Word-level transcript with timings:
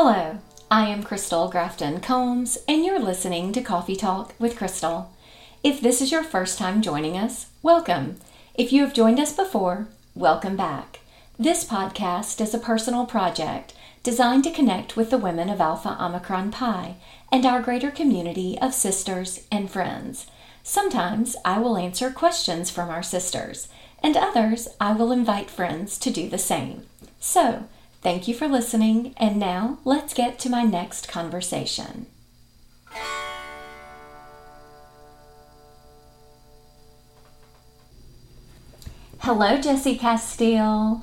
Hello, 0.00 0.38
I 0.70 0.86
am 0.86 1.02
Crystal 1.02 1.48
Grafton 1.48 1.98
Combs, 1.98 2.56
and 2.68 2.84
you're 2.84 3.00
listening 3.00 3.50
to 3.50 3.60
Coffee 3.60 3.96
Talk 3.96 4.32
with 4.38 4.56
Crystal. 4.56 5.12
If 5.64 5.80
this 5.80 6.00
is 6.00 6.12
your 6.12 6.22
first 6.22 6.56
time 6.56 6.82
joining 6.82 7.18
us, 7.18 7.46
welcome. 7.64 8.20
If 8.54 8.72
you 8.72 8.84
have 8.84 8.94
joined 8.94 9.18
us 9.18 9.32
before, 9.32 9.88
welcome 10.14 10.56
back. 10.56 11.00
This 11.36 11.64
podcast 11.64 12.40
is 12.40 12.54
a 12.54 12.60
personal 12.60 13.06
project 13.06 13.74
designed 14.04 14.44
to 14.44 14.52
connect 14.52 14.96
with 14.96 15.10
the 15.10 15.18
women 15.18 15.50
of 15.50 15.60
Alpha 15.60 15.96
Omicron 16.00 16.52
Pi 16.52 16.94
and 17.32 17.44
our 17.44 17.60
greater 17.60 17.90
community 17.90 18.56
of 18.62 18.74
sisters 18.74 19.48
and 19.50 19.68
friends. 19.68 20.28
Sometimes 20.62 21.34
I 21.44 21.58
will 21.58 21.76
answer 21.76 22.12
questions 22.12 22.70
from 22.70 22.88
our 22.88 23.02
sisters, 23.02 23.66
and 24.00 24.16
others 24.16 24.68
I 24.80 24.92
will 24.92 25.10
invite 25.10 25.50
friends 25.50 25.98
to 25.98 26.10
do 26.12 26.28
the 26.28 26.38
same. 26.38 26.82
So, 27.18 27.64
thank 28.02 28.28
you 28.28 28.34
for 28.34 28.48
listening, 28.48 29.14
and 29.16 29.38
now 29.38 29.78
let's 29.84 30.14
get 30.14 30.38
to 30.40 30.50
my 30.50 30.62
next 30.62 31.08
conversation. 31.08 32.06
Hello, 39.20 39.60
Jessie 39.60 39.98
Casteel. 39.98 41.02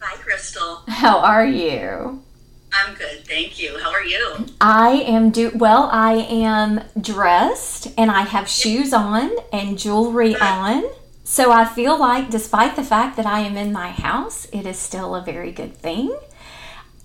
Hi, 0.00 0.16
Crystal. 0.16 0.82
How 0.88 1.18
are 1.18 1.46
you? 1.46 2.22
I'm 2.72 2.94
good, 2.94 3.24
thank 3.26 3.60
you. 3.60 3.78
How 3.78 3.92
are 3.92 4.02
you? 4.02 4.46
I 4.60 5.04
am 5.06 5.30
do 5.30 5.52
well. 5.54 5.88
I 5.92 6.14
am 6.14 6.80
dressed 7.00 7.92
and 7.98 8.10
I 8.10 8.22
have 8.22 8.48
shoes 8.48 8.92
on 8.92 9.30
and 9.52 9.78
jewelry 9.78 10.34
on. 10.34 10.82
So 11.32 11.50
I 11.50 11.64
feel 11.64 11.98
like, 11.98 12.28
despite 12.28 12.76
the 12.76 12.84
fact 12.84 13.16
that 13.16 13.24
I 13.24 13.40
am 13.40 13.56
in 13.56 13.72
my 13.72 13.88
house, 13.88 14.46
it 14.52 14.66
is 14.66 14.78
still 14.78 15.14
a 15.14 15.22
very 15.22 15.50
good 15.50 15.74
thing. 15.74 16.14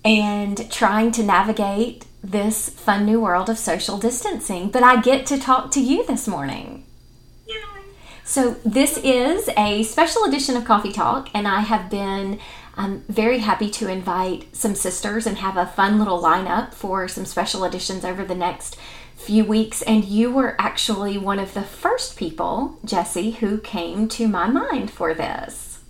And 0.04 0.70
trying 0.70 1.12
to 1.12 1.22
navigate 1.22 2.04
this 2.22 2.68
fun 2.68 3.06
new 3.06 3.22
world 3.22 3.48
of 3.48 3.56
social 3.56 3.96
distancing. 3.96 4.68
But 4.68 4.82
I 4.82 5.00
get 5.00 5.24
to 5.28 5.38
talk 5.38 5.70
to 5.70 5.80
you 5.80 6.04
this 6.04 6.28
morning. 6.28 6.84
Yeah. 7.46 7.54
So, 8.22 8.56
this 8.66 8.98
is 8.98 9.48
a 9.56 9.82
special 9.84 10.24
edition 10.24 10.58
of 10.58 10.66
Coffee 10.66 10.92
Talk, 10.92 11.30
and 11.32 11.48
I 11.48 11.60
have 11.60 11.88
been 11.88 12.38
um, 12.76 13.04
very 13.08 13.38
happy 13.38 13.70
to 13.70 13.88
invite 13.88 14.54
some 14.54 14.74
sisters 14.74 15.26
and 15.26 15.38
have 15.38 15.56
a 15.56 15.64
fun 15.64 15.98
little 15.98 16.22
lineup 16.22 16.74
for 16.74 17.08
some 17.08 17.24
special 17.24 17.64
editions 17.64 18.04
over 18.04 18.26
the 18.26 18.34
next 18.34 18.76
few 19.28 19.44
weeks. 19.44 19.82
And 19.82 20.06
you 20.06 20.30
were 20.30 20.56
actually 20.58 21.18
one 21.18 21.38
of 21.38 21.52
the 21.52 21.62
first 21.62 22.16
people, 22.16 22.78
Jessie, 22.82 23.32
who 23.32 23.58
came 23.58 24.08
to 24.08 24.26
my 24.26 24.48
mind 24.48 24.90
for 24.90 25.12
this. 25.12 25.80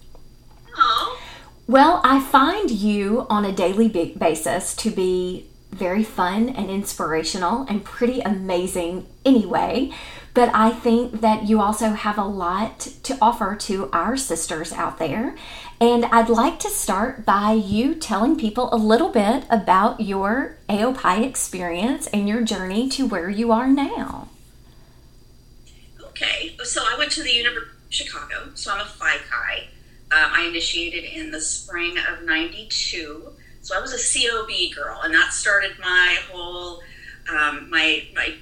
Oh, 0.77 1.21
Well, 1.69 2.01
I 2.03 2.19
find 2.21 2.69
you 2.69 3.27
on 3.31 3.45
a 3.45 3.53
daily 3.53 3.89
basis 3.89 4.75
to 4.77 4.91
be 4.91 5.47
very 5.71 6.03
fun 6.03 6.49
and 6.49 6.69
inspirational 6.69 7.65
and 7.69 7.85
pretty 7.85 8.21
amazing 8.23 9.07
anyway. 9.25 9.93
But 10.35 10.51
I 10.53 10.71
think 10.71 11.21
that 11.21 11.45
you 11.49 11.61
also 11.61 11.91
have 11.91 12.19
a 12.19 12.25
lot 12.25 12.81
to 13.05 13.17
offer 13.23 13.55
to 13.55 13.89
our 13.93 14.17
sisters 14.17 14.73
out 14.73 14.99
there. 14.99 15.37
And 15.81 16.07
I'd 16.07 16.29
like 16.29 16.59
to 16.61 16.71
start 16.71 17.25
by 17.25 17.53
you 17.53 17.95
telling 17.95 18.37
people 18.37 18.69
a 18.73 18.77
little 18.77 19.11
bit 19.11 19.45
about 19.49 20.01
your 20.01 20.57
AOPI 20.69 21.25
experience 21.25 22.09
and 22.09 22.29
your 22.29 22.43
journey 22.43 22.89
to 22.91 23.07
where 23.07 23.31
you 23.31 23.53
are 23.53 23.69
now. 23.69 24.29
okay. 26.09 26.57
So 26.65 26.83
I 26.85 26.99
went 26.99 27.13
to 27.13 27.23
the 27.23 27.33
University 27.33 27.71
of 27.71 27.93
Chicago, 27.93 28.51
so 28.55 28.73
I'm 28.73 28.81
a 28.81 28.85
Phi 28.87 29.19
Chi. 29.19 29.69
Um, 30.11 30.33
I 30.35 30.47
initiated 30.49 31.05
in 31.05 31.31
the 31.31 31.41
spring 31.41 31.97
of 31.97 32.25
92. 32.25 33.31
So 33.61 33.77
I 33.77 33.81
was 33.81 33.93
a 33.93 33.99
COB 33.99 34.75
girl, 34.75 35.01
and 35.05 35.15
that 35.15 35.33
started 35.33 35.79
my 35.79 36.19
whole, 36.29 36.81
um, 37.31 37.71
my, 37.71 38.05
my 38.17 38.35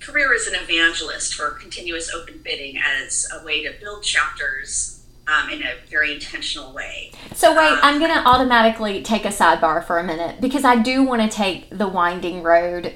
career 0.00 0.34
as 0.34 0.46
an 0.46 0.54
evangelist 0.56 1.34
for 1.34 1.52
continuous 1.52 2.12
open 2.12 2.40
bidding 2.44 2.76
as 2.76 3.26
a 3.32 3.42
way 3.44 3.62
to 3.62 3.72
build 3.80 4.02
chapters 4.02 5.01
um, 5.26 5.50
in 5.50 5.62
a 5.62 5.74
very 5.88 6.14
intentional 6.14 6.72
way. 6.72 7.12
So 7.34 7.56
wait, 7.56 7.78
I'm 7.82 7.98
going 7.98 8.12
to 8.12 8.26
automatically 8.26 9.02
take 9.02 9.24
a 9.24 9.28
sidebar 9.28 9.84
for 9.84 9.98
a 9.98 10.04
minute 10.04 10.40
because 10.40 10.64
I 10.64 10.76
do 10.76 11.02
want 11.02 11.22
to 11.22 11.28
take 11.28 11.70
the 11.70 11.88
winding 11.88 12.42
road 12.42 12.94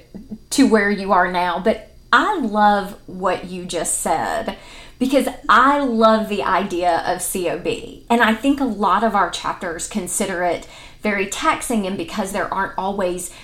to 0.51 0.69
where 0.69 0.91
you 0.91 1.13
are 1.13 1.31
now, 1.31 1.61
but 1.61 1.91
I 2.13 2.39
love 2.39 2.99
what 3.07 3.47
you 3.47 3.65
just 3.65 3.99
said 3.99 4.57
because 4.99 5.29
I 5.49 5.81
love 5.81 6.29
the 6.29 6.43
idea 6.43 7.03
of 7.07 7.21
COB. 7.21 7.67
And 8.09 8.23
I 8.23 8.35
think 8.35 8.61
a 8.61 8.65
lot 8.65 9.05
of 9.05 9.15
our 9.15 9.31
chapters 9.31 9.89
consider 9.89 10.43
it 10.43 10.67
very 11.03 11.27
taxing 11.27 11.87
and 11.87 11.97
because 11.97 12.33
there 12.33 12.53
aren't 12.53 12.77
always 12.79 13.35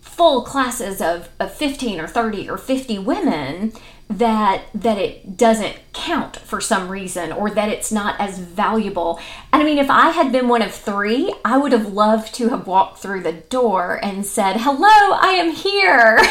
full 0.00 0.42
classes 0.42 1.00
of, 1.00 1.28
of 1.40 1.52
15 1.52 2.00
or 2.00 2.06
30 2.06 2.48
or 2.48 2.58
50 2.58 2.98
women 3.00 3.72
that 4.18 4.64
that 4.74 4.98
it 4.98 5.36
doesn't 5.36 5.76
count 5.92 6.36
for 6.36 6.60
some 6.60 6.88
reason 6.88 7.32
or 7.32 7.50
that 7.50 7.68
it's 7.68 7.92
not 7.92 8.18
as 8.20 8.38
valuable. 8.38 9.20
And 9.52 9.62
I 9.62 9.64
mean 9.64 9.78
if 9.78 9.90
I 9.90 10.10
had 10.10 10.32
been 10.32 10.48
one 10.48 10.62
of 10.62 10.72
3, 10.72 11.34
I 11.44 11.58
would 11.58 11.72
have 11.72 11.92
loved 11.92 12.34
to 12.34 12.48
have 12.50 12.66
walked 12.66 12.98
through 12.98 13.22
the 13.22 13.32
door 13.32 13.98
and 14.02 14.24
said, 14.26 14.58
"Hello, 14.58 15.16
I 15.20 15.34
am 15.38 15.52
here." 15.52 16.20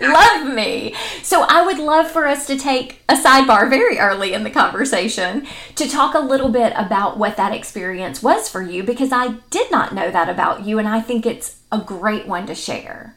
love 0.00 0.52
me. 0.52 0.94
So 1.22 1.44
I 1.48 1.64
would 1.64 1.78
love 1.78 2.10
for 2.10 2.26
us 2.26 2.46
to 2.46 2.58
take 2.58 3.02
a 3.08 3.14
sidebar 3.14 3.68
very 3.68 3.98
early 3.98 4.32
in 4.32 4.44
the 4.44 4.50
conversation 4.50 5.46
to 5.76 5.88
talk 5.88 6.14
a 6.14 6.20
little 6.20 6.48
bit 6.48 6.72
about 6.76 7.18
what 7.18 7.36
that 7.36 7.54
experience 7.54 8.22
was 8.22 8.48
for 8.48 8.62
you 8.62 8.82
because 8.82 9.12
I 9.12 9.36
did 9.50 9.70
not 9.70 9.94
know 9.94 10.10
that 10.10 10.28
about 10.28 10.64
you 10.64 10.78
and 10.78 10.88
I 10.88 11.00
think 11.00 11.26
it's 11.26 11.60
a 11.70 11.78
great 11.78 12.26
one 12.26 12.46
to 12.46 12.54
share. 12.54 13.16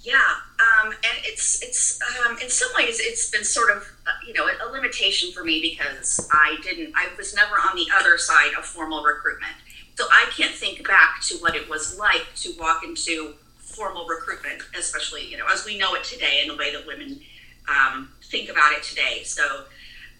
Yeah, 0.00 0.34
um, 0.82 0.92
and 0.92 1.18
it's 1.24 1.62
it's 1.62 2.00
um, 2.26 2.38
in 2.38 2.48
some 2.48 2.68
ways 2.76 3.00
it's 3.00 3.30
been 3.30 3.44
sort 3.44 3.70
of 3.70 3.82
uh, 4.06 4.10
you 4.26 4.32
know 4.34 4.46
a 4.46 4.70
limitation 4.70 5.32
for 5.32 5.44
me 5.44 5.60
because 5.60 6.28
I 6.32 6.56
didn't 6.62 6.92
I 6.96 7.08
was 7.16 7.34
never 7.34 7.54
on 7.54 7.76
the 7.76 7.86
other 7.98 8.18
side 8.18 8.52
of 8.58 8.64
formal 8.64 9.02
recruitment, 9.02 9.54
so 9.96 10.04
I 10.10 10.30
can't 10.36 10.54
think 10.54 10.86
back 10.86 11.20
to 11.22 11.36
what 11.36 11.54
it 11.54 11.68
was 11.68 11.98
like 11.98 12.34
to 12.36 12.54
walk 12.58 12.84
into 12.84 13.34
formal 13.58 14.06
recruitment, 14.06 14.62
especially 14.78 15.26
you 15.26 15.36
know 15.36 15.46
as 15.52 15.64
we 15.64 15.78
know 15.78 15.94
it 15.94 16.04
today 16.04 16.40
in 16.42 16.48
the 16.48 16.56
way 16.56 16.72
that 16.72 16.86
women 16.86 17.20
um, 17.68 18.12
think 18.24 18.48
about 18.48 18.72
it 18.72 18.82
today. 18.82 19.22
So, 19.24 19.64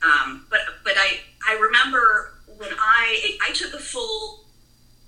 um, 0.03 0.47
but 0.51 0.61
but 0.85 0.95
I 0.97 1.21
I 1.49 1.55
remember 1.55 2.35
when 2.57 2.71
I 2.79 3.39
I 3.43 3.53
took 3.53 3.75
a 3.75 3.79
full 3.79 4.45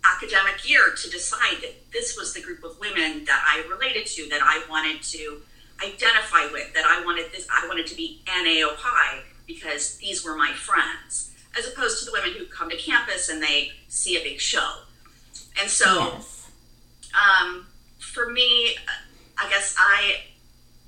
academic 0.04 0.68
year 0.68 0.92
to 0.96 1.10
decide 1.10 1.60
that 1.62 1.90
this 1.92 2.16
was 2.16 2.32
the 2.34 2.40
group 2.40 2.62
of 2.64 2.78
women 2.80 3.24
that 3.24 3.42
I 3.46 3.66
related 3.68 4.06
to, 4.06 4.28
that 4.30 4.40
I 4.42 4.62
wanted 4.68 5.02
to 5.02 5.40
identify 5.84 6.46
with, 6.52 6.72
that 6.74 6.84
I 6.86 7.04
wanted 7.04 7.32
this, 7.32 7.46
I 7.50 7.66
wanted 7.66 7.86
to 7.88 7.96
be 7.96 8.20
an 8.28 8.46
AOPI 8.46 9.22
because 9.46 9.96
these 9.96 10.24
were 10.24 10.36
my 10.36 10.52
friends, 10.52 11.32
as 11.58 11.66
opposed 11.66 11.98
to 12.00 12.06
the 12.06 12.12
women 12.12 12.32
who 12.38 12.46
come 12.46 12.70
to 12.70 12.76
campus 12.76 13.28
and 13.28 13.42
they 13.42 13.72
see 13.88 14.16
a 14.16 14.22
big 14.22 14.40
show. 14.40 14.80
And 15.60 15.70
so, 15.70 16.12
Yes. 16.14 16.50
um, 17.14 17.66
for 17.98 18.30
me, 18.30 18.76
I 19.38 19.48
guess 19.50 19.74
I 19.78 20.24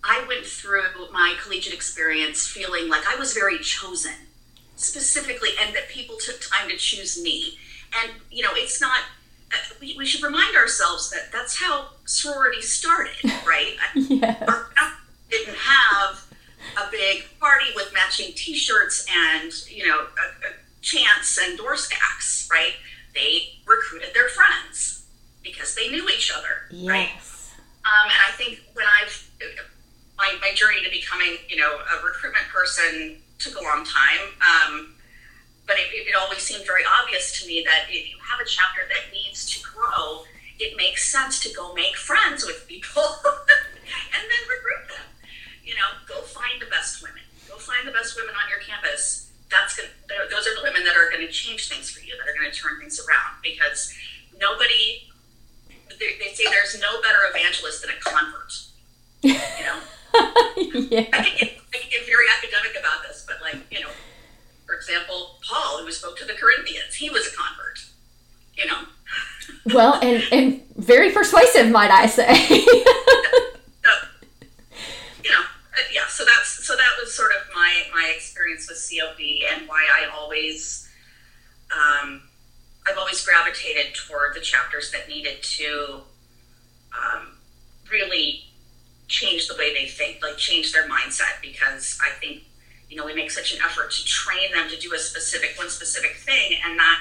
I 0.08 0.24
went 0.28 0.46
through 0.46 0.82
my 1.12 1.34
collegiate 1.42 1.74
experience 1.74 2.46
feeling 2.46 2.88
like 2.88 3.02
I 3.08 3.16
was 3.16 3.32
very 3.32 3.58
chosen, 3.58 4.12
specifically, 4.76 5.50
and 5.60 5.74
that 5.74 5.88
people 5.88 6.16
took 6.16 6.40
time 6.40 6.68
to 6.68 6.76
choose 6.76 7.20
me. 7.20 7.58
And 8.02 8.12
you 8.30 8.42
know, 8.42 8.50
it's 8.54 8.80
not. 8.80 9.00
uh, 9.52 9.56
We, 9.80 9.94
we 9.96 10.06
should 10.06 10.22
remind 10.22 10.56
ourselves 10.56 11.10
that 11.10 11.32
that's 11.32 11.60
how 11.60 11.88
sorority 12.04 12.62
started, 12.62 13.14
right? 13.46 13.76
Yes. 13.94 14.42
Our 14.46 14.68
didn't 15.30 15.56
have 15.56 16.24
a 16.78 16.90
big 16.90 17.24
party 17.40 17.66
with 17.74 17.92
matching 17.92 18.32
T-shirts 18.34 19.06
and 19.10 19.52
you 19.68 19.86
know 19.88 19.98
a, 20.00 20.46
a 20.48 20.52
chants 20.82 21.36
and 21.38 21.58
door 21.58 21.76
stacks, 21.76 22.48
right? 22.50 22.74
They 23.14 23.58
recruited 23.66 24.14
their 24.14 24.28
friends 24.28 25.04
because 25.42 25.74
they 25.74 25.88
knew 25.88 26.08
each 26.08 26.30
other, 26.36 26.68
right? 26.88 27.10
Um, 27.84 28.10
and 28.10 28.20
I 28.28 28.32
think 28.36 28.60
when 28.74 28.86
I've 29.00 29.30
my, 30.18 30.34
my 30.40 30.52
journey 30.54 30.82
to 30.84 30.90
becoming, 30.90 31.36
you 31.48 31.56
know, 31.56 31.76
a 31.76 32.04
recruitment 32.04 32.46
person 32.48 33.16
took 33.38 33.60
a 33.60 33.62
long 33.62 33.84
time. 33.84 34.20
Um, 34.40 34.94
but 35.66 35.76
it, 35.76 35.88
it 35.92 36.14
always 36.16 36.38
seemed 36.38 36.64
very 36.64 36.82
obvious 37.02 37.35
to 37.46 37.54
me 37.54 37.62
that 37.64 37.86
if 37.88 38.10
you 38.10 38.18
have 38.18 38.40
a 38.42 38.48
chapter 38.48 38.82
that 38.90 39.14
needs 39.14 39.46
to 39.54 39.62
grow, 39.62 40.26
it 40.58 40.76
makes 40.76 41.10
sense 41.10 41.40
to 41.46 41.52
go 41.54 41.72
make 41.74 41.96
friends 41.96 42.44
with 42.44 42.66
people 42.66 43.02
and 43.24 44.22
then 44.26 44.42
recruit 44.50 44.90
them. 44.90 45.06
You 45.62 45.74
know, 45.74 45.94
go 46.08 46.22
find 46.22 46.60
the 46.60 46.66
best 46.66 47.02
women. 47.02 47.22
Go 47.48 47.56
find 47.56 47.86
the 47.86 47.92
best 47.92 48.16
women 48.16 48.34
on 48.34 48.50
your 48.50 48.60
campus. 48.60 49.30
That's 49.50 49.76
good. 49.76 49.90
Those 50.08 50.46
are 50.46 50.54
the 50.58 50.62
women 50.62 50.82
that 50.84 50.96
are 50.96 51.10
going 51.10 51.24
to 51.24 51.32
change 51.32 51.68
things 51.68 51.90
for 51.90 52.02
you. 52.02 52.14
That 52.18 52.26
are 52.26 52.34
going 52.34 52.50
to 52.50 52.56
turn 52.56 52.80
things 52.80 52.98
around 52.98 53.38
because 53.42 53.94
nobody. 54.40 55.06
They, 55.98 56.18
they 56.18 56.34
say 56.34 56.44
there's 56.50 56.78
no 56.80 57.00
better 57.00 57.24
evangelist 57.30 57.80
than 57.80 57.90
a 57.94 57.98
convert. 58.02 58.52
You 59.22 59.32
know. 59.64 59.80
I 60.14 60.76
yeah. 60.90 61.04
can, 61.10 61.36
get, 61.36 61.56
I 61.72 61.78
can 61.78 61.90
get 61.90 62.06
very 62.06 62.26
academic 62.36 62.76
about 62.78 63.02
this, 63.06 63.24
but 63.26 63.40
like, 63.40 63.60
you 63.70 63.80
know, 63.80 63.90
example, 64.88 65.38
Paul, 65.42 65.82
who 65.82 65.90
spoke 65.90 66.16
to 66.18 66.24
the 66.24 66.34
Corinthians, 66.34 66.94
he 66.94 67.10
was 67.10 67.26
a 67.26 67.30
convert, 67.36 67.84
you 68.56 68.66
know. 68.66 69.74
well, 69.74 69.98
and 70.02 70.22
and 70.32 70.62
very 70.76 71.10
persuasive, 71.10 71.70
might 71.70 71.90
I 71.90 72.06
say. 72.06 72.32
you 72.50 72.84
know, 75.30 75.40
uh, 75.42 75.86
yeah. 75.92 76.06
So 76.08 76.24
that's 76.24 76.64
so 76.66 76.76
that 76.76 76.90
was 77.00 77.12
sort 77.14 77.32
of 77.32 77.42
my 77.54 77.82
my 77.92 78.12
experience 78.14 78.68
with 78.68 78.78
COB 78.78 79.18
and 79.52 79.68
why 79.68 79.86
I 79.98 80.06
always, 80.16 80.88
um, 81.72 82.22
I've 82.86 82.98
always 82.98 83.24
gravitated 83.24 83.94
toward 83.94 84.34
the 84.34 84.40
chapters 84.40 84.92
that 84.92 85.08
needed 85.08 85.42
to, 85.42 86.02
um, 86.92 87.38
really 87.90 88.44
change 89.08 89.48
the 89.48 89.54
way 89.56 89.72
they 89.74 89.86
think, 89.86 90.22
like 90.22 90.36
change 90.36 90.72
their 90.72 90.88
mindset, 90.88 91.40
because 91.42 91.98
I 92.04 92.10
think 92.20 92.42
you 92.88 92.96
know 92.96 93.04
we 93.04 93.14
make 93.14 93.30
such 93.30 93.54
an 93.54 93.60
effort 93.64 93.90
to 93.90 94.04
train 94.04 94.52
them 94.52 94.68
to 94.70 94.78
do 94.78 94.94
a 94.94 94.98
specific 94.98 95.54
one 95.58 95.70
specific 95.70 96.16
thing, 96.16 96.58
and 96.64 96.78
that 96.78 97.00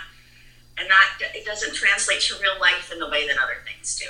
and 0.77 0.89
that 0.89 1.31
it 1.33 1.45
doesn't 1.45 1.73
translate 1.73 2.21
to 2.21 2.35
real 2.41 2.59
life 2.59 2.91
in 2.91 2.99
the 2.99 3.09
way 3.09 3.27
that 3.27 3.37
other 3.37 3.57
things 3.65 3.95
do. 3.95 4.07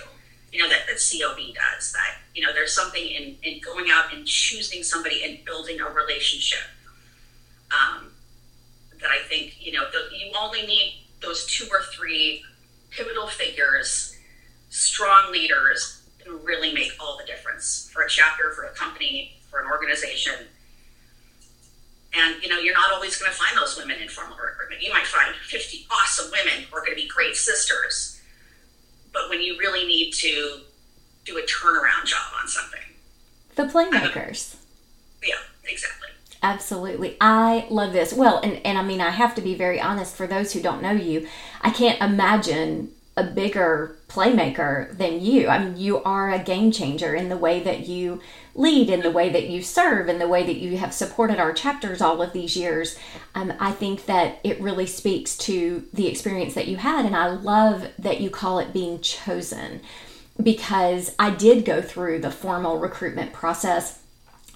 You 0.51 0.63
know 0.63 0.69
that 0.69 0.87
that 0.87 0.97
COB 0.97 1.37
does. 1.53 1.91
That 1.91 2.17
you 2.33 2.41
know 2.45 2.53
there's 2.53 2.73
something 2.73 3.05
in 3.05 3.35
in 3.43 3.59
going 3.59 3.87
out 3.91 4.13
and 4.13 4.25
choosing 4.25 4.83
somebody 4.83 5.23
and 5.23 5.43
building 5.45 5.79
a 5.81 5.89
relationship. 5.89 6.63
Um, 7.71 8.11
that 9.01 9.09
I 9.11 9.27
think 9.27 9.55
you 9.59 9.73
know 9.73 9.83
the, 9.91 10.15
you 10.15 10.31
only 10.39 10.65
need 10.65 11.05
those 11.21 11.45
two 11.45 11.67
or 11.71 11.81
three 11.93 12.43
pivotal 12.91 13.27
figures, 13.27 14.17
strong 14.69 15.31
leaders, 15.31 16.03
can 16.23 16.43
really 16.43 16.73
make 16.73 16.91
all 16.99 17.17
the 17.17 17.25
difference 17.25 17.89
for 17.93 18.03
a 18.03 18.09
chapter, 18.09 18.51
for 18.51 18.63
a 18.63 18.69
company, 18.69 19.37
for 19.49 19.59
an 19.59 19.67
organization. 19.69 20.47
And 22.17 22.41
you 22.41 22.49
know, 22.49 22.59
you're 22.59 22.73
not 22.73 22.91
always 22.91 23.17
going 23.17 23.31
to 23.31 23.37
find 23.37 23.57
those 23.57 23.77
women 23.77 24.01
in 24.01 24.07
formal 24.07 24.37
recruitment. 24.37 24.81
You 24.81 24.91
might 24.91 25.07
find 25.07 25.35
50 25.35 25.87
awesome 25.91 26.31
women 26.31 26.63
who 26.69 26.75
are 26.75 26.81
going 26.81 26.95
to 26.95 27.01
be 27.01 27.07
great 27.07 27.35
sisters. 27.35 28.21
But 29.11 29.29
when 29.29 29.41
you 29.41 29.57
really 29.57 29.85
need 29.85 30.11
to 30.13 30.61
do 31.25 31.37
a 31.37 31.41
turnaround 31.41 32.05
job 32.05 32.33
on 32.39 32.47
something, 32.47 32.79
the 33.55 33.63
playmakers. 33.63 34.55
Yeah, 35.23 35.35
exactly. 35.63 36.09
Absolutely. 36.43 37.17
I 37.19 37.65
love 37.69 37.93
this. 37.93 38.13
Well, 38.13 38.39
and, 38.43 38.63
and 38.65 38.77
I 38.77 38.83
mean, 38.83 39.01
I 39.01 39.09
have 39.09 39.33
to 39.35 39.41
be 39.41 39.55
very 39.55 39.81
honest 39.81 40.15
for 40.15 40.27
those 40.27 40.53
who 40.53 40.61
don't 40.61 40.81
know 40.81 40.91
you, 40.91 41.27
I 41.61 41.71
can't 41.71 41.99
imagine 42.01 42.91
a 43.17 43.23
bigger 43.23 43.97
playmaker 44.09 44.95
than 44.97 45.21
you. 45.21 45.47
I 45.47 45.63
mean, 45.63 45.77
you 45.77 46.03
are 46.03 46.31
a 46.31 46.43
game 46.43 46.71
changer 46.71 47.15
in 47.15 47.29
the 47.29 47.37
way 47.37 47.61
that 47.61 47.87
you 47.87 48.21
lead, 48.53 48.89
in 48.89 49.01
the 49.01 49.11
way 49.11 49.29
that 49.29 49.47
you 49.47 49.61
serve, 49.61 50.09
in 50.09 50.19
the 50.19 50.27
way 50.27 50.45
that 50.45 50.57
you 50.57 50.77
have 50.77 50.93
supported 50.93 51.39
our 51.39 51.53
chapters 51.53 52.01
all 52.01 52.21
of 52.21 52.33
these 52.33 52.57
years. 52.57 52.97
Um, 53.33 53.53
I 53.59 53.71
think 53.71 54.05
that 54.05 54.39
it 54.43 54.59
really 54.59 54.85
speaks 54.85 55.37
to 55.39 55.87
the 55.93 56.07
experience 56.07 56.55
that 56.55 56.67
you 56.67 56.77
had, 56.77 57.05
and 57.05 57.15
I 57.15 57.27
love 57.27 57.87
that 57.99 58.19
you 58.19 58.29
call 58.29 58.59
it 58.59 58.73
being 58.73 58.99
chosen 58.99 59.81
because 60.41 61.15
I 61.17 61.29
did 61.29 61.63
go 61.63 61.81
through 61.81 62.19
the 62.19 62.31
formal 62.31 62.79
recruitment 62.79 63.31
process 63.31 64.01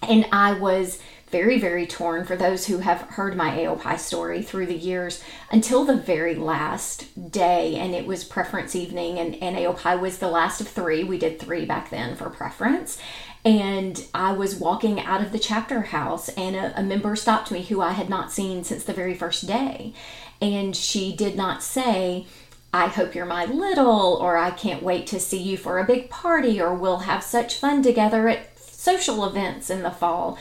and 0.02 0.26
I 0.32 0.54
was 0.54 1.00
very, 1.32 1.60
very 1.60 1.86
torn 1.86 2.26
for 2.26 2.36
those 2.36 2.68
who 2.68 2.80
have 2.80 3.02
heard 3.02 3.36
my 3.36 3.52
AOPI 3.52 4.00
story 4.00 4.42
through 4.42 4.66
the 4.66 4.76
years 4.76 5.24
until 5.52 5.86
the 5.86 5.96
very 5.96 6.36
last 6.36 7.32
day. 7.32 7.76
And 7.76 7.94
it 7.94 8.06
was 8.06 8.24
preference 8.24 8.76
evening, 8.76 9.20
and, 9.20 9.36
and 9.36 9.56
AOPI 9.56 10.00
was 10.00 10.18
the 10.18 10.30
last 10.30 10.60
of 10.62 10.68
three. 10.68 11.04
We 11.04 11.20
did 11.20 11.40
three 11.40 11.66
back 11.66 11.90
then 11.90 12.16
for 12.16 12.30
preference. 12.30 12.98
And 13.46 14.04
I 14.14 14.34
was 14.34 14.56
walking 14.56 15.00
out 15.00 15.22
of 15.22 15.32
the 15.32 15.40
chapter 15.40 15.82
house, 15.82 16.30
and 16.30 16.56
a, 16.56 16.80
a 16.80 16.84
member 16.84 17.16
stopped 17.16 17.52
me 17.52 17.64
who 17.64 17.82
I 17.82 17.92
had 17.92 18.10
not 18.10 18.32
seen 18.32 18.64
since 18.64 18.84
the 18.84 18.94
very 18.94 19.14
first 19.14 19.48
day. 19.48 19.94
And 20.42 20.76
she 20.76 21.16
did 21.16 21.36
not 21.36 21.64
say, 21.64 22.26
I 22.74 22.88
hope 22.88 23.16
you're 23.16 23.26
my 23.26 23.46
little, 23.46 24.18
or 24.22 24.38
I 24.38 24.52
can't 24.52 24.84
wait 24.84 25.08
to 25.08 25.20
see 25.20 25.42
you 25.42 25.58
for 25.58 25.80
a 25.80 25.86
big 25.86 26.10
party, 26.10 26.62
or 26.62 26.74
we'll 26.74 27.00
have 27.00 27.24
such 27.24 27.56
fun 27.56 27.82
together 27.82 28.28
at 28.28 28.58
social 28.60 29.26
events 29.26 29.70
in 29.70 29.84
the 29.84 29.92
fall 29.92 30.38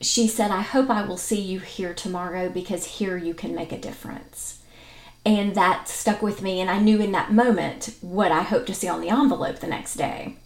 she 0.00 0.28
said, 0.28 0.50
I 0.50 0.62
hope 0.62 0.90
I 0.90 1.02
will 1.02 1.16
see 1.16 1.40
you 1.40 1.58
here 1.60 1.94
tomorrow 1.94 2.48
because 2.48 2.84
here 2.84 3.16
you 3.16 3.34
can 3.34 3.54
make 3.54 3.72
a 3.72 3.78
difference. 3.78 4.62
And 5.24 5.54
that 5.54 5.88
stuck 5.88 6.22
with 6.22 6.40
me. 6.40 6.60
And 6.60 6.70
I 6.70 6.78
knew 6.78 7.00
in 7.00 7.12
that 7.12 7.32
moment 7.32 7.96
what 8.00 8.32
I 8.32 8.42
hoped 8.42 8.68
to 8.68 8.74
see 8.74 8.88
on 8.88 9.00
the 9.00 9.10
envelope 9.10 9.58
the 9.58 9.66
next 9.66 9.96
day. 9.96 10.36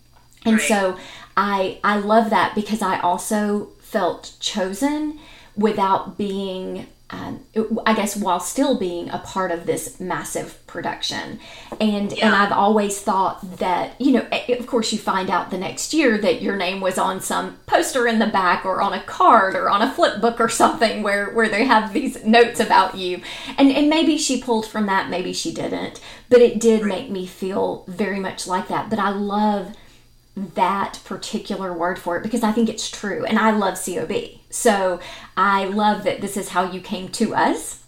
And 0.44 0.56
right. 0.56 0.69
so 0.69 0.99
I, 1.37 1.78
I 1.84 1.99
love 1.99 2.31
that 2.31 2.54
because 2.54 2.82
I 2.82 2.99
also 3.00 3.66
felt 3.81 4.32
chosen 4.40 5.19
without 5.54 6.16
being 6.16 6.87
um, 7.12 7.44
I 7.87 7.94
guess 7.94 8.17
while 8.17 8.41
still 8.41 8.79
being 8.79 9.11
a 9.11 9.19
part 9.19 9.50
of 9.50 9.67
this 9.67 10.00
massive 10.00 10.67
production. 10.67 11.38
And 11.79 12.11
yeah. 12.11 12.26
and 12.26 12.35
I've 12.35 12.53
always 12.53 13.00
thought 13.00 13.59
that, 13.59 14.00
you 14.00 14.12
know, 14.12 14.26
of 14.49 14.67
course 14.67 14.93
you 14.93 14.99
find 14.99 15.29
out 15.29 15.50
the 15.50 15.59
next 15.59 15.93
year 15.93 16.17
that 16.19 16.41
your 16.41 16.56
name 16.56 16.81
was 16.81 16.97
on 16.97 17.20
some 17.20 17.59
poster 17.67 18.06
in 18.06 18.19
the 18.19 18.26
back 18.26 18.64
or 18.64 18.81
on 18.81 18.94
a 18.94 19.03
card 19.03 19.55
or 19.55 19.69
on 19.69 19.82
a 19.82 19.93
flip 19.93 20.23
book 20.23 20.41
or 20.41 20.49
something 20.49 21.03
where 21.03 21.31
where 21.31 21.50
they 21.50 21.64
have 21.64 21.93
these 21.93 22.25
notes 22.25 22.59
about 22.59 22.97
you. 22.97 23.20
And 23.59 23.70
and 23.70 23.91
maybe 23.91 24.17
she 24.17 24.41
pulled 24.41 24.67
from 24.67 24.87
that, 24.87 25.11
maybe 25.11 25.35
she 25.35 25.53
didn't, 25.53 26.00
but 26.31 26.41
it 26.41 26.59
did 26.59 26.81
right. 26.81 26.88
make 26.88 27.11
me 27.11 27.26
feel 27.26 27.85
very 27.87 28.20
much 28.20 28.47
like 28.47 28.69
that. 28.69 28.88
But 28.88 28.99
I 28.99 29.11
love 29.11 29.76
that 30.37 31.00
particular 31.05 31.73
word 31.73 31.99
for 31.99 32.17
it 32.17 32.23
because 32.23 32.43
I 32.43 32.52
think 32.52 32.69
it's 32.69 32.90
true 32.90 33.25
and 33.25 33.38
I 33.38 33.50
love 33.50 33.82
COB. 33.84 34.12
So 34.50 35.00
I 35.37 35.64
love 35.64 36.05
that 36.05 36.20
this 36.20 36.37
is 36.37 36.50
how 36.50 36.70
you 36.70 36.81
came 36.81 37.08
to 37.11 37.34
us. 37.34 37.82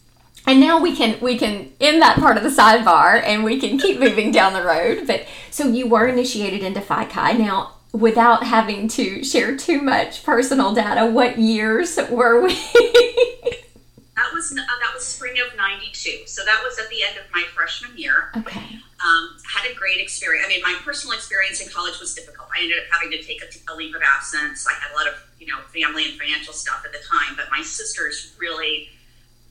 And 0.47 0.61
now 0.61 0.79
we 0.79 0.95
can 0.95 1.19
we 1.21 1.39
can 1.39 1.73
end 1.81 2.03
that 2.03 2.19
part 2.19 2.37
of 2.37 2.43
the 2.43 2.51
sidebar 2.51 3.23
and 3.23 3.45
we 3.45 3.59
can 3.59 3.79
keep 3.79 3.99
moving 3.99 4.31
down 4.31 4.53
the 4.53 4.63
road. 4.63 5.07
But 5.07 5.27
so 5.51 5.69
you 5.69 5.87
were 5.89 6.07
initiated 6.07 6.63
into 6.63 6.83
Phi 6.83 7.07
Chi. 7.07 7.33
Now 7.33 7.73
without 7.93 8.45
having 8.45 8.89
to 8.89 9.25
share 9.25 9.57
too 9.57 9.81
much 9.81 10.25
personal 10.25 10.75
data, 10.75 11.07
what 11.07 11.39
years 11.39 11.99
were 12.11 12.43
we? 12.43 12.61
that 14.35 14.41
was 14.41 14.53
uh, 14.53 14.57
that 14.57 14.93
was 14.93 15.05
spring 15.05 15.39
of 15.39 15.57
'92. 15.57 16.27
So 16.27 16.45
that 16.45 16.61
was 16.65 16.79
at 16.79 16.89
the 16.91 17.03
end 17.07 17.17
of 17.19 17.25
my 17.33 17.45
freshman 17.55 17.97
year. 17.97 18.31
Okay. 18.37 18.81
Um, 19.05 19.37
had 19.45 19.71
a 19.71 19.75
great 19.75 20.01
experience. 20.01 20.47
I 20.47 20.49
mean, 20.49 20.63
my 20.63 20.77
personal 20.83 21.15
experience 21.15 21.61
in 21.61 21.69
college 21.69 22.01
was 22.01 22.15
difficult. 22.15 22.49
I 22.55 22.63
ended 22.63 22.79
up 22.79 22.85
having 22.91 23.11
to 23.11 23.23
take 23.23 23.43
a, 23.43 23.73
a, 23.73 23.75
leave 23.75 23.95
of 23.95 24.03
absence. 24.03 24.67
I 24.67 24.73
had 24.73 24.93
a 24.93 24.97
lot 24.97 25.07
of, 25.07 25.15
you 25.39 25.47
know, 25.47 25.59
family 25.75 26.09
and 26.09 26.19
financial 26.19 26.55
stuff 26.55 26.85
at 26.87 26.93
the 26.93 27.01
time. 27.07 27.37
But 27.37 27.47
my 27.51 27.63
sisters 27.63 28.35
really, 28.39 28.89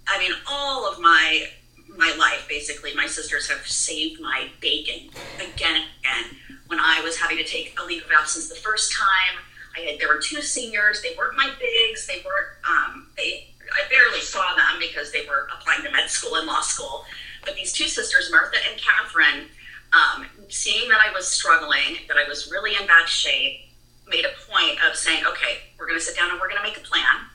I 0.08 0.18
mean, 0.18 0.32
all 0.50 0.92
of 0.92 1.00
my 1.00 1.48
my 1.96 2.16
life 2.18 2.48
basically, 2.50 2.96
my 2.96 3.06
sisters 3.06 3.48
have 3.50 3.66
saved 3.68 4.20
my 4.20 4.50
bacon 4.60 5.10
again 5.38 5.75
and 5.75 5.86
again. 6.00 6.38
When 6.68 6.80
I 6.80 7.02
was 7.02 7.18
having 7.18 7.38
to 7.38 7.44
take 7.44 7.78
a 7.80 7.86
leave 7.86 8.04
of 8.04 8.12
absence 8.12 8.50
the 8.50 8.56
first 8.56 8.92
time, 8.98 9.44
I 9.78 9.82
had 9.82 10.00
there 10.00 10.08
were 10.08 10.20
two 10.20 10.42
seniors. 10.42 11.02
They 11.02 11.16
weren't 11.18 11.38
my 11.38 11.52
bigs. 11.60 12.08
They 12.08 12.24
weren't. 12.25 12.50
Um, 12.68 13.08
they 13.16 13.52
I 13.74 13.89
barely 13.89 14.22
saw 14.22 14.56
them 14.56 14.80
because 14.80 15.12
they 15.12 15.25
were 15.27 15.48
applying 15.53 15.84
to 15.84 15.92
med 15.92 16.10
school 16.10 16.36
and 16.36 16.48
law 16.48 16.62
school. 16.62 17.06
But 17.44 17.56
these 17.56 17.74
two 17.74 17.88
sisters, 17.88 18.30
Martha 18.32 18.58
and 18.70 18.80
Catherine, 18.80 19.50
um, 19.92 20.25
seeing 20.50 20.89
that 20.89 21.00
I 21.06 21.12
was 21.13 21.27
struggling, 21.27 21.98
that 22.08 22.18
I 22.18 22.27
was 22.27 22.51
really 22.51 22.75
in 22.75 22.88
bad 22.88 23.08
shape, 23.08 23.62
made 24.08 24.25
a 24.25 24.51
point 24.51 24.77
of 24.88 24.96
saying, 24.96 25.24
okay, 25.25 25.60
we're 25.77 25.88
going 25.88 26.00
to 26.00 26.03
sit 26.03 26.15
down 26.15 26.32
and 26.32 26.39
we're 26.39 26.50
going 26.50 26.62
to 26.62 26.68
make 26.68 26.77
a 26.77 26.82
plan. 26.82 27.30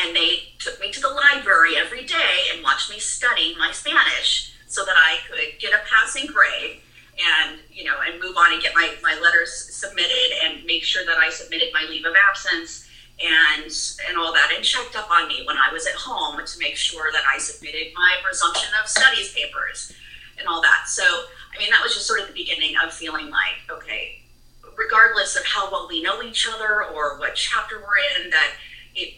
And 0.00 0.14
they 0.14 0.54
took 0.58 0.80
me 0.80 0.92
to 0.92 1.00
the 1.00 1.08
library 1.08 1.76
every 1.76 2.04
day 2.04 2.52
and 2.52 2.62
watched 2.62 2.90
me 2.90 2.98
study 2.98 3.56
my 3.58 3.72
Spanish 3.72 4.54
so 4.68 4.84
that 4.84 4.94
I 4.96 5.18
could 5.28 5.58
get 5.58 5.72
a 5.72 5.80
passing 5.90 6.26
grade 6.26 6.80
and 7.18 7.58
you 7.72 7.82
know 7.82 7.96
and 8.06 8.22
move 8.22 8.36
on 8.36 8.52
and 8.52 8.62
get 8.62 8.74
my, 8.74 8.94
my 9.02 9.18
letters 9.20 9.52
submitted 9.74 10.32
and 10.44 10.64
make 10.64 10.84
sure 10.84 11.04
that 11.04 11.18
I 11.18 11.30
submitted 11.30 11.70
my 11.72 11.84
leave 11.88 12.04
of 12.04 12.14
absence 12.28 12.87
and 13.20 13.70
and 14.08 14.16
all 14.16 14.32
that 14.32 14.52
and 14.54 14.64
checked 14.64 14.96
up 14.96 15.10
on 15.10 15.28
me 15.28 15.42
when 15.44 15.56
I 15.56 15.72
was 15.72 15.86
at 15.86 15.94
home 15.94 16.38
to 16.44 16.58
make 16.58 16.76
sure 16.76 17.10
that 17.12 17.22
I 17.32 17.38
submitted 17.38 17.92
my 17.94 18.16
resumption 18.26 18.68
of 18.80 18.88
studies 18.88 19.32
papers 19.32 19.92
and 20.38 20.46
all 20.46 20.62
that. 20.62 20.84
So 20.86 21.02
I 21.02 21.58
mean 21.58 21.70
that 21.70 21.82
was 21.82 21.94
just 21.94 22.06
sort 22.06 22.20
of 22.20 22.28
the 22.28 22.32
beginning 22.32 22.74
of 22.82 22.92
feeling 22.92 23.30
like, 23.30 23.58
okay, 23.70 24.22
regardless 24.76 25.36
of 25.36 25.44
how 25.44 25.70
well 25.70 25.88
we 25.88 26.02
know 26.02 26.22
each 26.22 26.48
other 26.48 26.84
or 26.84 27.18
what 27.18 27.34
chapter 27.34 27.78
we're 27.78 28.22
in, 28.22 28.30
that 28.30 28.52
it 28.94 29.14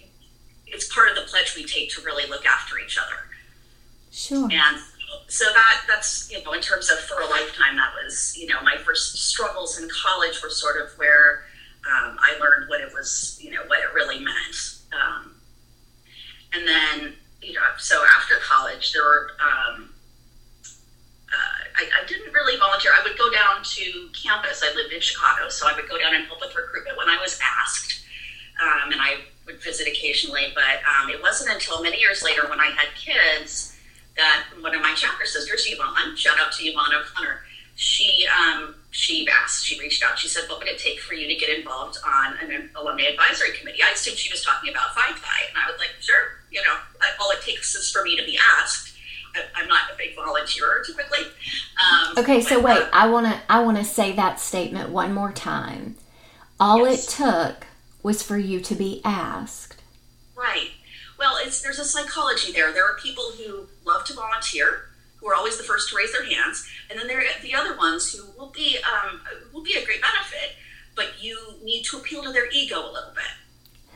it's 0.66 0.92
part 0.92 1.11
of 1.11 1.16
the 1.16 1.23
pledge 1.23 1.54
we 1.54 1.64
take 1.64 1.90
to 1.90 2.02
really 2.02 2.28
look 2.28 2.47
after 2.47 2.78
each 2.78 2.97
other. 2.97 3.16
Sure. 4.11 4.49
And 4.50 4.78
so 5.28 5.45
that 5.52 5.83
that's 5.88 6.30
you 6.33 6.42
know 6.42 6.52
in 6.52 6.61
terms 6.61 6.90
of 6.90 6.99
for 7.00 7.21
a 7.21 7.26
lifetime 7.26 7.76
that 7.76 7.92
was 8.02 8.37
you 8.37 8.47
know 8.47 8.62
my 8.62 8.76
first 8.76 9.16
struggles 9.16 9.78
in 9.78 9.88
college 9.88 10.42
were 10.42 10.50
sort 10.50 10.80
of 10.80 10.97
where 10.99 11.45
um, 11.87 12.19
I 12.21 12.37
learned 12.41 12.69
what 12.69 12.81
it 12.81 12.93
was, 12.93 13.39
you 13.41 13.51
know, 13.51 13.63
what 13.67 13.79
it 13.79 13.93
really 13.95 14.19
meant. 14.19 14.57
Um, 14.93 15.35
and 16.53 16.67
then, 16.67 17.15
you 17.43 17.55
know, 17.55 17.61
so 17.79 18.05
after 18.17 18.35
college, 18.43 18.93
there 18.93 19.03
were, 19.03 19.31
um, 19.41 19.91
uh, 21.33 21.61
I, 21.77 22.03
I, 22.03 22.07
didn't 22.07 22.33
really 22.35 22.59
volunteer. 22.59 22.91
I 22.93 23.03
would 23.05 23.17
go 23.17 23.31
down 23.31 23.63
to 23.63 24.09
campus. 24.21 24.63
I 24.65 24.75
lived 24.75 24.93
in 24.93 25.01
Chicago, 25.01 25.49
so 25.49 25.69
I 25.69 25.75
would 25.75 25.89
go 25.89 25.97
down 25.97 26.15
and 26.15 26.27
help 26.27 26.41
with 26.41 26.55
recruitment 26.55 26.99
when 26.99 27.09
I 27.09 27.19
was 27.21 27.39
asked. 27.41 28.05
Um, 28.61 28.93
and 28.93 29.01
I 29.01 29.19
would 29.47 29.63
visit 29.63 29.87
occasionally, 29.87 30.53
but 30.55 30.83
um, 30.85 31.09
it 31.09 31.23
wasn't 31.23 31.51
until 31.51 31.83
many 31.83 31.99
years 31.99 32.23
later 32.23 32.49
when 32.49 32.61
I 32.61 32.67
had 32.67 32.89
kids 32.97 33.77
that 34.17 34.45
one 34.61 34.75
of 34.75 34.83
my 34.83 34.93
chapter 34.97 35.25
sisters, 35.25 35.65
Yvonne, 35.67 36.17
shout 36.17 36.39
out 36.39 36.53
to 36.53 36.65
Yvonne 36.65 36.93
O'Connor, 36.95 37.41
she 37.77 38.27
um, 38.29 38.75
she 38.90 39.28
asked, 39.28 39.64
she 39.64 39.78
reached 39.78 40.04
out. 40.04 40.18
She 40.18 40.28
said, 40.28 40.44
"What 40.49 40.59
would 40.59 40.68
it 40.68 40.78
take 40.78 41.00
for 41.00 41.14
you 41.14 41.28
to 41.28 41.35
get 41.35 41.56
involved 41.56 41.99
on 42.04 42.37
an 42.38 42.70
alumni 42.75 43.04
advisory 43.04 43.56
committee?" 43.56 43.82
I 43.82 43.90
assumed 43.90 44.18
she 44.18 44.32
was 44.32 44.42
talking 44.42 44.70
about 44.70 44.94
Phi 44.94 45.12
Phi, 45.12 45.49
and 45.49 45.59
I 45.59 45.70
was 45.70 45.78
like, 45.78 45.90
"Sure, 46.00 46.40
you 46.50 46.61
know, 46.62 46.76
all 47.20 47.30
it 47.30 47.42
takes 47.42 47.75
is 47.75 47.90
for 47.90 48.02
me 48.02 48.16
to 48.16 48.25
be 48.25 48.38
asked." 48.59 48.90
I, 49.35 49.62
am 49.62 49.68
not 49.68 49.82
a 49.92 49.97
big 49.97 50.16
volunteer 50.16 50.82
typically. 50.85 51.25
Um, 51.80 52.18
okay, 52.18 52.40
so 52.40 52.61
wait, 52.61 52.78
uh, 52.78 52.88
I 52.92 53.09
want 53.09 53.26
to 53.26 53.40
I 53.49 53.62
want 53.62 53.78
to 53.78 53.85
say 53.85 54.12
that 54.12 54.40
statement 54.40 54.90
one 54.90 55.12
more 55.12 55.32
time. 55.32 55.97
All 56.59 56.87
yes. 56.87 57.06
it 57.06 57.11
took 57.11 57.66
was 58.02 58.23
for 58.23 58.37
you 58.37 58.61
to 58.61 58.75
be 58.75 59.00
asked. 59.04 59.80
Right. 60.35 60.70
Well, 61.18 61.37
it's 61.40 61.62
there's 61.62 61.78
a 61.78 61.85
psychology 61.85 62.52
there. 62.52 62.73
There 62.73 62.85
are 62.85 62.97
people 62.97 63.32
who 63.37 63.66
love 63.85 64.04
to 64.06 64.14
volunteer, 64.14 64.89
who 65.21 65.29
are 65.29 65.35
always 65.35 65.59
the 65.59 65.65
first 65.65 65.91
to 65.91 65.97
raise 65.97 66.12
their 66.12 66.25
hands, 66.25 66.69
and 66.89 66.99
then 66.99 67.07
there 67.07 67.19
are 67.19 67.43
the 67.43 67.55
other 67.55 67.77
ones 67.77 68.12
who 68.12 68.25
will 68.39 68.50
be 68.50 68.79
um, 68.79 69.21
will 69.53 69.62
be 69.62 69.75
a 69.75 69.85
great 69.85 70.00
benefit, 70.00 70.57
but 70.97 71.23
you 71.23 71.39
need 71.62 71.83
to 71.85 71.99
appeal 71.99 72.23
to 72.23 72.33
their 72.33 72.50
ego 72.50 72.77
a 72.77 72.93
little 72.93 73.15
bit. 73.15 73.25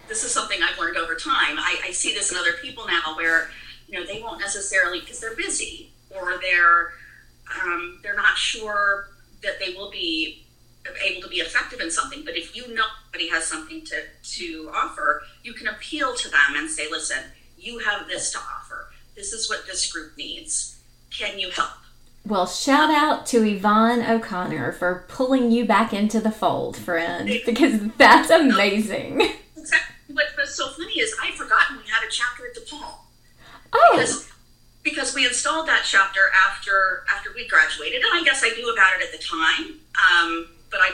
This 0.09 0.23
is 0.23 0.33
something 0.33 0.59
I've 0.63 0.79
learned 0.79 0.97
over 0.97 1.15
time. 1.15 1.59
I, 1.59 1.81
I 1.87 1.91
see 1.93 2.13
this 2.13 2.31
in 2.31 2.37
other 2.37 2.53
people 2.61 2.87
now, 2.87 3.17
where 3.17 3.51
you 3.89 3.99
know 3.99 4.07
they 4.07 4.21
won't 4.21 4.41
necessarily 4.41 5.01
because 5.01 5.21
they're 5.21 5.37
busy 5.37 5.91
or 6.11 6.39
they're 6.41 6.93
um, 7.63 8.01
they're 8.03 8.17
not 8.17 8.37
sure 8.37 9.09
that 9.43 9.59
they 9.61 9.75
will 9.75 9.91
be 9.91 10.45
able 11.05 11.23
to 11.23 11.29
be 11.29 11.37
effective 11.37 11.81
in 11.81 11.91
something. 11.91 12.23
But 12.25 12.37
if 12.37 12.55
you 12.55 12.75
know 12.75 12.85
somebody 13.07 13.31
has 13.31 13.45
something 13.45 13.85
to 13.87 14.03
to 14.37 14.71
offer, 14.75 15.23
you 15.43 15.55
can 15.55 15.69
appeal 15.69 16.15
to 16.15 16.29
them 16.29 16.57
and 16.57 16.71
say, 16.71 16.91
"Listen, 16.91 17.25
you 17.57 17.79
have 17.79 18.07
this 18.09 18.31
to 18.33 18.39
offer. 18.39 18.91
This 19.17 19.33
is 19.33 19.49
what 19.49 19.67
this 19.67 19.91
group 19.91 20.17
needs. 20.17 20.74
Can 21.17 21.39
you 21.39 21.51
help?" 21.51 21.71
Well, 22.27 22.47
shout 22.47 22.91
out 22.91 23.27
to 23.27 23.45
Yvonne 23.45 24.03
O'Connor 24.03 24.73
for 24.73 25.05
pulling 25.09 25.51
you 25.51 25.67
back 25.67 25.93
into 25.93 26.21
the 26.21 26.31
fold, 26.31 26.75
friend, 26.75 27.29
because 27.45 27.81
that's 27.99 28.31
amazing. 28.31 29.21
Exactly. 29.57 30.15
What 30.15 30.27
was 30.39 30.55
so 30.55 30.69
funny 30.71 31.01
is 31.01 31.15
I'd 31.23 31.35
forgotten 31.35 31.77
we 31.77 31.85
had 31.91 32.07
a 32.07 32.11
chapter 32.11 32.47
at 32.47 32.55
DePaul. 32.55 32.95
Oh. 33.75 33.91
Because, 33.93 34.31
because 34.83 35.15
we 35.15 35.27
installed 35.27 35.69
that 35.69 35.83
chapter 35.85 36.21
after 36.49 37.05
after 37.15 37.31
we 37.35 37.47
graduated, 37.47 38.03
and 38.03 38.11
I 38.15 38.23
guess 38.25 38.43
I 38.43 38.51
knew 38.51 38.73
about 38.73 39.01
it 39.01 39.07
at 39.07 39.13
the 39.13 39.23
time. 39.23 39.81
Um, 39.95 40.49
but 40.71 40.81
I, 40.81 40.91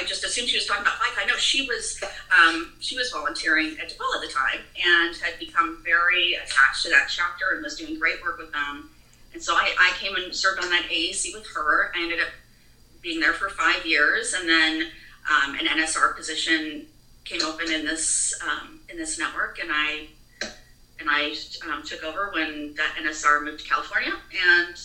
I 0.00 0.04
just 0.04 0.24
assumed 0.24 0.48
she 0.48 0.56
was 0.56 0.66
talking 0.66 0.82
about 0.82 0.94
Phi 0.94 1.22
I 1.22 1.26
know 1.26 1.36
she 1.36 1.66
was 1.66 2.02
um, 2.36 2.72
she 2.80 2.96
was 2.96 3.10
volunteering 3.10 3.76
at 3.80 3.88
DePaul 3.88 4.16
at 4.16 4.20
the 4.20 4.32
time 4.32 4.60
and 4.84 5.16
had 5.16 5.38
become 5.38 5.80
very 5.84 6.34
attached 6.34 6.82
to 6.82 6.90
that 6.90 7.06
chapter 7.08 7.54
and 7.54 7.62
was 7.62 7.76
doing 7.76 7.98
great 7.98 8.22
work 8.22 8.38
with 8.38 8.52
them 8.52 8.90
and 9.32 9.42
so 9.42 9.54
I, 9.54 9.74
I 9.78 9.92
came 9.98 10.14
and 10.16 10.34
served 10.34 10.62
on 10.62 10.70
that 10.70 10.84
AAC 10.84 11.34
with 11.34 11.46
her. 11.54 11.92
I 11.94 12.02
ended 12.02 12.20
up 12.20 12.28
being 13.00 13.20
there 13.20 13.32
for 13.32 13.48
five 13.48 13.84
years, 13.84 14.34
and 14.34 14.48
then 14.48 14.88
um, 15.30 15.54
an 15.54 15.66
NSR 15.66 16.16
position 16.16 16.86
came 17.24 17.42
open 17.42 17.70
in 17.70 17.84
this 17.84 18.34
um, 18.46 18.80
in 18.88 18.96
this 18.96 19.18
network, 19.18 19.58
and 19.60 19.70
I 19.72 20.08
and 21.00 21.08
I 21.10 21.34
um, 21.70 21.82
took 21.82 22.04
over 22.04 22.30
when 22.32 22.74
that 22.76 22.94
NSR 23.00 23.42
moved 23.42 23.60
to 23.60 23.68
California 23.68 24.12
and 24.12 24.76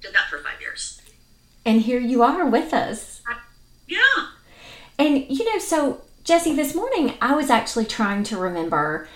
did 0.00 0.12
that 0.14 0.28
for 0.28 0.38
five 0.38 0.60
years. 0.60 1.00
And 1.64 1.80
here 1.80 2.00
you 2.00 2.22
are 2.22 2.46
with 2.46 2.74
us. 2.74 3.22
yeah. 3.86 3.98
And 4.98 5.26
you 5.28 5.50
know, 5.50 5.58
so 5.58 6.02
Jessie, 6.24 6.54
this 6.54 6.74
morning 6.74 7.14
I 7.20 7.34
was 7.34 7.50
actually 7.50 7.86
trying 7.86 8.24
to 8.24 8.36
remember 8.36 9.08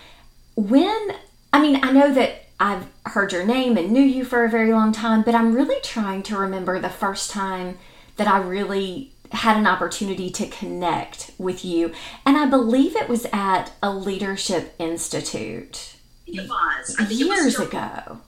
when. 0.55 1.11
I 1.53 1.61
mean, 1.61 1.79
I 1.81 1.91
know 1.91 2.13
that 2.13 2.46
I've 2.59 2.87
heard 3.05 3.31
your 3.31 3.45
name 3.45 3.77
and 3.77 3.91
knew 3.91 4.01
you 4.01 4.25
for 4.25 4.43
a 4.43 4.49
very 4.49 4.71
long 4.71 4.91
time, 4.91 5.21
but 5.21 5.35
I'm 5.35 5.53
really 5.53 5.79
trying 5.81 6.23
to 6.23 6.37
remember 6.37 6.79
the 6.79 6.89
first 6.89 7.29
time 7.29 7.77
that 8.15 8.27
I 8.27 8.39
really 8.39 9.13
had 9.31 9.57
an 9.57 9.67
opportunity 9.67 10.29
to 10.31 10.47
connect 10.47 11.31
with 11.37 11.63
you. 11.63 11.91
And 12.25 12.37
I 12.37 12.45
believe 12.47 12.95
it 12.95 13.09
was 13.09 13.27
at 13.31 13.73
a 13.83 13.93
leadership 13.93 14.73
institute. 14.79 15.95
It 16.25 16.49
was. 16.49 16.95
years 17.11 17.21
it 17.21 17.45
was 17.45 17.53
still, 17.53 17.67
ago. 17.67 18.19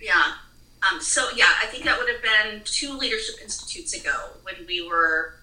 Yeah. 0.00 0.32
Um, 0.90 1.00
so, 1.00 1.28
yeah, 1.36 1.50
I 1.62 1.66
think 1.66 1.84
that 1.84 1.98
would 1.98 2.08
have 2.08 2.22
been 2.22 2.62
two 2.64 2.96
leadership 2.96 3.36
institutes 3.42 3.94
ago 3.94 4.30
when 4.42 4.66
we 4.66 4.86
were, 4.86 5.34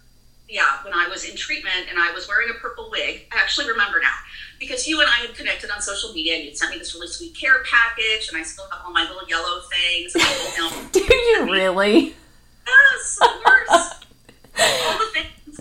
yeah, 0.49 0.83
when 0.83 0.93
I 0.93 1.07
was 1.09 1.29
in 1.29 1.35
treatment 1.35 1.87
and 1.89 1.99
I 1.99 2.11
was 2.11 2.27
wearing 2.27 2.49
a 2.49 2.53
purple 2.53 2.89
wig. 2.89 3.27
I 3.31 3.37
actually 3.37 3.67
remember 3.67 3.99
now 4.01 4.15
because 4.63 4.87
you 4.87 5.01
and 5.01 5.09
I 5.09 5.25
had 5.25 5.35
connected 5.35 5.69
on 5.69 5.81
social 5.81 6.13
media 6.13 6.35
and 6.35 6.45
you'd 6.45 6.57
sent 6.57 6.71
me 6.71 6.77
this 6.77 6.95
really 6.95 7.07
sweet 7.07 7.35
care 7.37 7.63
package 7.63 8.29
and 8.29 8.37
I 8.37 8.43
still 8.43 8.65
have 8.71 8.81
all 8.85 8.91
my 8.91 9.03
little 9.03 9.27
yellow 9.27 9.61
things. 9.71 10.15
And, 10.15 10.91
Do 10.91 10.99
you 10.99 11.47
really? 11.51 12.15
Yes, 12.65 13.19
of 13.21 13.43
course. 13.43 13.69
all 14.59 14.97
the 14.99 15.09
things. 15.13 15.59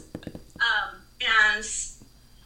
Um, 0.57 1.01
and 1.21 1.65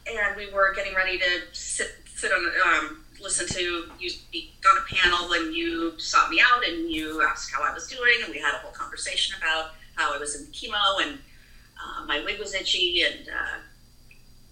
and 0.07 0.35
we 0.35 0.51
were 0.51 0.73
getting 0.73 0.95
ready 0.95 1.19
to 1.19 1.41
sit 1.51 1.91
sit 2.07 2.31
on 2.31 2.51
um, 2.65 3.03
listen 3.21 3.47
to 3.47 3.91
you 3.99 4.09
speak 4.09 4.53
on 4.71 4.77
a 4.79 4.95
panel 4.95 5.33
and 5.33 5.53
you 5.53 5.93
sought 5.99 6.29
me 6.31 6.41
out 6.41 6.67
and 6.67 6.89
you 6.89 7.21
asked 7.21 7.53
how 7.53 7.61
I 7.63 7.71
was 7.73 7.87
doing 7.87 8.15
and 8.23 8.33
we 8.33 8.39
had 8.39 8.55
a 8.55 8.57
whole 8.57 8.71
conversation 8.71 9.35
about 9.39 9.71
how 9.95 10.15
I 10.15 10.17
was 10.17 10.35
in 10.35 10.47
chemo 10.47 11.03
and 11.03 11.19
uh, 11.79 12.05
my 12.07 12.23
wig 12.23 12.39
was 12.39 12.55
itchy 12.55 13.03
and 13.03 13.27
uh, 13.27 13.59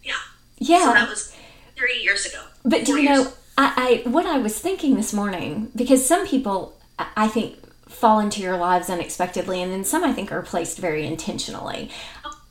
yeah. 0.04 0.14
Yeah. 0.60 0.86
So 0.86 0.94
that 0.94 1.10
was 1.10 1.36
three 1.76 2.02
years 2.02 2.26
ago. 2.26 2.42
But 2.64 2.86
do 2.86 2.94
you 2.94 3.10
years. 3.10 3.26
know, 3.26 3.34
I, 3.58 4.04
I 4.06 4.10
what 4.10 4.26
I 4.26 4.38
was 4.38 4.58
thinking 4.60 4.96
this 4.96 5.14
morning 5.14 5.72
because 5.76 6.06
some 6.06 6.28
people 6.28 6.78
I 6.98 7.28
think 7.28 7.58
fall 7.90 8.20
into 8.20 8.42
your 8.42 8.58
lives 8.58 8.90
unexpectedly, 8.90 9.62
and 9.62 9.72
then 9.72 9.84
some 9.84 10.04
I 10.04 10.14
think 10.14 10.32
are 10.32 10.42
placed 10.42 10.78
very 10.78 11.06
intentionally. 11.06 11.90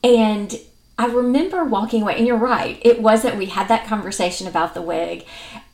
And 0.03 0.59
I 0.97 1.07
remember 1.07 1.63
walking 1.63 2.01
away, 2.01 2.17
and 2.17 2.25
you're 2.25 2.37
right. 2.37 2.79
It 2.83 3.01
was 3.01 3.23
that 3.23 3.37
we 3.37 3.47
had 3.47 3.67
that 3.67 3.85
conversation 3.85 4.47
about 4.47 4.73
the 4.73 4.81
wig, 4.81 5.25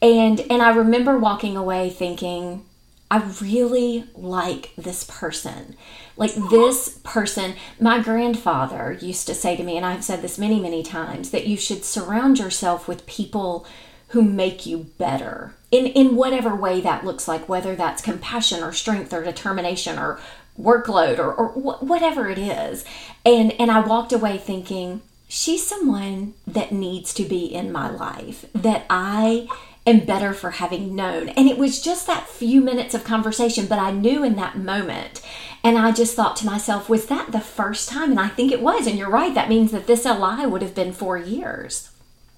and 0.01 0.39
and 0.49 0.61
I 0.61 0.73
remember 0.75 1.17
walking 1.17 1.55
away 1.55 1.89
thinking, 1.89 2.65
I 3.09 3.23
really 3.41 4.05
like 4.15 4.71
this 4.77 5.03
person. 5.03 5.75
Like 6.21 6.35
this 6.51 6.99
person, 7.03 7.55
my 7.79 7.99
grandfather 7.99 8.95
used 9.01 9.25
to 9.25 9.33
say 9.33 9.57
to 9.57 9.63
me, 9.63 9.75
and 9.75 9.83
I've 9.83 10.03
said 10.03 10.21
this 10.21 10.37
many, 10.37 10.59
many 10.59 10.83
times, 10.83 11.31
that 11.31 11.47
you 11.47 11.57
should 11.57 11.83
surround 11.83 12.37
yourself 12.37 12.87
with 12.87 13.07
people 13.07 13.65
who 14.09 14.21
make 14.21 14.67
you 14.67 14.91
better 14.99 15.55
in, 15.71 15.87
in 15.87 16.15
whatever 16.15 16.55
way 16.55 16.79
that 16.81 17.03
looks 17.03 17.27
like, 17.27 17.49
whether 17.49 17.75
that's 17.75 18.03
compassion 18.03 18.61
or 18.61 18.71
strength 18.71 19.11
or 19.11 19.23
determination 19.23 19.97
or 19.97 20.19
workload 20.59 21.17
or, 21.17 21.33
or 21.33 21.47
wh- 21.53 21.81
whatever 21.81 22.29
it 22.29 22.37
is. 22.37 22.85
And, 23.25 23.53
and 23.53 23.71
I 23.71 23.79
walked 23.79 24.13
away 24.13 24.37
thinking, 24.37 25.01
she's 25.27 25.65
someone 25.65 26.35
that 26.45 26.71
needs 26.71 27.15
to 27.15 27.23
be 27.23 27.45
in 27.45 27.71
my 27.71 27.89
life, 27.89 28.45
that 28.53 28.85
I 28.91 29.47
am 29.85 30.05
better 30.05 30.33
for 30.33 30.51
having 30.51 30.95
known. 30.95 31.29
And 31.29 31.47
it 31.47 31.57
was 31.57 31.81
just 31.81 32.07
that 32.07 32.27
few 32.27 32.61
minutes 32.61 32.93
of 32.93 33.03
conversation, 33.03 33.65
but 33.65 33.79
I 33.79 33.91
knew 33.91 34.23
in 34.23 34.35
that 34.35 34.57
moment. 34.57 35.21
And 35.63 35.77
I 35.77 35.91
just 35.91 36.15
thought 36.15 36.35
to 36.37 36.45
myself, 36.45 36.89
was 36.89 37.07
that 37.07 37.31
the 37.31 37.39
first 37.39 37.89
time? 37.89 38.11
And 38.11 38.19
I 38.19 38.27
think 38.27 38.51
it 38.51 38.61
was. 38.61 38.87
And 38.87 38.97
you're 38.97 39.09
right, 39.09 39.33
that 39.33 39.49
means 39.49 39.71
that 39.71 39.87
this 39.87 40.05
LI 40.05 40.45
would 40.45 40.61
have 40.61 40.75
been 40.75 40.93
four 40.93 41.17
years. 41.17 41.91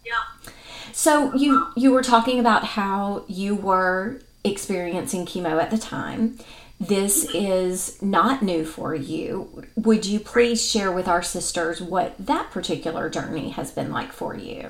Yeah. 0.06 0.52
So 0.92 1.34
you 1.34 1.68
you 1.76 1.92
were 1.92 2.04
talking 2.04 2.40
about 2.40 2.64
how 2.64 3.24
you 3.28 3.56
were 3.56 4.22
experiencing 4.44 5.26
chemo 5.26 5.62
at 5.62 5.72
the 5.72 5.78
time. 5.78 6.38
This 6.80 7.26
mm-hmm. 7.26 7.38
is 7.38 8.02
not 8.02 8.42
new 8.42 8.66
for 8.66 8.94
you. 8.94 9.66
Would 9.76 10.06
you 10.06 10.20
please 10.20 10.70
share 10.70 10.92
with 10.92 11.08
our 11.08 11.24
sisters 11.24 11.82
what 11.82 12.14
that 12.20 12.52
particular 12.52 13.10
journey 13.10 13.52
has 13.52 13.72
been 13.72 13.92
like 13.92 14.12
for 14.12 14.36
you? 14.36 14.70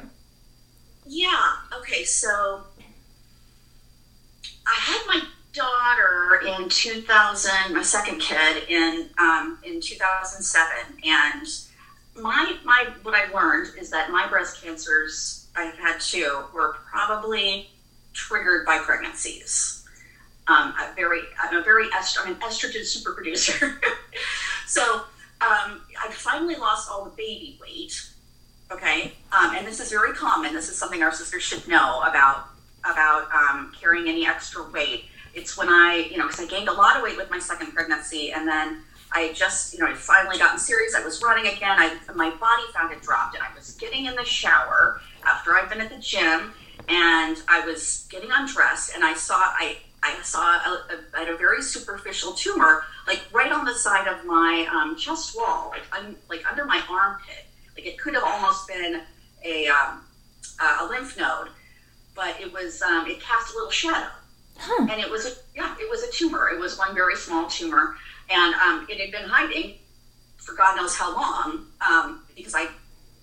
Yeah. 1.13 1.58
Okay. 1.77 2.03
So 2.03 2.63
I 4.65 4.74
had 4.74 5.01
my 5.08 5.22
daughter 5.53 6.41
in 6.48 6.70
2000, 6.70 7.51
my 7.74 7.84
second 7.84 8.20
kid 8.20 8.63
in 8.67 9.10
um, 9.20 9.60
in 9.63 9.79
2007, 9.79 10.98
and 11.03 11.48
my 12.15 12.58
my 12.63 12.88
what 13.03 13.13
I 13.13 13.32
learned 13.32 13.77
is 13.79 13.91
that 13.91 14.10
my 14.10 14.27
breast 14.27 14.63
cancers 14.63 15.48
I've 15.55 15.75
had 15.75 16.00
two 16.00 16.46
were 16.51 16.77
probably 16.89 17.70
triggered 18.13 18.65
by 18.65 18.79
pregnancies. 18.79 19.86
Um, 20.48 20.74
I'm 20.75 20.96
very 20.96 21.22
I'm 21.39 21.55
a 21.55 21.62
very 21.62 21.89
est- 21.96 22.17
I'm 22.20 22.34
an 22.34 22.39
estrogen 22.39 22.84
super 22.84 23.13
producer, 23.13 23.79
so 24.67 24.82
um, 25.41 25.82
I 26.01 26.10
finally 26.10 26.55
lost 26.55 26.89
all 26.89 27.05
the 27.05 27.12
baby 27.12 27.60
weight 27.62 28.10
Okay, 28.74 29.13
um, 29.32 29.56
and 29.56 29.68
this 29.68 29.80
is 29.80 29.92
very 29.92 30.13
common. 30.13 30.51
This 30.51 30.68
is 30.68 30.75
something 30.75 31.03
our 31.03 31.12
sisters 31.12 31.44
should 31.44 31.68
know 31.68 32.01
about 32.01 32.48
about 32.84 33.27
um, 33.32 33.72
carrying 33.80 34.10
any 34.10 34.25
extra 34.25 34.68
weight. 34.72 35.06
It's 35.36 35.56
when 35.56 35.70
I, 35.70 36.08
you 36.12 36.18
know, 36.18 36.27
because 36.27 36.42
I 36.42 36.48
gained 36.48 36.68
a 36.68 36.74
lot 36.74 36.98
of 36.98 37.03
weight 37.03 37.15
with 37.15 37.30
my 37.30 37.39
second 37.39 37.74
pregnancy, 37.74 38.32
and 38.32 38.48
then 38.48 38.80
I 39.12 39.32
just, 39.34 39.74
you 39.74 39.80
know, 39.80 39.86
I 39.86 39.94
finally 39.94 40.39
gotten 40.39 40.58
serious. 40.58 40.96
I 40.96 41.03
was 41.03 41.22
running 41.22 41.46
again. 41.53 41.77
I 41.77 41.96
my 42.15 42.32
body 42.32 42.63
found 42.74 42.92
it 42.92 43.01
dropped, 43.03 43.36
and 43.36 43.44
I 43.44 43.53
was 43.56 43.75
getting 43.75 44.06
in 44.06 44.15
the 44.15 44.25
shower 44.25 45.01
after 45.24 45.53
I'd 45.53 45.70
been 45.70 45.80
at 45.80 45.89
the 45.89 46.00
gym, 46.00 46.53
and 46.89 47.38
I 47.48 47.63
was 47.65 48.08
getting 48.10 48.32
undressed, 48.32 48.96
and 48.96 49.03
I 49.03 49.13
saw 49.13 49.36
I 49.36 49.77
I 50.01 50.20
saw 50.24 50.42
a, 50.42 50.82
a, 51.15 51.34
a, 51.34 51.38
very 51.38 51.62
superficial 51.62 52.34
tumor, 52.34 52.84
like 53.08 53.22
right 53.32 53.51
on 53.51 53.65
the 53.65 53.74
side 53.74 54.08
of 54.08 54.25
my 54.25 54.68
um, 54.70 54.98
chest 54.98 55.38
wall, 55.38 55.70
like 55.70 55.84
un, 55.98 56.15
like 56.27 56.50
under 56.50 56.65
my 56.65 56.82
armpit. 56.89 57.46
Like 57.75 57.88
it 57.88 57.98
could 57.98 58.13
have 58.13 58.24
almost 58.24 58.68
been 58.68 59.01
a 59.44 59.68
um, 59.68 60.01
a 60.62 60.86
lymph 60.86 61.18
node, 61.18 61.50
but 62.15 62.39
it 62.39 62.51
was 62.53 62.82
um, 62.82 63.08
it 63.08 63.22
cast 63.22 63.53
a 63.53 63.56
little 63.56 63.72
shadow, 63.72 64.12
huh. 64.58 64.88
and 64.89 65.01
it 65.01 65.10
was 65.10 65.25
a, 65.25 65.32
yeah, 65.56 65.75
it 65.80 65.89
was 65.89 66.03
a 66.03 66.12
tumor. 66.12 66.50
It 66.50 66.60
was 66.60 66.77
one 66.77 66.94
very 66.94 67.15
small 67.15 67.48
tumor, 67.48 67.96
and 68.30 68.56
um, 68.56 68.88
it 68.89 69.00
had 69.00 69.12
been 69.12 69.30
hiding 69.30 69.75
for 70.38 70.53
God 70.56 70.75
knows 70.75 70.96
how 70.96 71.13
long 71.13 71.68
um, 71.88 72.24
because 72.36 72.53
I 72.53 72.68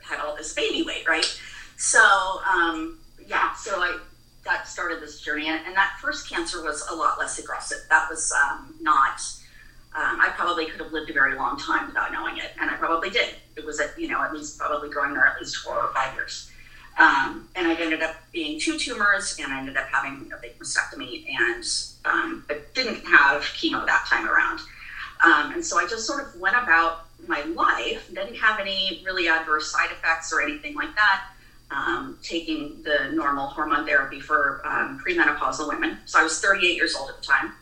had 0.02 0.20
all 0.20 0.34
this 0.34 0.54
baby 0.54 0.82
weight, 0.82 1.06
right? 1.06 1.40
So 1.76 2.00
um, 2.00 2.98
yeah, 3.26 3.54
so 3.54 3.80
I 3.80 3.98
that 4.44 4.66
started 4.66 5.00
this 5.02 5.20
journey, 5.20 5.48
and, 5.48 5.60
and, 5.66 5.76
that 5.76 5.98
first 6.00 6.28
cancer 6.28 6.64
was 6.64 6.82
a 6.90 6.94
lot 6.94 7.18
less 7.18 7.38
aggressive. 7.38 7.78
That 7.90 8.08
was 8.08 8.32
um, 8.32 8.74
not. 8.80 9.20
Um, 9.94 10.20
I 10.20 10.28
probably 10.36 10.66
could 10.66 10.80
have 10.80 10.92
lived 10.92 11.10
a 11.10 11.12
very 11.12 11.34
long 11.34 11.58
time 11.58 11.86
without 11.86 12.12
knowing 12.12 12.38
it, 12.38 12.52
and 12.60 12.70
I 12.70 12.74
probably 12.74 13.10
did. 13.10 13.34
It 13.56 13.64
was 13.64 13.80
at 13.80 13.98
you 13.98 14.08
know 14.08 14.22
at 14.22 14.32
least 14.32 14.58
probably 14.58 14.88
growing 14.88 15.14
there 15.14 15.26
at 15.26 15.40
least 15.40 15.56
four 15.56 15.76
or 15.76 15.92
five 15.92 16.14
years. 16.14 16.50
Um, 16.98 17.48
and 17.56 17.66
I 17.66 17.74
ended 17.74 18.02
up 18.02 18.16
being 18.32 18.60
two 18.60 18.78
tumors, 18.78 19.36
and 19.42 19.52
I 19.52 19.58
ended 19.58 19.76
up 19.76 19.86
having 19.88 20.30
a 20.36 20.40
big 20.40 20.58
mastectomy, 20.58 21.26
and 21.28 21.64
um, 22.04 22.44
but 22.46 22.72
didn't 22.74 23.04
have 23.04 23.42
chemo 23.42 23.84
that 23.86 24.06
time 24.08 24.28
around. 24.28 24.60
Um, 25.24 25.52
and 25.52 25.64
so 25.64 25.78
I 25.78 25.86
just 25.86 26.06
sort 26.06 26.24
of 26.24 26.40
went 26.40 26.56
about 26.56 27.06
my 27.26 27.42
life, 27.42 28.08
didn't 28.08 28.36
have 28.36 28.60
any 28.60 29.02
really 29.04 29.28
adverse 29.28 29.70
side 29.70 29.90
effects 29.90 30.32
or 30.32 30.40
anything 30.40 30.74
like 30.74 30.94
that 30.94 31.24
um, 31.70 32.18
taking 32.22 32.82
the 32.82 33.10
normal 33.12 33.46
hormone 33.46 33.86
therapy 33.86 34.20
for 34.20 34.60
um, 34.64 35.00
premenopausal 35.04 35.68
women. 35.68 35.98
So 36.04 36.18
I 36.18 36.22
was 36.22 36.40
38 36.40 36.74
years 36.74 36.94
old 36.96 37.10
at 37.10 37.16
the 37.16 37.22
time. 37.22 37.52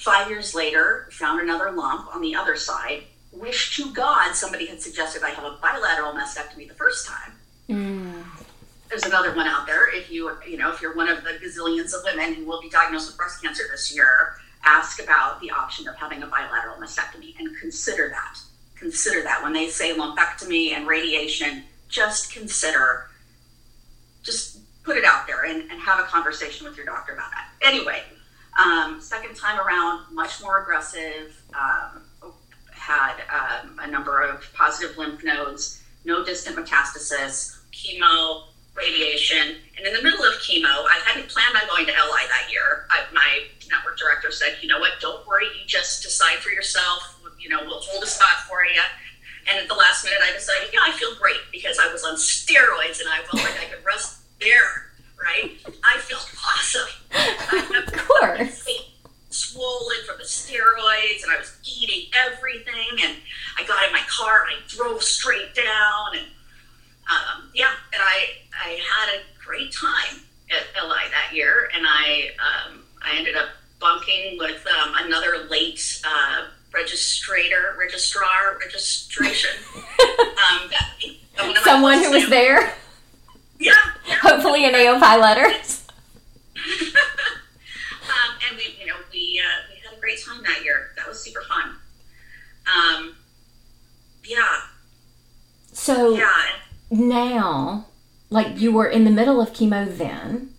Five 0.00 0.30
years 0.30 0.54
later, 0.54 1.08
found 1.12 1.42
another 1.42 1.70
lump 1.70 2.14
on 2.14 2.22
the 2.22 2.34
other 2.34 2.56
side. 2.56 3.02
Wish 3.32 3.76
to 3.76 3.92
God 3.92 4.32
somebody 4.32 4.64
had 4.64 4.80
suggested 4.80 5.22
I 5.22 5.28
have 5.28 5.44
a 5.44 5.58
bilateral 5.60 6.14
mastectomy 6.14 6.66
the 6.66 6.74
first 6.74 7.06
time. 7.06 7.32
Mm. 7.68 8.24
There's 8.88 9.04
another 9.04 9.34
one 9.36 9.46
out 9.46 9.66
there. 9.66 9.94
If 9.94 10.10
you 10.10 10.34
you 10.48 10.56
know 10.56 10.72
if 10.72 10.80
you're 10.80 10.96
one 10.96 11.10
of 11.10 11.22
the 11.22 11.32
gazillions 11.32 11.92
of 11.92 12.00
women 12.02 12.32
who 12.32 12.46
will 12.46 12.62
be 12.62 12.70
diagnosed 12.70 13.08
with 13.08 13.18
breast 13.18 13.42
cancer 13.42 13.64
this 13.70 13.94
year, 13.94 14.36
ask 14.64 15.02
about 15.02 15.38
the 15.42 15.50
option 15.50 15.86
of 15.86 15.96
having 15.96 16.22
a 16.22 16.26
bilateral 16.26 16.76
mastectomy 16.76 17.38
and 17.38 17.54
consider 17.58 18.08
that. 18.08 18.38
Consider 18.76 19.22
that 19.24 19.42
when 19.42 19.52
they 19.52 19.68
say 19.68 19.94
lumpectomy 19.94 20.70
and 20.70 20.86
radiation 20.86 21.64
just 21.90 22.32
consider, 22.32 23.10
just 24.22 24.60
put 24.82 24.96
it 24.96 25.04
out 25.04 25.26
there 25.26 25.44
and, 25.44 25.70
and 25.70 25.78
have 25.78 26.00
a 26.00 26.04
conversation 26.04 26.66
with 26.66 26.74
your 26.78 26.86
doctor 26.86 27.12
about 27.12 27.30
that. 27.32 27.48
Anyway, 27.60 28.02
um, 28.58 29.00
second 29.00 29.36
time 29.36 29.58
around, 29.60 30.14
much 30.14 30.42
more 30.42 30.62
aggressive, 30.62 31.40
um, 31.54 32.02
had 32.72 33.14
um, 33.30 33.78
a 33.82 33.86
number 33.86 34.22
of 34.22 34.44
positive 34.54 34.96
lymph 34.96 35.22
nodes, 35.22 35.82
no 36.04 36.24
distant 36.24 36.56
metastasis, 36.56 37.58
chemo, 37.72 38.44
radiation. 38.74 39.56
And 39.76 39.86
in 39.86 39.94
the 39.94 40.02
middle 40.02 40.24
of 40.24 40.34
chemo, 40.40 40.64
I 40.86 41.00
hadn't 41.04 41.28
planned 41.28 41.56
on 41.56 41.68
going 41.68 41.86
to 41.86 41.92
LI 41.92 42.26
that 42.28 42.50
year. 42.50 42.86
I, 42.90 43.02
my 43.12 43.44
network 43.68 43.98
director 43.98 44.30
said, 44.30 44.56
you 44.62 44.68
know 44.68 44.78
what, 44.78 44.92
don't 45.00 45.26
worry, 45.26 45.44
you 45.44 45.66
just 45.66 46.02
decide 46.02 46.38
for 46.38 46.50
yourself. 46.50 47.16
You 47.38 47.48
know, 47.48 47.60
we'll 47.64 47.80
hold 47.80 48.02
a 48.02 48.06
spot 48.06 48.40
for 48.48 48.64
you. 48.64 48.80
And 49.48 49.58
at 49.58 49.68
the 49.68 49.74
last 49.74 50.04
minute, 50.04 50.20
I 50.22 50.32
decided, 50.32 50.68
yeah, 50.72 50.80
I 50.84 50.92
feel 50.92 51.14
great 51.16 51.40
because 51.50 51.78
I 51.78 51.90
was 51.92 52.04
on 52.04 52.16
steroids 52.16 53.00
and 53.00 53.08
I 53.08 53.22
felt 53.22 53.42
like 53.42 53.60
I 53.60 53.64
could 53.66 53.84
rest 53.84 54.20
there, 54.40 54.92
right? 55.20 55.56
I 55.84 55.98
felt 55.98 56.30
awesome. 56.46 56.88
I 57.12 57.84
of 57.86 57.92
course. 58.06 58.66
Swollen 59.30 59.98
from 60.06 60.18
the 60.18 60.24
steroids, 60.24 61.22
and 61.22 61.32
I 61.32 61.38
was 61.38 61.56
eating 61.64 62.10
everything. 62.26 62.98
And 63.02 63.16
I 63.58 63.64
got 63.64 63.86
in 63.86 63.92
my 63.92 64.02
car 64.08 64.44
and 64.44 64.56
I 64.56 64.66
drove 64.68 65.02
straight 65.02 65.54
down, 65.54 66.16
and 66.16 66.26
um, 67.08 67.50
yeah, 67.54 67.72
and 67.92 68.02
I 68.02 68.26
I 68.52 68.70
had 68.70 69.20
a 69.20 69.44
great 69.44 69.72
time 69.72 70.20
at 70.50 70.82
LI 70.82 71.10
that 71.10 71.34
year, 71.34 71.70
and 71.74 71.86
I 71.86 72.30
um, 72.38 72.80
I 73.02 73.16
ended 73.16 73.36
up 73.36 73.48
bunking 73.80 74.36
with 74.38 74.66
um, 74.66 74.94
another 74.98 75.46
late. 75.48 76.02
Uh, 76.04 76.46
registrator, 76.72 77.76
registrar, 77.76 78.58
registration. 78.60 79.50
um, 80.00 80.70
that, 80.70 81.62
Someone 81.64 81.98
who 81.98 82.10
was 82.10 82.28
there. 82.28 82.74
Yeah. 83.58 83.72
yeah. 84.06 84.16
Hopefully 85.12 85.44
letters. 85.44 85.86
um, 86.56 88.38
and 88.48 88.56
we, 88.56 88.76
you 88.80 88.86
know, 88.86 88.96
we 89.12 89.42
uh, 89.44 89.72
we 89.72 89.80
had 89.82 89.96
a 89.96 90.00
great 90.00 90.20
time 90.24 90.42
that 90.42 90.62
year. 90.64 90.90
That 90.96 91.08
was 91.08 91.20
super 91.20 91.42
fun. 91.42 91.76
Um, 92.66 93.16
yeah. 94.24 94.60
So 95.72 96.16
yeah. 96.16 96.30
now, 96.90 97.86
like 98.28 98.60
you 98.60 98.72
were 98.72 98.86
in 98.86 99.04
the 99.04 99.10
middle 99.10 99.40
of 99.40 99.52
chemo 99.52 99.96
then. 99.96 100.50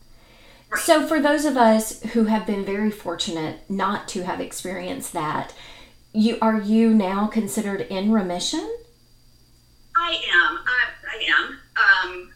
Right. 0.72 0.82
So, 0.82 1.06
for 1.06 1.20
those 1.20 1.44
of 1.46 1.58
us 1.58 2.02
who 2.14 2.26
have 2.26 2.46
been 2.46 2.64
very 2.64 2.92
fortunate 2.92 3.70
not 3.70 4.08
to 4.10 4.24
have 4.24 4.40
experienced 4.40 5.12
that, 5.14 5.54
you 6.14 6.38
are 6.42 6.62
you 6.62 6.94
now 6.94 7.28
considered 7.28 7.82
in 7.82 8.12
remission? 8.12 8.74
I 9.96 10.12
am. 10.34 10.60
I, 10.66 10.88
I 11.12 11.24
am. 11.38 11.60
Um, 12.14 12.31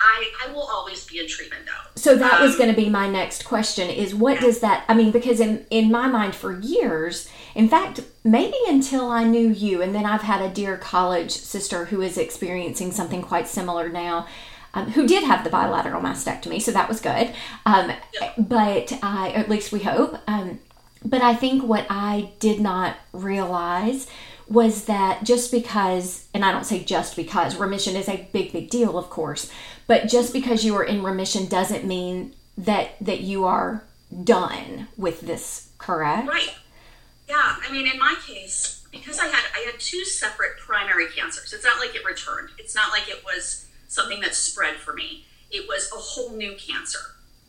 I, 0.00 0.30
I 0.46 0.52
will 0.52 0.68
always 0.70 1.04
be 1.04 1.20
in 1.20 1.28
treatment 1.28 1.66
though. 1.66 1.90
So 2.00 2.16
that 2.16 2.40
um, 2.40 2.46
was 2.46 2.56
going 2.56 2.70
to 2.70 2.76
be 2.76 2.88
my 2.88 3.08
next 3.08 3.44
question 3.44 3.90
is 3.90 4.14
what 4.14 4.34
yeah. 4.34 4.40
does 4.40 4.60
that 4.60 4.84
I 4.88 4.94
mean 4.94 5.10
because 5.10 5.40
in 5.40 5.66
in 5.70 5.90
my 5.90 6.08
mind 6.08 6.34
for 6.34 6.58
years 6.60 7.28
in 7.54 7.68
fact 7.68 8.00
maybe 8.24 8.56
until 8.68 9.10
I 9.10 9.24
knew 9.24 9.48
you 9.48 9.82
and 9.82 9.94
then 9.94 10.06
I've 10.06 10.22
had 10.22 10.40
a 10.42 10.52
dear 10.52 10.76
college 10.76 11.32
sister 11.32 11.86
who 11.86 12.00
is 12.00 12.16
experiencing 12.16 12.92
something 12.92 13.22
quite 13.22 13.48
similar 13.48 13.88
now 13.88 14.26
um, 14.72 14.92
who 14.92 15.06
did 15.06 15.24
have 15.24 15.44
the 15.44 15.50
bilateral 15.50 16.00
mastectomy 16.00 16.62
so 16.62 16.70
that 16.72 16.88
was 16.88 17.00
good 17.00 17.32
um, 17.66 17.92
yeah. 18.20 18.32
but 18.38 18.98
I 19.02 19.30
at 19.30 19.48
least 19.48 19.72
we 19.72 19.80
hope 19.80 20.16
um, 20.26 20.60
but 21.04 21.22
I 21.22 21.34
think 21.34 21.62
what 21.62 21.86
I 21.88 22.32
did 22.40 22.60
not 22.60 22.96
realize 23.12 24.06
was 24.50 24.86
that 24.86 25.22
just 25.22 25.52
because, 25.52 26.26
and 26.34 26.44
I 26.44 26.50
don't 26.50 26.66
say 26.66 26.82
just 26.82 27.14
because, 27.14 27.56
remission 27.56 27.94
is 27.94 28.08
a 28.08 28.28
big, 28.32 28.52
big 28.52 28.68
deal, 28.68 28.98
of 28.98 29.08
course, 29.08 29.50
but 29.90 30.06
just 30.06 30.32
because 30.32 30.64
you 30.64 30.76
are 30.76 30.84
in 30.84 31.02
remission 31.02 31.46
doesn't 31.46 31.84
mean 31.84 32.32
that 32.56 32.92
that 33.00 33.22
you 33.22 33.44
are 33.44 33.82
done 34.22 34.86
with 34.96 35.22
this, 35.22 35.72
correct? 35.78 36.28
Right. 36.28 36.54
Yeah. 37.28 37.56
I 37.60 37.72
mean, 37.72 37.88
in 37.88 37.98
my 37.98 38.14
case, 38.24 38.86
because 38.92 39.18
I 39.18 39.26
had 39.26 39.42
I 39.52 39.68
had 39.68 39.80
two 39.80 40.04
separate 40.04 40.58
primary 40.64 41.08
cancers. 41.08 41.52
It's 41.52 41.64
not 41.64 41.80
like 41.80 41.96
it 41.96 42.04
returned. 42.04 42.50
It's 42.56 42.72
not 42.72 42.92
like 42.92 43.08
it 43.08 43.24
was 43.24 43.66
something 43.88 44.20
that 44.20 44.36
spread 44.36 44.76
for 44.76 44.94
me. 44.94 45.24
It 45.50 45.66
was 45.66 45.90
a 45.92 45.96
whole 45.96 46.36
new 46.36 46.54
cancer. 46.54 47.00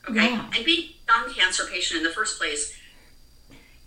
Okay. 0.09 0.31
Yeah. 0.31 0.49
And 0.55 0.65
being 0.65 0.93
a 1.07 1.13
young 1.13 1.31
cancer 1.35 1.65
patient 1.71 1.99
in 1.99 2.03
the 2.03 2.09
first 2.09 2.39
place 2.39 2.75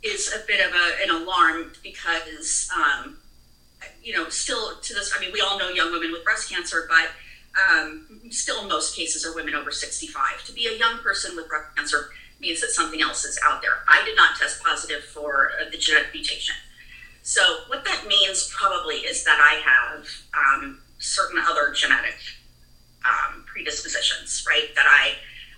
is 0.04 0.32
a 0.32 0.46
bit 0.46 0.64
of 0.64 0.72
a, 0.72 1.02
an 1.02 1.22
alarm 1.22 1.72
because, 1.82 2.70
um, 2.72 3.16
you 4.00 4.12
know, 4.12 4.28
still 4.28 4.76
to 4.76 4.94
this, 4.94 5.12
I 5.12 5.20
mean, 5.20 5.32
we 5.32 5.40
all 5.40 5.58
know 5.58 5.70
young 5.70 5.90
women 5.90 6.12
with 6.12 6.22
breast 6.22 6.48
cancer, 6.48 6.86
but 6.88 7.08
um, 7.70 8.20
still 8.30 8.62
in 8.62 8.68
most 8.68 8.96
cases 8.96 9.24
are 9.24 9.34
women 9.34 9.54
over 9.54 9.70
65. 9.70 10.44
To 10.46 10.52
be 10.52 10.66
a 10.66 10.76
young 10.76 10.98
person 10.98 11.36
with 11.36 11.48
breast 11.48 11.76
cancer 11.76 12.10
means 12.40 12.60
that 12.60 12.70
something 12.70 13.00
else 13.00 13.24
is 13.24 13.38
out 13.44 13.62
there. 13.62 13.84
I 13.88 14.04
did 14.04 14.16
not 14.16 14.36
test 14.38 14.62
positive 14.62 15.04
for 15.04 15.50
uh, 15.60 15.70
the 15.70 15.78
genetic 15.78 16.12
mutation. 16.12 16.54
So, 17.22 17.40
what 17.68 17.84
that 17.86 18.06
means 18.06 18.52
probably 18.54 18.96
is 18.96 19.24
that 19.24 19.38
I 19.40 19.60
have 19.64 20.06
um, 20.34 20.80
certain 20.98 21.38
other 21.38 21.72
genetic 21.72 22.16
um, 23.06 23.44
predispositions, 23.46 24.44
right? 24.48 24.68
That 24.74 24.84
I 24.86 25.14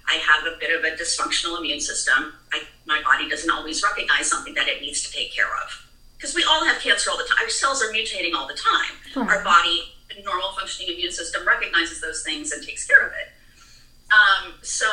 I 0.09 0.15
have 0.15 0.47
a 0.47 0.57
bit 0.59 0.77
of 0.77 0.85
a 0.85 0.97
dysfunctional 0.97 1.59
immune 1.59 1.81
system. 1.81 2.33
I, 2.53 2.63
my 2.87 3.03
body 3.03 3.29
doesn't 3.29 3.51
always 3.51 3.83
recognize 3.83 4.31
something 4.31 4.55
that 4.55 4.69
it 4.69 4.81
needs 4.81 5.03
to 5.03 5.13
take 5.13 5.35
care 5.35 5.51
of. 5.65 5.85
Because 6.17 6.35
we 6.35 6.45
all 6.45 6.65
have 6.65 6.81
cancer 6.81 7.11
all 7.11 7.19
the 7.19 7.25
time. 7.25 7.39
Our 7.43 7.49
cells 7.49 7.83
are 7.83 7.93
mutating 7.93 8.35
all 8.35 8.47
the 8.47 8.55
time. 8.55 9.27
Right. 9.27 9.37
Our 9.37 9.45
body, 9.45 9.95
normal 10.25 10.53
functioning 10.53 10.95
immune 10.95 11.13
system, 11.13 11.47
recognizes 11.47 12.01
those 12.01 12.23
things 12.23 12.53
and 12.53 12.65
takes 12.65 12.87
care 12.87 13.07
of 13.07 13.13
it. 13.13 13.33
Um, 14.13 14.55
so, 14.63 14.87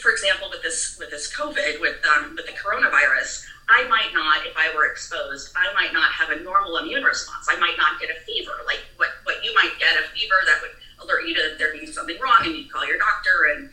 for 0.00 0.10
example, 0.10 0.48
with 0.50 0.62
this 0.62 0.96
with 0.98 1.10
this 1.10 1.32
COVID, 1.34 1.80
with 1.80 1.96
um, 2.16 2.36
with 2.36 2.46
the 2.46 2.52
coronavirus, 2.52 3.44
I 3.68 3.88
might 3.88 4.12
not, 4.14 4.46
if 4.46 4.56
I 4.56 4.74
were 4.74 4.86
exposed, 4.86 5.52
I 5.56 5.72
might 5.74 5.92
not 5.92 6.12
have 6.12 6.30
a 6.30 6.42
normal 6.42 6.76
immune 6.78 7.02
response. 7.02 7.46
I 7.48 7.58
might 7.58 7.76
not 7.76 8.00
get 8.00 8.10
a 8.10 8.20
fever, 8.24 8.52
like 8.66 8.80
what 8.96 9.10
what 9.24 9.44
you 9.44 9.54
might 9.54 9.72
get 9.78 9.96
a 9.96 10.08
fever 10.14 10.36
that 10.46 10.60
would 10.62 10.76
alert 11.04 11.26
you 11.26 11.34
to 11.34 11.56
there 11.58 11.72
being 11.72 11.90
something 11.90 12.16
wrong, 12.22 12.40
and 12.44 12.54
you'd 12.54 12.70
call 12.70 12.86
your 12.86 12.98
doctor 12.98 13.54
and 13.56 13.70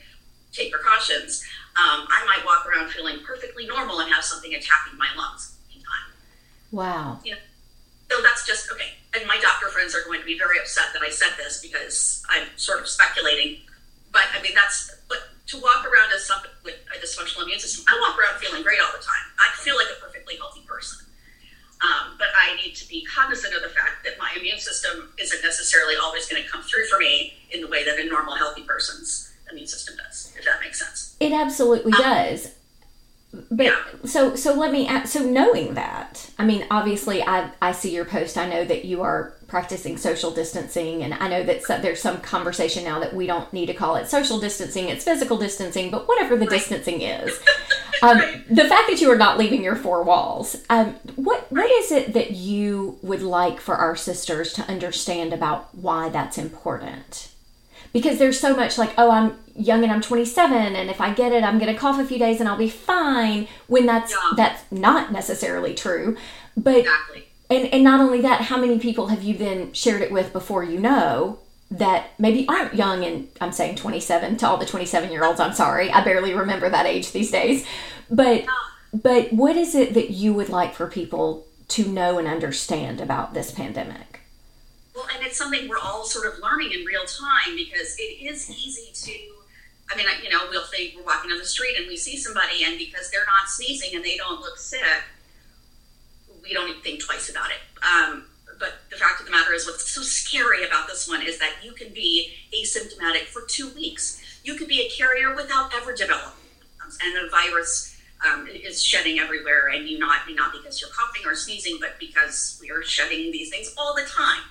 take 0.53 0.71
precautions, 0.71 1.43
um, 1.75 2.07
I 2.07 2.23
might 2.25 2.45
walk 2.45 2.65
around 2.65 2.89
feeling 2.89 3.19
perfectly 3.25 3.67
normal 3.67 3.99
and 3.99 4.09
have 4.13 4.23
something 4.23 4.53
attacking 4.53 4.97
my 4.97 5.09
lungs 5.17 5.55
Wow. 6.75 7.19
You 7.23 7.31
know, 7.31 7.37
so 8.09 8.21
that's 8.21 8.45
just 8.45 8.71
okay. 8.71 8.95
And 9.13 9.27
my 9.27 9.37
doctor 9.41 9.67
friends 9.67 9.95
are 9.95 10.03
going 10.05 10.19
to 10.19 10.25
be 10.25 10.37
very 10.37 10.59
upset 10.59 10.93
that 10.93 11.01
I 11.01 11.09
said 11.09 11.33
this 11.37 11.61
because 11.61 12.23
I'm 12.29 12.47
sort 12.55 12.79
of 12.79 12.87
speculating. 12.87 13.59
But 14.11 14.23
I 14.37 14.41
mean, 14.41 14.53
that's 14.53 14.93
but 15.09 15.19
to 15.47 15.57
walk 15.57 15.85
around 15.85 16.13
as 16.13 16.25
somebody 16.25 16.53
with 16.63 16.75
a 16.93 16.99
dysfunctional 16.99 17.43
immune 17.43 17.59
system, 17.59 17.85
I 17.87 17.97
walk 18.01 18.17
around 18.17 18.39
feeling 18.39 18.63
great 18.63 18.79
all 18.79 18.91
the 18.91 19.03
time. 19.03 19.25
I 19.39 19.51
feel 19.57 19.75
like 19.75 19.87
a 19.95 19.99
perfectly 20.01 20.37
healthy 20.37 20.61
person. 20.67 21.05
Um, 21.83 22.15
but 22.17 22.27
I 22.33 22.55
need 22.55 22.73
to 22.75 22.87
be 22.87 23.05
cognizant 23.05 23.53
of 23.53 23.61
the 23.61 23.69
fact 23.69 24.05
that 24.05 24.17
my 24.17 24.31
immune 24.37 24.59
system 24.59 25.11
isn't 25.19 25.43
necessarily 25.43 25.95
always 26.01 26.27
going 26.27 26.41
to 26.41 26.49
come 26.49 26.63
through 26.63 26.85
for 26.87 26.97
me 26.97 27.33
in 27.51 27.61
the 27.61 27.67
way 27.67 27.83
that 27.83 27.99
a 27.99 28.05
normal, 28.05 28.35
healthy 28.35 28.63
person's 28.63 29.33
immune 29.51 29.67
system 29.67 29.95
does. 29.97 30.33
If 30.37 30.45
that 30.45 30.61
makes 30.61 30.79
sense. 30.79 31.15
It 31.19 31.33
absolutely 31.33 31.91
um, 31.93 32.01
does. 32.01 32.55
But 33.51 33.65
yeah. 33.65 33.75
so 34.05 34.35
so 34.35 34.53
let 34.53 34.71
me 34.71 34.87
ask, 34.87 35.13
so 35.13 35.23
knowing 35.23 35.73
that 35.75 36.29
I 36.37 36.45
mean 36.45 36.65
obviously 36.71 37.23
I 37.23 37.51
I 37.61 37.71
see 37.71 37.93
your 37.93 38.05
post. 38.05 38.37
I 38.37 38.47
know 38.47 38.65
that 38.65 38.85
you 38.85 39.01
are 39.01 39.33
practicing 39.47 39.97
social 39.97 40.31
distancing 40.31 41.03
and 41.03 41.13
I 41.13 41.27
know 41.27 41.43
that 41.43 41.63
so, 41.63 41.77
there's 41.79 42.01
some 42.01 42.19
conversation 42.21 42.83
now 42.83 42.99
that 42.99 43.13
we 43.13 43.27
don't 43.27 43.51
need 43.53 43.67
to 43.67 43.73
call 43.73 43.95
it 43.95 44.07
social 44.07 44.39
distancing 44.39 44.89
it's 44.89 45.03
physical 45.03 45.37
distancing 45.37 45.91
but 45.91 46.07
whatever 46.07 46.35
the 46.35 46.45
right. 46.45 46.59
distancing 46.59 47.01
is. 47.01 47.39
Um, 48.03 48.17
the 48.49 48.65
fact 48.65 48.89
that 48.89 48.99
you 48.99 49.09
are 49.09 49.17
not 49.17 49.37
leaving 49.37 49.63
your 49.63 49.77
four 49.77 50.03
walls 50.03 50.57
um, 50.69 50.95
what 51.15 51.49
what 51.49 51.71
is 51.71 51.93
it 51.93 52.11
that 52.13 52.31
you 52.31 52.99
would 53.01 53.21
like 53.21 53.61
for 53.61 53.75
our 53.75 53.95
sisters 53.95 54.51
to 54.53 54.63
understand 54.63 55.31
about 55.31 55.73
why 55.73 56.09
that's 56.09 56.37
important? 56.37 57.29
Because 57.93 58.19
there's 58.19 58.37
so 58.37 58.53
much 58.53 58.77
like 58.77 58.93
oh 58.97 59.09
i'm 59.09 59.37
young 59.55 59.83
and 59.83 59.91
i'm 59.91 60.01
27 60.01 60.75
and 60.75 60.89
if 60.89 60.99
i 60.99 61.13
get 61.13 61.31
it 61.31 61.43
i'm 61.43 61.57
going 61.57 61.71
to 61.71 61.79
cough 61.79 61.99
a 61.99 62.05
few 62.05 62.19
days 62.19 62.39
and 62.39 62.49
i'll 62.49 62.57
be 62.57 62.69
fine 62.69 63.47
when 63.67 63.85
that's 63.85 64.11
yeah. 64.11 64.31
that's 64.35 64.69
not 64.71 65.11
necessarily 65.11 65.73
true 65.73 66.17
but 66.57 66.79
exactly. 66.79 67.25
and 67.49 67.65
and 67.67 67.83
not 67.83 67.99
only 67.99 68.21
that 68.21 68.41
how 68.41 68.57
many 68.57 68.77
people 68.79 69.07
have 69.07 69.23
you 69.23 69.37
then 69.37 69.71
shared 69.73 70.01
it 70.01 70.11
with 70.11 70.33
before 70.33 70.63
you 70.63 70.79
know 70.79 71.39
that 71.71 72.07
maybe 72.19 72.47
aren't 72.47 72.75
young 72.75 73.03
and 73.03 73.27
i'm 73.39 73.51
saying 73.51 73.75
27 73.75 74.37
to 74.37 74.47
all 74.47 74.57
the 74.57 74.65
27 74.65 75.11
year 75.11 75.23
olds 75.23 75.39
i'm 75.39 75.53
sorry 75.53 75.89
i 75.91 76.03
barely 76.03 76.33
remember 76.33 76.69
that 76.69 76.85
age 76.85 77.11
these 77.11 77.31
days 77.31 77.65
but 78.09 78.43
yeah. 78.43 78.49
but 78.93 79.31
what 79.31 79.55
is 79.55 79.73
it 79.73 79.93
that 79.93 80.11
you 80.11 80.33
would 80.33 80.49
like 80.49 80.73
for 80.73 80.87
people 80.87 81.45
to 81.69 81.87
know 81.87 82.19
and 82.19 82.27
understand 82.27 82.99
about 82.99 83.33
this 83.33 83.51
pandemic 83.51 84.15
well, 84.95 85.07
and 85.13 85.25
it's 85.25 85.37
something 85.37 85.67
we're 85.67 85.77
all 85.77 86.05
sort 86.05 86.25
of 86.25 86.39
learning 86.39 86.71
in 86.71 86.85
real 86.85 87.03
time 87.03 87.55
because 87.57 87.97
it 87.99 88.23
is 88.23 88.49
easy 88.49 88.91
to. 88.93 89.34
I 89.91 89.95
mean, 89.95 90.07
you 90.23 90.29
know, 90.29 90.39
we'll 90.49 90.65
think 90.65 90.95
we're 90.97 91.03
walking 91.03 91.31
on 91.31 91.37
the 91.37 91.45
street 91.45 91.77
and 91.77 91.87
we 91.87 91.97
see 91.97 92.17
somebody, 92.17 92.63
and 92.63 92.77
because 92.77 93.11
they're 93.11 93.25
not 93.25 93.49
sneezing 93.49 93.95
and 93.95 94.03
they 94.03 94.17
don't 94.17 94.41
look 94.41 94.57
sick, 94.57 94.81
we 96.41 96.53
don't 96.53 96.69
even 96.69 96.81
think 96.81 97.03
twice 97.03 97.29
about 97.29 97.49
it. 97.51 97.57
Um, 97.83 98.25
but 98.59 98.73
the 98.89 98.95
fact 98.95 99.19
of 99.19 99.25
the 99.25 99.31
matter 99.31 99.53
is, 99.53 99.65
what's 99.65 99.89
so 99.91 100.01
scary 100.01 100.65
about 100.65 100.87
this 100.87 101.07
one 101.07 101.21
is 101.21 101.39
that 101.39 101.57
you 101.63 101.73
can 101.73 101.93
be 101.93 102.33
asymptomatic 102.53 103.25
for 103.25 103.41
two 103.47 103.69
weeks. 103.75 104.21
You 104.43 104.55
could 104.55 104.67
be 104.67 104.81
a 104.81 104.89
carrier 104.89 105.35
without 105.35 105.73
ever 105.75 105.95
developing, 105.95 106.45
and 106.81 107.15
the 107.15 107.29
virus 107.29 107.99
um, 108.25 108.47
is 108.47 108.81
shedding 108.83 109.19
everywhere, 109.19 109.69
and 109.73 109.87
you 109.87 109.99
not 109.99 110.21
not 110.29 110.53
because 110.53 110.79
you're 110.81 110.89
coughing 110.91 111.23
or 111.25 111.35
sneezing, 111.35 111.77
but 111.79 111.99
because 111.99 112.57
we 112.61 112.71
are 112.71 112.83
shedding 112.83 113.31
these 113.31 113.49
things 113.49 113.73
all 113.77 113.93
the 113.93 114.05
time. 114.05 114.43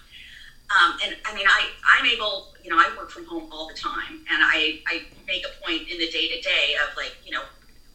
Um, 0.75 0.99
and 1.05 1.17
I 1.25 1.35
mean, 1.35 1.47
I, 1.47 1.69
I'm 1.87 2.07
able, 2.07 2.49
you 2.63 2.71
know, 2.71 2.77
I 2.77 2.91
work 2.97 3.11
from 3.11 3.27
home 3.27 3.49
all 3.53 3.69
the 3.69 3.75
time 3.75 4.25
and 4.31 4.43
I, 4.43 4.81
I 4.87 5.03
make 5.27 5.45
a 5.45 5.65
point 5.65 5.89
in 5.89 5.99
the 5.99 6.09
day 6.11 6.29
to 6.29 6.41
day 6.41 6.75
of 6.83 6.97
like, 6.97 7.15
you 7.25 7.33
know, 7.33 7.43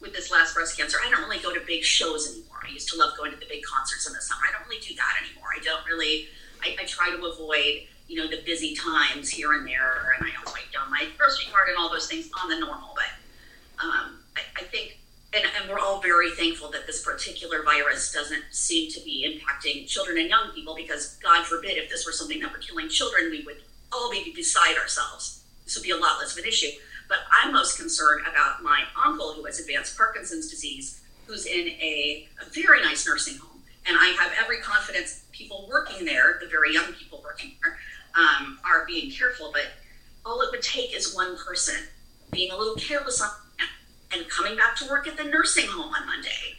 with 0.01 0.13
this 0.13 0.31
last 0.31 0.55
breast 0.55 0.77
cancer, 0.77 0.97
I 1.05 1.09
don't 1.09 1.21
really 1.23 1.39
go 1.39 1.53
to 1.53 1.59
big 1.65 1.83
shows 1.83 2.29
anymore. 2.29 2.57
I 2.65 2.71
used 2.71 2.87
to 2.89 2.97
love 2.97 3.17
going 3.17 3.31
to 3.31 3.37
the 3.37 3.47
big 3.49 3.63
concerts 3.63 4.07
in 4.07 4.13
the 4.13 4.21
summer. 4.21 4.41
I 4.47 4.57
don't 4.57 4.67
really 4.69 4.81
do 4.81 4.95
that 4.95 5.13
anymore. 5.23 5.49
I 5.53 5.61
don't 5.61 5.85
really, 5.85 6.27
I, 6.63 6.77
I 6.79 6.85
try 6.85 7.09
to 7.11 7.25
avoid, 7.25 7.83
you 8.07 8.15
know, 8.15 8.27
the 8.27 8.41
busy 8.45 8.75
times 8.75 9.29
here 9.29 9.51
and 9.53 9.67
there. 9.67 10.15
And 10.17 10.25
I 10.25 10.51
write 10.51 10.71
down 10.71 10.89
my 10.89 11.07
grocery 11.17 11.51
card 11.51 11.67
and 11.67 11.77
all 11.77 11.89
those 11.89 12.07
things 12.07 12.29
on 12.41 12.49
the 12.49 12.59
normal. 12.59 12.95
But 12.95 13.83
um, 13.83 14.19
I, 14.37 14.41
I 14.55 14.63
think 14.63 14.99
and, 15.33 15.45
and, 15.59 15.69
we're 15.69 15.79
all 15.79 16.01
very 16.01 16.31
thankful 16.31 16.71
that 16.71 16.87
this 16.87 17.03
particular 17.03 17.61
virus 17.63 18.11
doesn't 18.11 18.43
seem 18.51 18.91
to 18.91 18.99
be 19.01 19.25
impacting 19.27 19.87
children 19.87 20.17
and 20.17 20.29
young 20.29 20.51
people 20.55 20.75
because 20.75 21.17
god 21.21 21.45
forbid 21.45 21.77
if 21.77 21.89
this 21.89 22.05
were 22.05 22.11
something 22.11 22.39
that 22.39 22.51
were 22.51 22.57
killing 22.57 22.89
children 22.89 23.29
we 23.29 23.43
would 23.45 23.57
all 23.91 24.11
be 24.11 24.31
beside 24.35 24.77
ourselves. 24.77 25.43
This 25.65 25.75
would 25.75 25.83
be 25.83 25.91
a 25.91 25.97
lot 25.97 26.19
less 26.19 26.33
of 26.33 26.43
an 26.43 26.49
issue. 26.49 26.69
But 27.07 27.19
i'm 27.31 27.53
most 27.53 27.77
concerned 27.77 28.25
about 28.31 28.63
my 28.63 28.83
uncle 29.03 29.33
who 29.33 29.45
has 29.45 29.59
advanced 29.59 29.97
parkinson's 29.97 30.49
disease 30.49 31.01
who's 31.25 31.45
in 31.45 31.67
a, 31.67 32.27
very 32.51 32.81
nice 32.81 33.05
nursing 33.05 33.37
home. 33.37 33.61
And 33.87 33.97
i 33.99 34.15
have 34.19 34.31
every 34.41 34.59
confidence 34.59 35.23
people 35.31 35.67
working 35.71 36.05
there 36.05 36.37
the 36.41 36.47
very 36.47 36.73
young 36.73 36.93
people 36.93 37.21
working 37.23 37.53
there 37.61 37.77
um, 38.17 38.59
are 38.65 38.85
being 38.85 39.11
careful. 39.11 39.51
But 39.51 39.67
all 40.25 40.41
it 40.41 40.49
would 40.51 40.61
take 40.61 40.95
is 40.95 41.15
one 41.15 41.37
person 41.37 41.75
being 42.31 42.51
a 42.51 42.57
little 42.57 42.75
careless 42.75 43.21
on 43.21 43.29
and 44.13 44.28
coming 44.30 44.56
back 44.56 44.76
to 44.78 44.89
work 44.89 45.08
at 45.08 45.17
the 45.17 45.24
nursing 45.24 45.67
home 45.67 45.93
on 45.93 46.06
Monday 46.06 46.58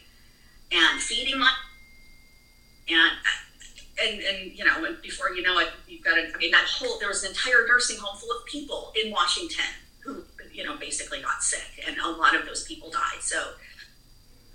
and 0.71 1.01
feeding 1.01 1.39
my 1.39 1.51
and 2.89 3.11
and 4.01 4.21
and 4.21 4.57
you 4.57 4.63
know 4.63 4.95
before 5.01 5.31
you 5.31 5.41
know 5.41 5.59
it 5.59 5.69
you've 5.87 6.03
got 6.03 6.17
a, 6.17 6.31
I 6.33 6.37
mean 6.37 6.51
that 6.51 6.65
whole 6.65 6.97
there 6.99 7.09
was 7.09 7.23
an 7.23 7.31
entire 7.31 7.67
nursing 7.67 7.97
home 7.99 8.17
full 8.17 8.31
of 8.31 8.45
people 8.45 8.93
in 9.01 9.11
Washington 9.11 9.65
who 10.03 10.23
you 10.53 10.63
know 10.63 10.77
basically 10.77 11.21
got 11.21 11.43
sick 11.43 11.83
and 11.85 11.97
a 11.97 12.09
lot 12.09 12.35
of 12.35 12.45
those 12.45 12.63
people 12.63 12.89
died. 12.89 13.21
So 13.21 13.53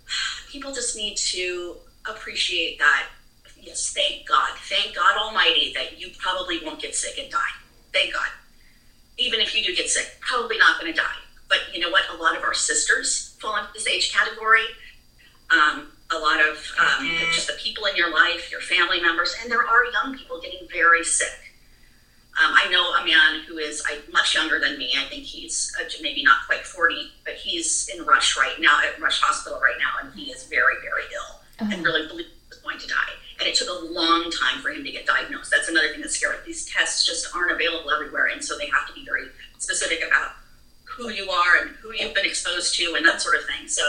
people 0.51 0.73
just 0.73 0.97
need 0.97 1.17
to 1.17 1.77
appreciate 2.09 2.79
that 2.79 3.09
yes 3.61 3.93
thank 3.93 4.27
God 4.29 4.51
thank 4.69 4.95
God 4.95 5.17
Almighty 5.19 5.73
that 5.75 6.01
you 6.01 6.11
probably 6.19 6.61
won't 6.65 6.81
get 6.81 6.95
sick 6.95 7.19
and 7.19 7.31
die. 7.31 7.39
Thank 7.93 8.13
God. 8.13 8.29
Even 9.19 9.41
if 9.41 9.57
you 9.57 9.65
do 9.65 9.75
get 9.75 9.89
sick 9.89 10.19
probably 10.21 10.59
not 10.59 10.81
going 10.81 10.93
to 10.93 10.99
die 10.99 11.26
but 11.49 11.59
you 11.73 11.81
know 11.81 11.91
what? 11.91 12.03
A 12.13 12.17
lot 12.17 12.37
of 12.37 12.43
our 12.43 12.55
sisters 12.55 13.37
fall 13.41 13.57
into 13.57 13.71
this 13.73 13.87
age 13.87 14.13
category. 14.13 14.65
Um, 15.51 15.89
a 16.11 16.19
lot 16.19 16.41
of 16.41 16.57
um, 16.79 17.09
just 17.33 17.49
the 17.49 17.55
people 17.55 17.85
in 17.87 17.97
your 17.97 18.13
life, 18.13 18.51
your 18.51 18.61
family 18.61 19.01
members, 19.01 19.35
and 19.43 19.51
there 19.51 19.67
are 19.67 19.85
young 19.93 20.17
people 20.17 20.41
getting 20.41 20.67
very 20.73 21.05
sick. 21.05 21.47
Um, 22.39 22.53
I 22.55 22.69
know 22.71 22.93
a 22.93 23.05
man 23.05 23.45
who 23.49 23.57
is 23.57 23.83
I, 23.87 23.99
much 24.13 24.35
younger 24.35 24.61
than 24.61 24.79
me. 24.79 24.93
I 24.97 25.09
think 25.09 25.25
he's 25.25 25.75
uh, 25.81 25.85
maybe 26.03 26.23
not 26.23 26.47
quite 26.47 26.67
40, 26.67 27.13
but 27.25 27.35
he's 27.35 27.89
in 27.95 28.05
Rush 28.05 28.37
right 28.37 28.57
now, 28.61 28.81
at 28.85 29.01
Rush 29.01 29.21
Hospital 29.21 29.59
right 29.59 29.77
now, 29.79 30.07
and 30.07 30.15
he 30.19 30.31
is 30.31 30.45
very, 30.45 30.75
very 30.83 31.05
ill 31.15 31.41
and 31.59 31.83
really 31.83 32.07
believes 32.07 32.29
he's 32.51 32.59
going 32.59 32.79
to 32.79 32.87
die. 32.87 33.17
And 33.41 33.49
it 33.49 33.55
took 33.55 33.69
a 33.69 33.87
long 33.87 34.31
time 34.31 34.61
for 34.61 34.69
him 34.69 34.85
to 34.85 34.93
get 34.93 35.07
diagnosed. 35.07 35.51
That's 35.51 35.69
another 35.69 35.89
thing 35.89 36.03
that's 36.03 36.17
scary. 36.17 36.37
These 36.45 36.67
tests 36.67 37.07
just 37.07 37.35
aren't 37.35 37.53
available 37.53 37.91
everywhere, 37.91 38.27
and 38.27 38.45
so 38.45 38.59
they 38.59 38.67
have 38.67 38.87
to 38.87 38.93
be 38.93 39.05
very 39.05 39.29
specific 39.59 40.05
about 40.07 40.33
who 40.87 41.11
you 41.11 41.29
are 41.31 41.63
and 41.63 41.71
who 41.77 41.93
you've 41.93 42.15
been 42.15 42.25
exposed 42.25 42.75
to 42.77 42.95
and 42.97 43.05
that 43.05 43.21
sort 43.21 43.37
of 43.37 43.45
thing. 43.45 43.69
So 43.69 43.83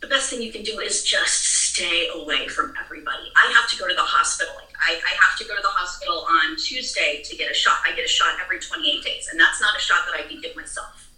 the 0.00 0.06
best 0.06 0.30
thing 0.30 0.42
you 0.42 0.52
can 0.52 0.62
do 0.62 0.78
is 0.80 1.02
just 1.02 1.72
stay 1.74 2.08
away 2.14 2.48
from 2.48 2.74
everybody. 2.84 3.30
I 3.36 3.52
have 3.60 3.70
to 3.70 3.78
go 3.78 3.88
to 3.88 3.94
the 3.94 4.02
hospital. 4.02 4.54
I, 4.78 4.94
I 4.94 5.14
have 5.18 5.38
to 5.38 5.44
go 5.44 5.56
to 5.56 5.62
the 5.62 5.74
hospital 5.74 6.24
on 6.28 6.56
Tuesday 6.56 7.22
to 7.24 7.36
get 7.36 7.50
a 7.50 7.54
shot. 7.54 7.78
I 7.86 7.94
get 7.94 8.04
a 8.04 8.08
shot 8.08 8.38
every 8.42 8.60
28 8.60 9.04
days, 9.04 9.28
and 9.30 9.38
that's 9.38 9.60
not 9.60 9.76
a 9.76 9.80
shot 9.80 10.06
that 10.06 10.18
I 10.18 10.22
can 10.26 10.40
give 10.40 10.54
myself. 10.54 11.10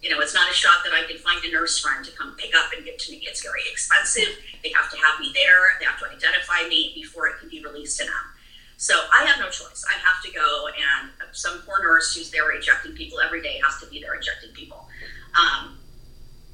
You 0.00 0.10
know, 0.10 0.20
it's 0.20 0.34
not 0.34 0.50
a 0.50 0.54
shot 0.54 0.82
that 0.84 0.92
I 0.92 1.06
can 1.06 1.18
find 1.18 1.44
a 1.44 1.50
nurse 1.50 1.78
friend 1.78 2.04
to 2.04 2.10
come 2.12 2.34
pick 2.36 2.54
up 2.54 2.72
and 2.74 2.84
give 2.84 2.98
to 2.98 3.12
me. 3.12 3.22
It's 3.22 3.42
very 3.42 3.62
expensive. 3.70 4.34
They 4.62 4.70
have 4.74 4.90
to 4.90 4.96
have 4.98 5.20
me 5.20 5.30
there. 5.34 5.78
They 5.78 5.86
have 5.86 5.98
to 6.00 6.06
identify 6.10 6.66
me 6.68 6.92
before 6.94 7.28
it 7.28 7.38
can 7.38 7.48
be 7.48 7.62
released 7.62 7.98
to 8.00 8.06
them. 8.06 8.14
Um, 8.14 8.41
So 8.82 8.94
I 9.12 9.24
have 9.26 9.38
no 9.38 9.46
choice. 9.46 9.84
I 9.88 9.96
have 9.96 10.20
to 10.24 10.32
go, 10.32 10.66
and 10.66 11.10
some 11.30 11.62
poor 11.64 11.80
nurse 11.84 12.16
who's 12.16 12.32
there 12.32 12.50
injecting 12.50 12.94
people 12.94 13.20
every 13.20 13.40
day 13.40 13.60
has 13.64 13.80
to 13.80 13.86
be 13.86 14.00
there 14.00 14.12
injecting 14.12 14.50
people. 14.54 14.88
Um, 15.38 15.78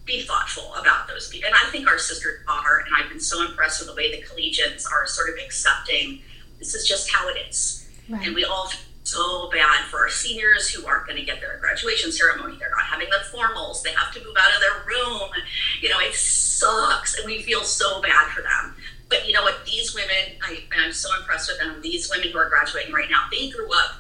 be 0.05 0.21
thoughtful 0.21 0.75
about 0.75 1.09
those 1.09 1.31
people. 1.31 1.47
And 1.47 1.57
I 1.57 1.71
think 1.71 1.89
our 1.89 1.97
sisters 1.97 2.41
are, 2.47 2.81
and 2.81 2.95
I've 2.95 3.09
been 3.09 3.19
so 3.19 3.43
impressed 3.47 3.81
with 3.81 3.89
the 3.89 3.95
way 3.95 4.15
the 4.15 4.23
collegians 4.27 4.85
are 4.93 5.07
sort 5.07 5.31
of 5.31 5.37
accepting 5.43 6.21
this 6.59 6.75
is 6.75 6.87
just 6.87 7.11
how 7.11 7.31
it 7.31 7.39
is. 7.49 7.89
Right. 8.11 8.27
And 8.27 8.35
we 8.35 8.45
all 8.45 8.67
feel 8.67 8.81
so 9.05 9.51
bad 9.51 9.87
for 9.87 10.01
our 10.01 10.11
seniors 10.11 10.69
who 10.69 10.87
aren't 10.87 11.07
going 11.07 11.17
to 11.17 11.25
get 11.25 11.41
their 11.41 11.57
graduation 11.63 12.13
ceremony. 12.13 12.59
They're 12.59 12.69
not 12.69 12.85
having 12.85 13.09
the 13.09 13.25
formals. 13.35 13.83
They 13.83 13.93
have 13.93 14.13
to 14.13 14.21
move 14.23 14.37
out 14.39 14.55
of 14.55 14.61
their 14.61 14.85
room. 14.87 15.31
You 15.81 15.89
know, 15.89 16.01
it 16.01 16.13
sucks. 16.15 17.17
And 17.19 17.25
we 17.25 17.41
feel 17.41 17.65
so 17.65 18.03
bad 18.03 18.29
for 18.33 18.43
them. 18.43 18.77
But 19.09 19.27
you 19.27 19.33
know 19.33 19.43
what? 19.43 19.65
These 19.65 19.95
women, 19.95 20.37
I, 20.43 20.61
I'm 20.77 20.93
so 20.93 21.09
impressed 21.19 21.51
with 21.51 21.59
them. 21.59 21.81
These 21.81 22.11
women 22.11 22.31
who 22.31 22.39
are 22.39 22.49
graduating 22.49 22.93
right 22.93 23.09
now, 23.11 23.25
they 23.31 23.49
grew 23.51 23.69
up 23.73 23.97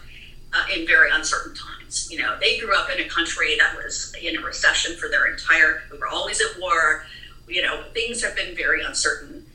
uh, 0.52 0.64
in 0.74 0.86
very 0.86 1.10
uncertain 1.10 1.54
times. 1.54 2.08
You 2.10 2.18
know, 2.18 2.36
they 2.40 2.58
grew 2.58 2.74
up 2.74 2.90
in 2.90 3.00
a 3.00 3.08
country 3.08 3.56
that 3.58 3.76
was 3.76 4.14
in 4.20 4.36
a 4.36 4.40
recession 4.40 4.96
for 4.96 5.08
their 5.08 5.26
entire. 5.26 5.82
We 5.90 5.98
were 5.98 6.08
always 6.08 6.40
at 6.40 6.60
war. 6.60 7.04
You 7.46 7.62
know, 7.62 7.84
things 7.94 8.22
have 8.22 8.36
been 8.36 8.54
very 8.54 8.82
uncertain. 8.82 9.46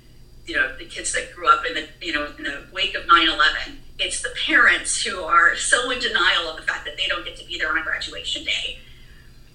You 0.45 0.55
know, 0.55 0.75
the 0.77 0.85
kids 0.85 1.13
that 1.13 1.33
grew 1.35 1.47
up 1.47 1.65
in 1.65 1.75
the 1.75 1.87
you 2.01 2.13
know 2.13 2.27
in 2.37 2.43
the 2.43 2.65
wake 2.73 2.95
of 2.95 3.03
9/11. 3.03 3.77
It's 3.99 4.21
the 4.23 4.33
parents 4.45 5.03
who 5.03 5.21
are 5.21 5.55
so 5.55 5.91
in 5.91 5.99
denial 5.99 6.49
of 6.49 6.57
the 6.57 6.63
fact 6.63 6.85
that 6.85 6.97
they 6.97 7.05
don't 7.07 7.23
get 7.23 7.37
to 7.37 7.45
be 7.45 7.59
there 7.59 7.77
on 7.77 7.83
graduation 7.83 8.43
day. 8.43 8.79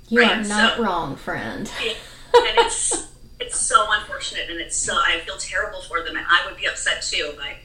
You 0.08 0.20
right? 0.20 0.38
are 0.38 0.44
not 0.44 0.76
so, 0.76 0.82
wrong, 0.82 1.16
friend. 1.16 1.70
and 1.80 1.96
it's 2.34 3.08
it's 3.40 3.58
so 3.58 3.86
unfortunate 3.90 4.50
and 4.50 4.60
it's 4.60 4.76
so 4.76 4.94
I 4.94 5.20
feel 5.20 5.36
terrible 5.36 5.82
for 5.82 6.02
them 6.02 6.16
and 6.16 6.26
I 6.28 6.46
would 6.46 6.56
be 6.56 6.66
upset 6.66 7.02
too, 7.02 7.32
but 7.36 7.56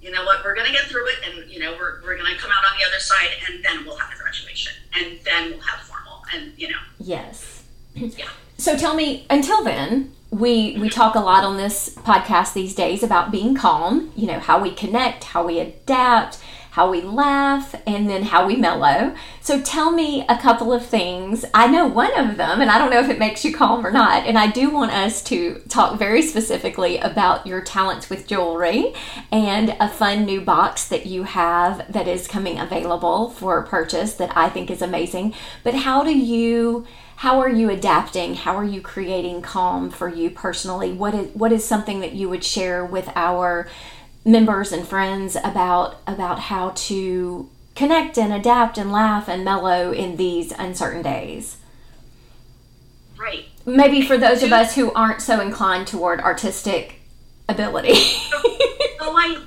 you 0.00 0.10
know 0.10 0.24
what, 0.24 0.44
we're 0.44 0.54
gonna 0.54 0.72
get 0.72 0.84
through 0.84 1.08
it 1.08 1.16
and 1.26 1.50
you 1.50 1.60
know, 1.60 1.72
we're 1.72 2.00
we're 2.02 2.16
gonna 2.16 2.36
come 2.36 2.50
out 2.50 2.64
on 2.70 2.78
the 2.78 2.86
other 2.86 3.00
side 3.00 3.30
and 3.48 3.64
then 3.64 3.84
we'll 3.84 3.96
have 3.96 4.12
a 4.12 4.16
graduation 4.16 4.72
and 4.94 5.18
then 5.24 5.50
we'll 5.50 5.60
have 5.60 5.80
formal 5.80 6.22
and 6.34 6.52
you 6.56 6.68
know. 6.68 6.78
Yes. 6.98 7.62
Yeah. 7.94 8.28
So 8.58 8.76
tell 8.76 8.94
me, 8.94 9.26
until 9.28 9.64
then, 9.64 10.12
we 10.30 10.76
we 10.78 10.88
talk 10.88 11.14
a 11.14 11.20
lot 11.20 11.44
on 11.44 11.56
this 11.56 11.94
podcast 11.96 12.52
these 12.54 12.74
days 12.74 13.02
about 13.02 13.30
being 13.30 13.54
calm. 13.54 14.12
You 14.16 14.26
know 14.28 14.38
how 14.38 14.60
we 14.60 14.70
connect, 14.70 15.24
how 15.24 15.46
we 15.46 15.60
adapt, 15.60 16.38
how 16.76 16.90
we 16.90 17.00
laugh, 17.00 17.74
and 17.86 18.06
then 18.06 18.22
how 18.22 18.46
we 18.46 18.54
mellow. 18.54 19.14
So 19.40 19.62
tell 19.62 19.90
me 19.90 20.26
a 20.28 20.36
couple 20.36 20.74
of 20.74 20.84
things. 20.84 21.42
I 21.54 21.68
know 21.68 21.86
one 21.86 22.14
of 22.18 22.36
them, 22.36 22.60
and 22.60 22.70
I 22.70 22.76
don't 22.76 22.90
know 22.90 23.00
if 23.00 23.08
it 23.08 23.18
makes 23.18 23.46
you 23.46 23.54
calm 23.54 23.86
or 23.86 23.90
not. 23.90 24.26
And 24.26 24.36
I 24.36 24.50
do 24.50 24.68
want 24.68 24.90
us 24.90 25.24
to 25.24 25.62
talk 25.70 25.98
very 25.98 26.20
specifically 26.20 26.98
about 26.98 27.46
your 27.46 27.62
talents 27.62 28.10
with 28.10 28.26
jewelry 28.26 28.92
and 29.32 29.74
a 29.80 29.88
fun 29.88 30.26
new 30.26 30.42
box 30.42 30.86
that 30.88 31.06
you 31.06 31.22
have 31.22 31.90
that 31.90 32.06
is 32.06 32.28
coming 32.28 32.58
available 32.58 33.30
for 33.30 33.62
purchase 33.62 34.12
that 34.16 34.36
I 34.36 34.50
think 34.50 34.70
is 34.70 34.82
amazing. 34.82 35.32
But 35.64 35.76
how 35.76 36.04
do 36.04 36.14
you 36.14 36.86
how 37.16 37.40
are 37.40 37.48
you 37.48 37.70
adapting 37.70 38.34
how 38.34 38.54
are 38.54 38.64
you 38.64 38.82
creating 38.82 39.40
calm 39.40 39.88
for 39.88 40.06
you 40.06 40.28
personally 40.28 40.92
what 40.92 41.14
is 41.14 41.34
what 41.34 41.50
is 41.50 41.64
something 41.64 42.00
that 42.00 42.12
you 42.12 42.28
would 42.28 42.44
share 42.44 42.84
with 42.84 43.08
our 43.16 43.66
members 44.26 44.72
and 44.72 44.86
friends 44.86 45.36
about 45.36 46.00
about 46.06 46.40
how 46.40 46.70
to 46.70 47.48
connect 47.76 48.18
and 48.18 48.32
adapt 48.32 48.76
and 48.76 48.90
laugh 48.90 49.28
and 49.28 49.44
mellow 49.44 49.92
in 49.92 50.16
these 50.16 50.50
uncertain 50.52 51.00
days. 51.00 51.58
Right. 53.16 53.44
Maybe 53.64 54.02
for 54.02 54.18
those 54.18 54.42
of 54.42 54.52
us 54.52 54.74
who 54.74 54.92
aren't 54.92 55.22
so 55.22 55.40
inclined 55.40 55.86
toward 55.86 56.20
artistic 56.20 57.00
ability. 57.48 57.92
oh, 57.94 58.98
I 59.16 59.40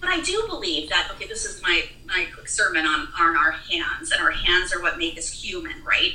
but 0.00 0.08
I 0.08 0.22
do 0.22 0.44
believe 0.48 0.88
that 0.88 1.10
okay, 1.12 1.26
this 1.26 1.44
is 1.44 1.62
my 1.62 1.84
my 2.06 2.26
quick 2.32 2.48
sermon 2.48 2.86
on 2.86 3.08
on 3.18 3.36
our 3.36 3.52
hands, 3.52 4.10
and 4.10 4.22
our 4.22 4.30
hands 4.30 4.74
are 4.74 4.80
what 4.80 4.96
make 4.96 5.18
us 5.18 5.30
human, 5.30 5.84
right? 5.84 6.14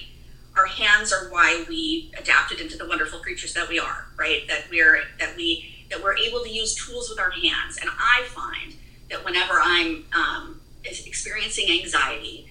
Our 0.58 0.66
hands 0.66 1.14
are 1.14 1.30
why 1.30 1.66
we 1.70 2.12
adapted 2.18 2.60
into 2.60 2.78
the 2.78 2.88
wonderful 2.88 3.20
creatures 3.20 3.54
that 3.54 3.70
we 3.70 3.78
are, 3.78 4.08
right? 4.18 4.48
That 4.48 4.64
we're 4.72 5.04
that 5.20 5.36
we 5.36 5.75
that 5.90 6.04
we're 6.04 6.18
able 6.18 6.44
to 6.44 6.50
use 6.50 6.76
tools 6.76 7.10
with 7.10 7.20
our 7.20 7.32
hands. 7.32 7.78
And 7.80 7.90
I 7.98 8.24
find 8.28 8.74
that 9.10 9.24
whenever 9.24 9.54
I'm 9.62 10.06
um, 10.16 10.62
experiencing 10.84 11.70
anxiety, 11.70 12.50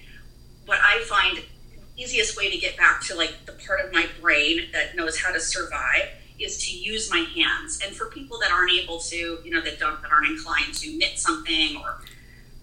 what 0.65 0.79
I 0.81 1.03
find 1.07 1.43
easiest 1.97 2.37
way 2.37 2.51
to 2.51 2.57
get 2.57 2.77
back 2.77 3.01
to 3.01 3.15
like 3.15 3.45
the 3.45 3.53
part 3.53 3.79
of 3.79 3.93
my 3.93 4.05
brain 4.21 4.63
that 4.73 4.95
knows 4.95 5.21
how 5.21 5.31
to 5.31 5.39
survive 5.39 6.09
is 6.39 6.65
to 6.65 6.77
use 6.77 7.09
my 7.09 7.25
hands. 7.35 7.79
And 7.85 7.95
for 7.95 8.07
people 8.07 8.37
that 8.39 8.51
aren't 8.51 8.71
able 8.71 8.99
to, 8.99 9.15
you 9.15 9.51
know, 9.51 9.61
that 9.61 9.79
don't 9.79 10.01
that 10.01 10.11
aren't 10.11 10.29
inclined 10.29 10.73
to 10.75 10.97
knit 10.97 11.17
something 11.17 11.77
or 11.77 12.01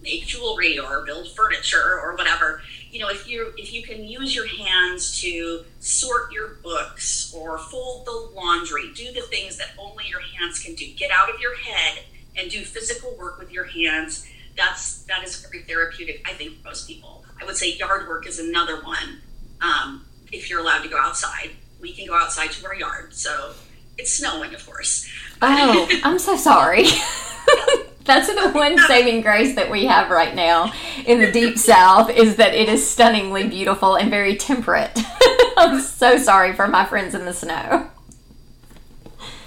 make 0.01 0.25
jewelry 0.25 0.77
or 0.77 1.05
build 1.05 1.31
furniture 1.35 1.99
or 1.99 2.15
whatever, 2.15 2.61
you 2.93 2.99
know, 2.99 3.09
if 3.09 3.27
you 3.27 3.51
if 3.57 3.73
you 3.73 3.81
can 3.81 4.03
use 4.03 4.35
your 4.35 4.45
hands 4.45 5.19
to 5.21 5.65
sort 5.79 6.31
your 6.31 6.49
books 6.61 7.33
or 7.35 7.57
fold 7.57 8.05
the 8.05 8.29
laundry, 8.35 8.93
do 8.93 9.11
the 9.11 9.21
things 9.21 9.57
that 9.57 9.69
only 9.79 10.05
your 10.07 10.21
hands 10.21 10.59
can 10.59 10.75
do. 10.75 10.85
Get 10.95 11.09
out 11.09 11.27
of 11.33 11.39
your 11.39 11.55
head 11.55 12.03
and 12.37 12.51
do 12.51 12.61
physical 12.61 13.15
work 13.17 13.39
with 13.39 13.51
your 13.51 13.63
hands. 13.63 14.27
That's 14.55 15.01
that 15.05 15.23
is 15.23 15.43
very 15.43 15.63
therapeutic, 15.63 16.23
I 16.29 16.33
think, 16.33 16.61
for 16.61 16.69
most 16.69 16.87
people. 16.87 17.25
I 17.41 17.45
would 17.45 17.57
say 17.57 17.73
yard 17.73 18.07
work 18.07 18.27
is 18.27 18.37
another 18.37 18.79
one. 18.83 19.21
Um, 19.59 20.05
if 20.31 20.51
you're 20.51 20.59
allowed 20.59 20.83
to 20.83 20.89
go 20.89 20.99
outside, 20.99 21.49
we 21.81 21.93
can 21.93 22.05
go 22.05 22.15
outside 22.15 22.51
to 22.51 22.65
our 22.67 22.75
yard. 22.75 23.15
So 23.15 23.53
it's 23.97 24.11
snowing, 24.11 24.53
of 24.53 24.63
course. 24.67 25.09
Oh, 25.41 25.89
I'm 26.03 26.19
so 26.19 26.37
sorry. 26.37 26.85
That's 28.05 28.27
the 28.27 28.51
one 28.51 28.77
saving 28.79 29.21
grace 29.21 29.55
that 29.55 29.71
we 29.71 29.85
have 29.85 30.09
right 30.09 30.35
now 30.35 30.73
in 31.05 31.19
the 31.21 31.31
deep 31.31 31.57
south 31.57 32.09
is 32.09 32.35
that 32.35 32.53
it 32.53 32.67
is 32.67 32.87
stunningly 32.87 33.47
beautiful 33.47 33.95
and 33.95 34.09
very 34.09 34.35
temperate. 34.35 34.91
I'm 35.57 35.79
so 35.79 36.17
sorry 36.17 36.53
for 36.53 36.67
my 36.67 36.85
friends 36.85 37.15
in 37.15 37.23
the 37.25 37.33
snow. 37.33 37.89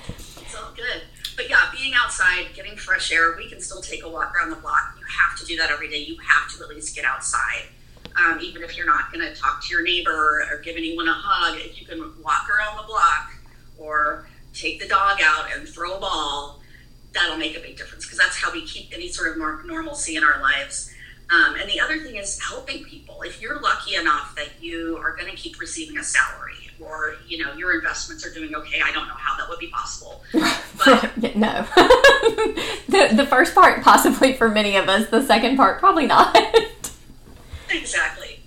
It's 0.08 0.56
all 0.56 0.72
good. 0.74 1.02
But 1.36 1.50
yeah, 1.50 1.70
being 1.70 1.92
outside, 1.94 2.46
getting 2.54 2.76
fresh 2.76 3.12
air, 3.12 3.36
we 3.36 3.48
can 3.48 3.60
still 3.60 3.82
take 3.82 4.02
a 4.04 4.08
walk 4.08 4.34
around 4.34 4.50
the 4.50 4.56
block. 4.56 4.96
You 4.98 5.04
have 5.06 5.38
to 5.38 5.44
do 5.44 5.58
that 5.58 5.70
every 5.70 5.90
day. 5.90 5.98
You 5.98 6.16
have 6.18 6.50
to 6.56 6.64
at 6.64 6.70
least 6.70 6.96
get 6.96 7.04
outside. 7.04 7.64
Um, 8.18 8.40
even 8.40 8.62
if 8.62 8.74
you're 8.74 8.86
not 8.86 9.12
going 9.12 9.26
to 9.26 9.38
talk 9.38 9.62
to 9.64 9.68
your 9.68 9.82
neighbor 9.82 10.46
or 10.50 10.60
give 10.62 10.76
anyone 10.76 11.06
a 11.08 11.12
hug, 11.14 11.58
if 11.58 11.78
you 11.78 11.86
can 11.86 12.00
walk 12.22 12.48
around 12.48 12.78
the 12.78 12.84
block 12.84 13.34
or 13.76 14.26
take 14.54 14.80
the 14.80 14.88
dog 14.88 15.18
out 15.22 15.48
and 15.54 15.68
throw 15.68 15.98
a 15.98 16.00
ball 16.00 16.62
that'll 17.16 17.38
make 17.38 17.56
a 17.56 17.60
big 17.60 17.76
difference 17.76 18.04
because 18.04 18.18
that's 18.18 18.36
how 18.36 18.52
we 18.52 18.64
keep 18.64 18.92
any 18.92 19.08
sort 19.08 19.30
of 19.30 19.38
more 19.38 19.62
normalcy 19.64 20.16
in 20.16 20.22
our 20.22 20.40
lives. 20.40 20.92
Um, 21.28 21.56
and 21.56 21.68
the 21.68 21.80
other 21.80 21.98
thing 21.98 22.16
is 22.16 22.40
helping 22.40 22.84
people. 22.84 23.22
If 23.22 23.42
you're 23.42 23.60
lucky 23.60 23.96
enough 23.96 24.34
that 24.36 24.48
you 24.60 24.96
are 24.98 25.16
going 25.16 25.28
to 25.28 25.36
keep 25.36 25.58
receiving 25.58 25.98
a 25.98 26.04
salary, 26.04 26.52
or 26.78 27.16
you 27.26 27.44
know 27.44 27.52
your 27.54 27.74
investments 27.74 28.24
are 28.24 28.32
doing 28.32 28.54
okay, 28.54 28.80
I 28.84 28.92
don't 28.92 29.08
know 29.08 29.14
how 29.14 29.36
that 29.38 29.48
would 29.48 29.58
be 29.58 29.68
possible. 29.68 30.22
But 30.84 31.34
no, 31.34 31.66
the 32.86 33.08
the 33.14 33.26
first 33.26 33.54
part 33.54 33.82
possibly 33.82 34.34
for 34.34 34.50
many 34.50 34.76
of 34.76 34.90
us. 34.90 35.08
The 35.08 35.22
second 35.22 35.56
part 35.56 35.80
probably 35.80 36.06
not. 36.06 36.36
exactly. 37.70 38.40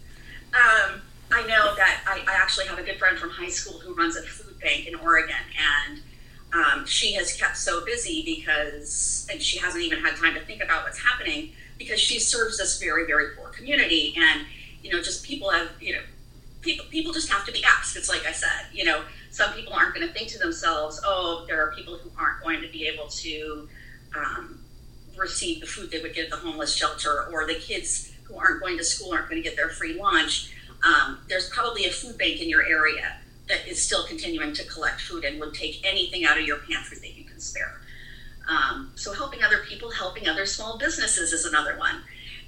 Um, 0.54 1.02
I 1.32 1.42
know 1.48 1.76
that 1.76 2.02
I, 2.08 2.20
I 2.20 2.36
actually 2.36 2.68
have 2.68 2.78
a 2.78 2.84
good 2.84 2.98
friend 2.98 3.18
from 3.18 3.32
high 3.32 3.50
school 3.50 3.80
who 3.80 3.96
runs 3.96 4.16
a 4.16 4.22
food 4.22 4.60
bank 4.60 4.88
in 4.88 4.96
Oregon, 4.96 5.36
and 5.88 6.02
um, 6.54 6.86
she 6.86 7.14
has 7.14 7.34
kept 7.34 7.58
so 7.58 7.86
busy 7.86 8.24
because, 8.26 9.28
and 9.32 9.42
she 9.42 9.60
hasn't 9.60 9.84
even 9.84 10.00
had 10.00 10.16
time 10.16 10.34
to 10.34 10.42
think 10.42 10.64
about 10.64 10.84
what's 10.84 11.00
happening 11.00 11.52
because 11.78 12.00
she 12.00 12.20
serves 12.20 12.58
this 12.58 12.80
very, 12.80 13.06
very 13.06 13.36
poor 13.36 13.50
community. 13.50 14.16
And, 14.18 14.46
you 14.82 14.92
know, 14.92 15.02
just 15.02 15.24
people 15.24 15.52
have, 15.52 15.70
you 15.80 15.94
know, 15.94 16.02
people, 16.62 16.86
people 16.90 17.14
just 17.14 17.30
have 17.30 17.46
to 17.46 17.52
be 17.52 17.64
asked. 17.64 17.96
It's 17.96 18.10
like 18.10 18.26
I 18.26 18.32
said, 18.32 18.68
you 18.74 18.84
know, 18.84 19.04
some 19.30 19.54
people 19.54 19.74
aren't 19.74 19.94
going 19.94 20.08
to 20.08 20.14
think 20.14 20.30
to 20.30 20.40
themselves, 20.40 21.00
oh, 21.06 21.46
there 21.48 21.62
are 21.62 21.72
people 21.74 21.98
who 21.98 22.10
aren't 22.18 22.42
going 22.42 22.62
to 22.62 22.68
be 22.68 22.88
able 22.88 23.08
to 23.08 23.70
um, 24.18 24.60
receive 25.16 25.62
the 25.62 25.68
food 25.68 25.92
they 25.92 26.02
would 26.02 26.16
get 26.16 26.26
at 26.26 26.32
the 26.32 26.38
homeless 26.38 26.74
shelter, 26.74 27.28
or 27.32 27.46
the 27.46 27.56
kids 27.56 28.12
who 28.24 28.36
aren't 28.38 28.62
going 28.62 28.78
to 28.78 28.84
school 28.84 29.14
aren't 29.14 29.30
going 29.30 29.42
to 29.42 29.48
get 29.48 29.56
their 29.56 29.70
free 29.70 29.94
lunch. 30.00 30.54
Um, 30.84 31.20
there's 31.28 31.50
probably 31.50 31.86
a 31.86 31.92
food 31.92 32.18
bank 32.18 32.42
in 32.42 32.50
your 32.50 32.66
area 32.66 33.18
that 33.50 33.68
is 33.68 33.84
still 33.84 34.06
continuing 34.06 34.54
to 34.54 34.64
collect 34.66 35.02
food 35.02 35.26
and 35.26 35.40
would 35.40 35.54
take 35.54 35.86
anything 35.86 36.24
out 36.24 36.40
of 36.40 36.46
your 36.46 36.58
pantry 36.60 36.98
that 37.00 37.18
you 37.18 37.26
can 37.26 37.40
spare. 37.40 37.82
Um, 38.48 38.92
so, 38.96 39.14
helping 39.14 39.44
other 39.44 39.60
people, 39.68 39.92
helping 39.92 40.28
other 40.28 40.46
small 40.46 40.78
businesses 40.78 41.34
is 41.34 41.46
another 41.46 41.78
one. 41.78 42.02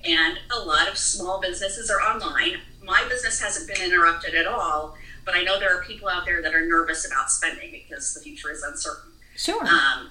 And 0.04 0.40
a 0.52 0.60
lot 0.60 0.88
of 0.88 0.98
small 0.98 1.40
businesses 1.40 1.92
are 1.92 2.00
online. 2.00 2.58
My 2.84 3.06
business 3.10 3.40
hasn't 3.42 3.68
been 3.68 3.84
interrupted 3.84 4.34
at 4.34 4.48
all, 4.48 4.96
but 5.26 5.36
I 5.36 5.44
know 5.44 5.60
there 5.60 5.78
are 5.78 5.84
people 5.84 6.10
out 6.10 6.26
there 6.26 6.42
that 6.42 6.56
are 6.56 6.66
nervous 6.66 7.06
about 7.06 7.30
spending 7.30 7.72
because 7.72 8.14
the 8.14 8.20
future 8.20 8.52
is 8.52 8.64
uncertain. 8.64 9.12
Sure. 9.36 9.64
Um, 9.64 10.10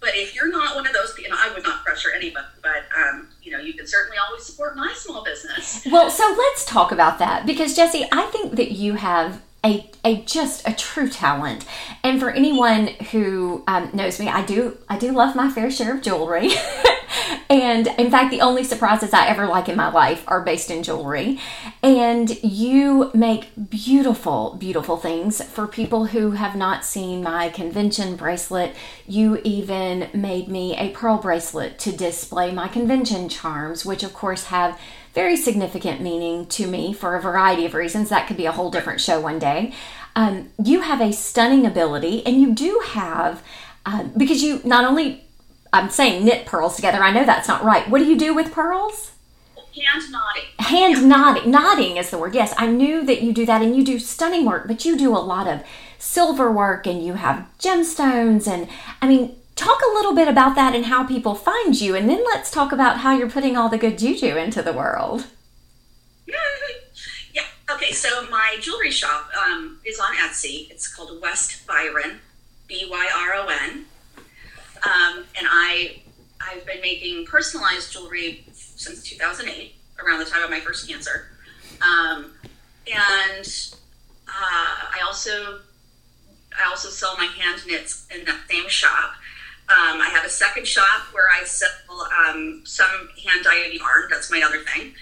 but 0.00 0.10
if 0.14 0.34
you're 0.34 0.50
not 0.50 0.76
one 0.76 0.86
of 0.86 0.92
those 0.92 1.12
people, 1.14 1.36
I 1.36 1.52
would 1.52 1.62
not 1.62 1.84
pressure 1.84 2.10
anybody, 2.14 2.46
but 2.62 2.84
um, 2.96 3.28
you 3.42 3.52
know, 3.52 3.58
you 3.58 3.72
can 3.72 3.86
certainly 3.86 4.18
always 4.18 4.44
support 4.44 4.76
my 4.76 4.92
small 4.96 5.24
business. 5.24 5.86
Well, 5.90 6.10
so 6.10 6.34
let's 6.36 6.64
talk 6.64 6.92
about 6.92 7.18
that 7.18 7.46
because 7.46 7.74
Jessie, 7.74 8.06
I 8.12 8.26
think 8.26 8.56
that 8.56 8.72
you 8.72 8.94
have 8.94 9.40
a, 9.64 9.88
a 10.04 10.22
just 10.22 10.66
a 10.66 10.72
true 10.72 11.08
talent. 11.08 11.64
And 12.02 12.18
for 12.18 12.30
anyone 12.30 12.88
who 13.12 13.62
um, 13.66 13.90
knows 13.92 14.18
me, 14.18 14.28
I 14.28 14.44
do 14.44 14.78
I 14.88 14.98
do 14.98 15.12
love 15.12 15.36
my 15.36 15.50
fair 15.50 15.70
share 15.70 15.94
of 15.96 16.02
jewelry. 16.02 16.50
and 17.48 17.86
in 17.98 18.10
fact, 18.10 18.30
the 18.30 18.40
only 18.40 18.64
surprises 18.64 19.12
I 19.12 19.28
ever 19.28 19.46
like 19.46 19.68
in 19.68 19.76
my 19.76 19.90
life 19.90 20.24
are 20.26 20.40
based 20.40 20.70
in 20.70 20.82
jewelry. 20.82 21.38
And 21.82 22.42
you 22.42 23.10
make 23.14 23.50
beautiful, 23.70 24.56
beautiful 24.58 24.96
things 24.96 25.42
for 25.42 25.66
people 25.68 26.06
who 26.06 26.32
have 26.32 26.56
not 26.56 26.84
seen 26.84 27.22
my 27.22 27.48
convention 27.48 28.16
bracelet. 28.16 28.74
You 29.06 29.40
even 29.44 30.08
made 30.12 30.48
me 30.48 30.76
a 30.76 30.90
pearl 30.90 31.18
bracelet 31.18 31.78
to 31.80 31.92
display 31.92 32.52
my 32.52 32.68
convention 32.68 33.28
charms, 33.28 33.84
which 33.84 34.02
of 34.02 34.12
course 34.12 34.44
have 34.44 34.78
very 35.12 35.36
significant 35.36 36.00
meaning 36.00 36.46
to 36.46 36.66
me 36.66 36.92
for 36.92 37.16
a 37.16 37.20
variety 37.20 37.66
of 37.66 37.74
reasons. 37.74 38.08
That 38.08 38.26
could 38.26 38.36
be 38.36 38.46
a 38.46 38.52
whole 38.52 38.70
different 38.70 39.00
show 39.00 39.20
one 39.20 39.38
day. 39.38 39.72
Um, 40.16 40.50
you 40.62 40.80
have 40.80 41.00
a 41.00 41.12
stunning 41.12 41.66
ability, 41.66 42.24
and 42.26 42.40
you 42.40 42.54
do 42.54 42.82
have, 42.86 43.42
um, 43.86 44.12
because 44.16 44.42
you 44.42 44.60
not 44.64 44.84
only, 44.84 45.24
I'm 45.72 45.90
saying 45.90 46.24
knit 46.24 46.46
pearls 46.46 46.76
together, 46.76 47.02
I 47.02 47.12
know 47.12 47.24
that's 47.24 47.48
not 47.48 47.64
right. 47.64 47.88
What 47.88 47.98
do 47.98 48.06
you 48.06 48.16
do 48.16 48.34
with 48.34 48.52
pearls? 48.52 49.12
Hand 49.56 50.10
knotting. 50.10 50.42
Hand 50.58 50.96
yeah. 50.98 51.06
knotting. 51.06 51.50
Knotting 51.50 51.96
is 51.96 52.10
the 52.10 52.18
word. 52.18 52.34
Yes, 52.34 52.52
I 52.58 52.66
knew 52.66 53.04
that 53.04 53.22
you 53.22 53.32
do 53.32 53.46
that, 53.46 53.62
and 53.62 53.74
you 53.74 53.84
do 53.84 53.98
stunning 53.98 54.44
work, 54.44 54.66
but 54.66 54.84
you 54.84 54.98
do 54.98 55.16
a 55.16 55.18
lot 55.18 55.46
of 55.46 55.62
silver 55.98 56.52
work, 56.52 56.86
and 56.86 57.02
you 57.02 57.14
have 57.14 57.46
gemstones, 57.58 58.46
and 58.46 58.68
I 59.00 59.08
mean, 59.08 59.36
talk 59.62 59.80
a 59.80 59.94
little 59.94 60.14
bit 60.14 60.28
about 60.28 60.54
that 60.56 60.74
and 60.74 60.86
how 60.86 61.04
people 61.04 61.34
find 61.34 61.80
you, 61.80 61.94
and 61.94 62.08
then 62.08 62.24
let's 62.24 62.50
talk 62.50 62.72
about 62.72 62.98
how 62.98 63.16
you're 63.16 63.30
putting 63.30 63.56
all 63.56 63.68
the 63.68 63.78
good 63.78 63.98
juju 63.98 64.36
into 64.36 64.62
the 64.62 64.72
world. 64.72 65.26
Yeah. 67.34 67.44
Okay. 67.70 67.92
So 67.92 68.26
my 68.30 68.56
jewelry 68.60 68.90
shop 68.90 69.30
um, 69.34 69.78
is 69.86 69.98
on 69.98 70.14
Etsy. 70.16 70.70
It's 70.70 70.86
called 70.86 71.18
West 71.22 71.66
Byron, 71.66 72.20
B 72.68 72.86
Y 72.90 73.10
R 73.16 73.34
O 73.34 73.48
N, 73.48 73.86
um, 74.84 75.24
and 75.34 75.46
I 75.50 76.02
I've 76.40 76.66
been 76.66 76.80
making 76.82 77.26
personalized 77.26 77.92
jewelry 77.92 78.44
since 78.52 79.02
2008, 79.02 79.74
around 80.04 80.18
the 80.18 80.24
time 80.24 80.42
of 80.42 80.50
my 80.50 80.60
first 80.60 80.88
cancer. 80.88 81.30
Um, 81.80 82.32
and 82.86 83.48
uh, 84.28 84.76
I 84.94 85.00
also 85.04 85.60
I 86.58 86.68
also 86.68 86.88
sell 86.88 87.16
my 87.16 87.24
hand 87.24 87.62
knits 87.66 88.06
in 88.14 88.24
that 88.26 88.40
same 88.48 88.68
shop. 88.68 89.14
Um, 89.68 90.00
I 90.00 90.08
have 90.12 90.24
a 90.24 90.28
second 90.28 90.66
shop 90.66 91.02
where 91.12 91.28
I 91.30 91.44
sell 91.44 91.70
um, 92.28 92.62
some 92.64 93.08
hand 93.24 93.44
dyed 93.44 93.72
yarn. 93.72 94.08
That's 94.10 94.30
my 94.30 94.42
other 94.42 94.60
thing, 94.64 94.92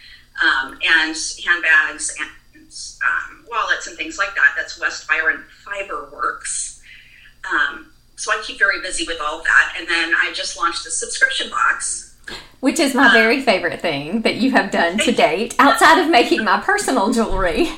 um, 0.42 0.78
and 0.86 1.16
handbags 1.44 2.14
and 2.20 2.30
um, 2.60 3.46
wallets 3.50 3.86
and 3.86 3.96
things 3.96 4.18
like 4.18 4.34
that. 4.34 4.54
That's 4.56 4.78
West 4.78 5.08
Byron 5.08 5.44
Fiber 5.64 6.08
Works. 6.12 6.82
Um, 7.50 7.90
so 8.16 8.30
I 8.30 8.42
keep 8.44 8.58
very 8.58 8.80
busy 8.82 9.06
with 9.06 9.18
all 9.20 9.42
that. 9.42 9.74
And 9.78 9.88
then 9.88 10.12
I 10.14 10.32
just 10.34 10.56
launched 10.58 10.86
a 10.86 10.90
subscription 10.90 11.48
box. 11.50 12.14
Which 12.60 12.78
is 12.78 12.94
my 12.94 13.10
very 13.12 13.40
favorite 13.40 13.80
thing 13.80 14.22
that 14.22 14.36
you 14.36 14.50
have 14.50 14.70
done 14.70 14.98
to 14.98 15.10
date, 15.10 15.56
outside 15.58 16.00
of 16.00 16.10
making 16.10 16.44
my 16.44 16.60
personal 16.60 17.12
jewelry. 17.12 17.66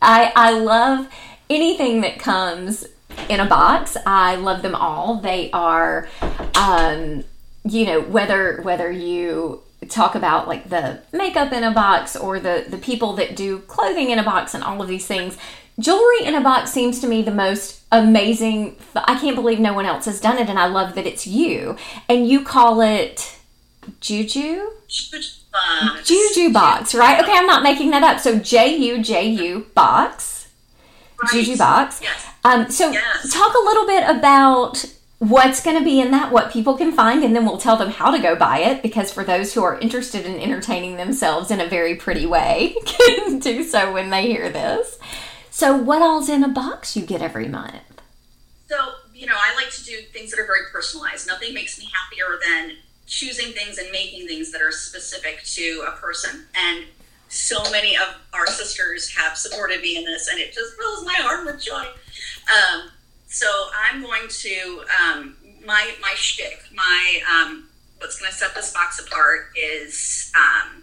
I, 0.00 0.32
I 0.34 0.52
love 0.58 1.08
anything 1.50 2.00
that 2.02 2.18
comes 2.18 2.86
in 3.30 3.40
a 3.40 3.46
box. 3.46 3.96
I 4.04 4.36
love 4.36 4.62
them 4.62 4.74
all. 4.74 5.16
They 5.20 5.50
are, 5.52 6.08
um, 6.54 7.24
you 7.64 7.86
know, 7.86 8.00
whether 8.00 8.60
whether 8.62 8.90
you 8.90 9.62
talk 9.88 10.14
about 10.14 10.46
like 10.46 10.68
the 10.68 11.00
makeup 11.12 11.52
in 11.52 11.64
a 11.64 11.70
box 11.70 12.14
or 12.16 12.38
the 12.38 12.66
the 12.68 12.76
people 12.78 13.14
that 13.14 13.34
do 13.34 13.60
clothing 13.60 14.10
in 14.10 14.18
a 14.18 14.22
box 14.22 14.54
and 14.54 14.62
all 14.62 14.82
of 14.82 14.88
these 14.88 15.06
things. 15.06 15.38
Jewelry 15.78 16.24
in 16.24 16.34
a 16.34 16.42
box 16.42 16.70
seems 16.70 17.00
to 17.00 17.06
me 17.06 17.22
the 17.22 17.30
most 17.30 17.80
amazing. 17.90 18.76
I 18.94 19.18
can't 19.18 19.36
believe 19.36 19.58
no 19.58 19.72
one 19.72 19.86
else 19.86 20.04
has 20.04 20.20
done 20.20 20.36
it, 20.36 20.50
and 20.50 20.58
I 20.58 20.66
love 20.66 20.94
that 20.94 21.06
it's 21.06 21.26
you. 21.26 21.76
And 22.08 22.28
you 22.28 22.44
call 22.44 22.82
it 22.82 23.38
Juju. 24.00 24.72
Box. 25.52 26.08
Juju 26.08 26.52
box, 26.52 26.94
right? 26.94 27.20
Okay, 27.22 27.32
I'm 27.32 27.46
not 27.46 27.62
making 27.62 27.90
that 27.90 28.02
up. 28.02 28.20
So 28.20 28.38
J 28.38 28.76
U 28.76 29.02
J 29.02 29.28
U 29.28 29.66
box. 29.74 30.48
Right. 31.22 31.32
Juju 31.32 31.56
box. 31.56 32.00
Yes. 32.02 32.29
Um, 32.44 32.70
so 32.70 32.90
Yes. 32.90 33.32
talk 33.32 33.54
a 33.54 33.64
little 33.64 33.86
bit 33.86 34.08
about 34.08 34.84
what's 35.18 35.62
going 35.62 35.78
to 35.78 35.84
be 35.84 36.00
in 36.00 36.10
that, 36.12 36.32
what 36.32 36.50
people 36.50 36.74
can 36.76 36.92
find, 36.92 37.22
and 37.22 37.36
then 37.36 37.44
we'll 37.44 37.58
tell 37.58 37.76
them 37.76 37.90
how 37.90 38.10
to 38.10 38.18
go 38.18 38.34
buy 38.34 38.58
it. 38.60 38.82
Because 38.82 39.12
for 39.12 39.22
those 39.22 39.52
who 39.52 39.62
are 39.62 39.78
interested 39.78 40.24
in 40.24 40.40
entertaining 40.40 40.96
themselves 40.96 41.50
in 41.50 41.60
a 41.60 41.66
very 41.68 41.94
pretty 41.94 42.24
way, 42.26 42.74
can 42.86 43.38
do 43.38 43.62
so 43.62 43.92
when 43.92 44.10
they 44.10 44.26
hear 44.28 44.48
this. 44.50 44.98
So, 45.50 45.76
what 45.76 46.00
all's 46.00 46.28
in 46.30 46.42
a 46.42 46.48
box 46.48 46.96
you 46.96 47.04
get 47.04 47.20
every 47.20 47.48
month? 47.48 47.74
So, 48.68 48.76
you 49.12 49.26
know, 49.26 49.36
I 49.36 49.54
like 49.56 49.70
to 49.72 49.84
do 49.84 49.96
things 50.12 50.30
that 50.30 50.40
are 50.40 50.46
very 50.46 50.70
personalized. 50.72 51.26
Nothing 51.26 51.52
makes 51.52 51.78
me 51.78 51.88
happier 51.92 52.38
than 52.46 52.76
choosing 53.06 53.52
things 53.52 53.76
and 53.76 53.90
making 53.90 54.26
things 54.28 54.52
that 54.52 54.62
are 54.62 54.70
specific 54.70 55.42
to 55.42 55.84
a 55.86 55.90
person. 56.00 56.46
And 56.54 56.84
so 57.30 57.62
many 57.70 57.96
of 57.96 58.16
our 58.34 58.46
sisters 58.48 59.08
have 59.16 59.36
supported 59.36 59.80
me 59.80 59.96
in 59.96 60.04
this, 60.04 60.28
and 60.28 60.38
it 60.38 60.52
just 60.52 60.76
fills 60.76 61.04
my 61.06 61.14
heart 61.14 61.46
with 61.46 61.62
joy. 61.62 61.84
Um, 62.50 62.90
so 63.28 63.46
I'm 63.80 64.02
going 64.02 64.28
to 64.28 64.82
um, 65.00 65.36
my 65.64 65.92
my 66.02 66.12
shtick, 66.16 66.60
my 66.74 67.20
um, 67.30 67.68
what's 67.98 68.18
going 68.18 68.30
to 68.30 68.36
set 68.36 68.54
this 68.54 68.72
box 68.72 68.98
apart 68.98 69.50
is 69.56 70.32
um, 70.36 70.82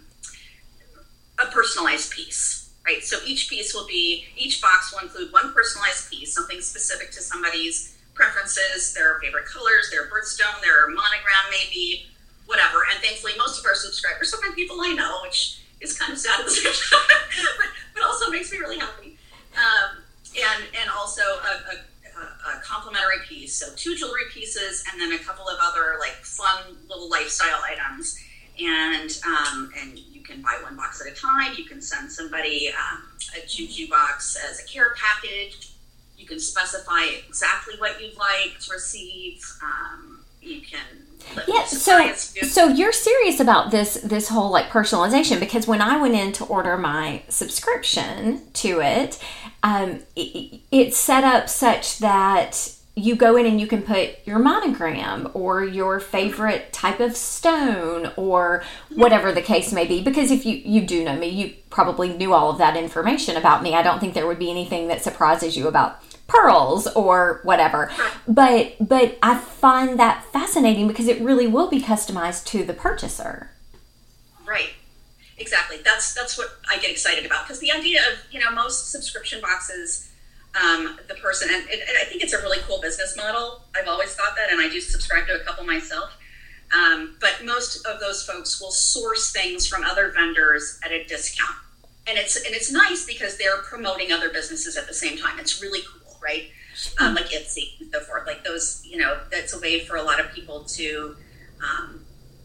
a 1.38 1.52
personalized 1.52 2.12
piece, 2.12 2.70
right? 2.86 3.02
So 3.04 3.18
each 3.26 3.50
piece 3.50 3.74
will 3.74 3.86
be 3.86 4.24
each 4.34 4.62
box 4.62 4.92
will 4.92 5.00
include 5.00 5.30
one 5.32 5.52
personalized 5.52 6.10
piece, 6.10 6.34
something 6.34 6.62
specific 6.62 7.10
to 7.12 7.20
somebody's 7.20 7.98
preferences, 8.14 8.94
their 8.94 9.20
favorite 9.20 9.44
colors, 9.44 9.90
their 9.90 10.06
birthstone, 10.06 10.62
their 10.62 10.88
monogram, 10.88 11.44
maybe 11.50 12.06
whatever. 12.46 12.78
And 12.90 12.98
thankfully, 13.04 13.34
most 13.36 13.60
of 13.60 13.66
our 13.66 13.74
subscribers 13.74 14.32
are 14.32 14.52
people 14.54 14.80
I 14.80 14.94
know, 14.94 15.20
which 15.22 15.60
is 15.80 15.98
kind 15.98 16.12
of 16.12 16.18
sad 16.18 16.40
but, 16.44 17.66
but 17.94 18.02
also 18.02 18.30
makes 18.30 18.52
me 18.52 18.58
really 18.58 18.78
happy. 18.78 19.16
Um, 19.56 20.02
and 20.36 20.64
and 20.80 20.90
also 20.90 21.22
a, 21.22 21.74
a, 21.74 22.56
a 22.56 22.60
complimentary 22.62 23.18
piece, 23.26 23.54
so 23.54 23.66
two 23.76 23.96
jewelry 23.96 24.24
pieces, 24.32 24.84
and 24.90 25.00
then 25.00 25.12
a 25.12 25.18
couple 25.24 25.48
of 25.48 25.58
other 25.60 25.96
like 25.98 26.14
fun 26.22 26.76
little 26.88 27.08
lifestyle 27.08 27.60
items. 27.64 28.18
And 28.60 29.10
um, 29.24 29.72
and 29.80 29.98
you 29.98 30.22
can 30.22 30.42
buy 30.42 30.58
one 30.62 30.76
box 30.76 31.00
at 31.00 31.12
a 31.12 31.14
time. 31.14 31.54
You 31.56 31.64
can 31.64 31.80
send 31.80 32.10
somebody 32.10 32.70
um, 32.70 33.04
a 33.36 33.46
Juju 33.46 33.88
box 33.88 34.36
as 34.50 34.60
a 34.60 34.66
care 34.66 34.94
package. 34.96 35.70
You 36.16 36.26
can 36.26 36.40
specify 36.40 37.04
exactly 37.26 37.74
what 37.78 38.00
you'd 38.00 38.16
like 38.16 38.58
to 38.60 38.72
receive. 38.72 39.44
Um, 39.62 40.17
you 40.48 40.62
can 40.62 40.80
Yeah, 41.46 41.64
so 41.64 42.12
so 42.14 42.68
you're 42.68 42.92
serious 42.92 43.40
about 43.40 43.70
this 43.70 43.94
this 44.02 44.28
whole 44.28 44.50
like 44.50 44.66
personalization 44.66 45.38
because 45.40 45.66
when 45.66 45.80
I 45.80 46.00
went 46.00 46.14
in 46.14 46.32
to 46.32 46.44
order 46.44 46.76
my 46.76 47.22
subscription 47.28 48.42
to 48.54 48.80
it, 48.80 49.22
um, 49.62 50.00
it, 50.16 50.60
it's 50.70 50.96
set 50.96 51.24
up 51.24 51.48
such 51.48 51.98
that 51.98 52.74
you 52.98 53.16
go 53.16 53.36
in 53.36 53.46
and 53.46 53.60
you 53.60 53.66
can 53.66 53.82
put 53.82 54.26
your 54.26 54.38
monogram 54.38 55.30
or 55.34 55.64
your 55.64 56.00
favorite 56.00 56.72
type 56.72 57.00
of 57.00 57.16
stone 57.16 58.12
or 58.16 58.64
whatever 58.90 59.32
the 59.32 59.42
case 59.42 59.72
may 59.72 59.86
be. 59.86 60.02
Because 60.02 60.30
if 60.30 60.44
you 60.44 60.56
you 60.56 60.86
do 60.86 61.04
know 61.04 61.16
me 61.16 61.28
you 61.28 61.54
probably 61.70 62.16
knew 62.16 62.32
all 62.32 62.50
of 62.50 62.58
that 62.58 62.76
information 62.76 63.36
about 63.36 63.62
me. 63.62 63.74
I 63.74 63.82
don't 63.82 64.00
think 64.00 64.14
there 64.14 64.26
would 64.26 64.38
be 64.38 64.50
anything 64.50 64.88
that 64.88 65.02
surprises 65.02 65.56
you 65.56 65.68
about 65.68 66.02
pearls 66.26 66.86
or 66.88 67.40
whatever. 67.42 67.90
But 68.26 68.76
but 68.80 69.18
i 69.22 69.36
find 69.36 69.98
that 69.98 70.24
fascinating 70.32 70.86
because 70.86 71.08
it 71.08 71.20
really 71.20 71.46
will 71.46 71.68
be 71.68 71.80
customized 71.82 72.44
to 72.46 72.64
the 72.64 72.74
purchaser. 72.74 73.50
Right. 74.46 74.70
Exactly. 75.38 75.78
That's 75.84 76.14
that's 76.14 76.36
what 76.36 76.48
I 76.70 76.78
get 76.78 76.90
excited 76.90 77.24
about. 77.24 77.46
Because 77.46 77.60
the 77.60 77.72
idea 77.72 78.00
of 78.00 78.18
you 78.30 78.40
know 78.40 78.50
most 78.50 78.90
subscription 78.90 79.40
boxes, 79.40 80.10
um, 80.54 80.98
the 81.08 81.14
person 81.14 81.48
and, 81.50 81.68
and 81.68 81.82
I 82.00 82.04
think 82.04 82.22
it's 82.22 82.32
a 82.32 82.38
really 82.38 82.58
cool 82.62 82.80
business 82.80 83.16
model. 83.16 83.64
I've 83.76 83.88
always 83.88 84.14
thought 84.14 84.34
that, 84.36 84.50
and 84.50 84.60
I 84.60 84.68
do 84.68 84.80
subscribe 84.80 85.26
to 85.26 85.40
a 85.40 85.44
couple 85.44 85.64
myself. 85.64 86.16
Um, 86.74 87.16
but 87.20 87.44
most 87.44 87.86
of 87.86 88.00
those 88.00 88.22
folks 88.22 88.60
will 88.60 88.70
source 88.70 89.32
things 89.32 89.66
from 89.66 89.84
other 89.84 90.12
vendors 90.12 90.78
at 90.84 90.92
a 90.92 91.04
discount, 91.04 91.56
and 92.06 92.18
it's 92.18 92.36
and 92.36 92.54
it's 92.54 92.70
nice 92.70 93.06
because 93.06 93.38
they're 93.38 93.62
promoting 93.62 94.12
other 94.12 94.30
businesses 94.30 94.76
at 94.76 94.86
the 94.86 94.94
same 94.94 95.16
time. 95.16 95.38
It's 95.38 95.62
really 95.62 95.80
cool, 95.80 96.18
right? 96.22 96.50
Um, 97.00 97.14
like 97.14 97.26
Etsy 97.26 97.80
and 97.80 97.90
so 97.90 98.00
forth. 98.00 98.26
Like 98.26 98.44
those, 98.44 98.82
you 98.84 98.98
know, 98.98 99.18
that's 99.30 99.54
a 99.54 99.58
way 99.58 99.80
for 99.80 99.96
a 99.96 100.02
lot 100.02 100.20
of 100.20 100.30
people 100.32 100.64
to. 100.64 101.16
Um, 101.62 102.04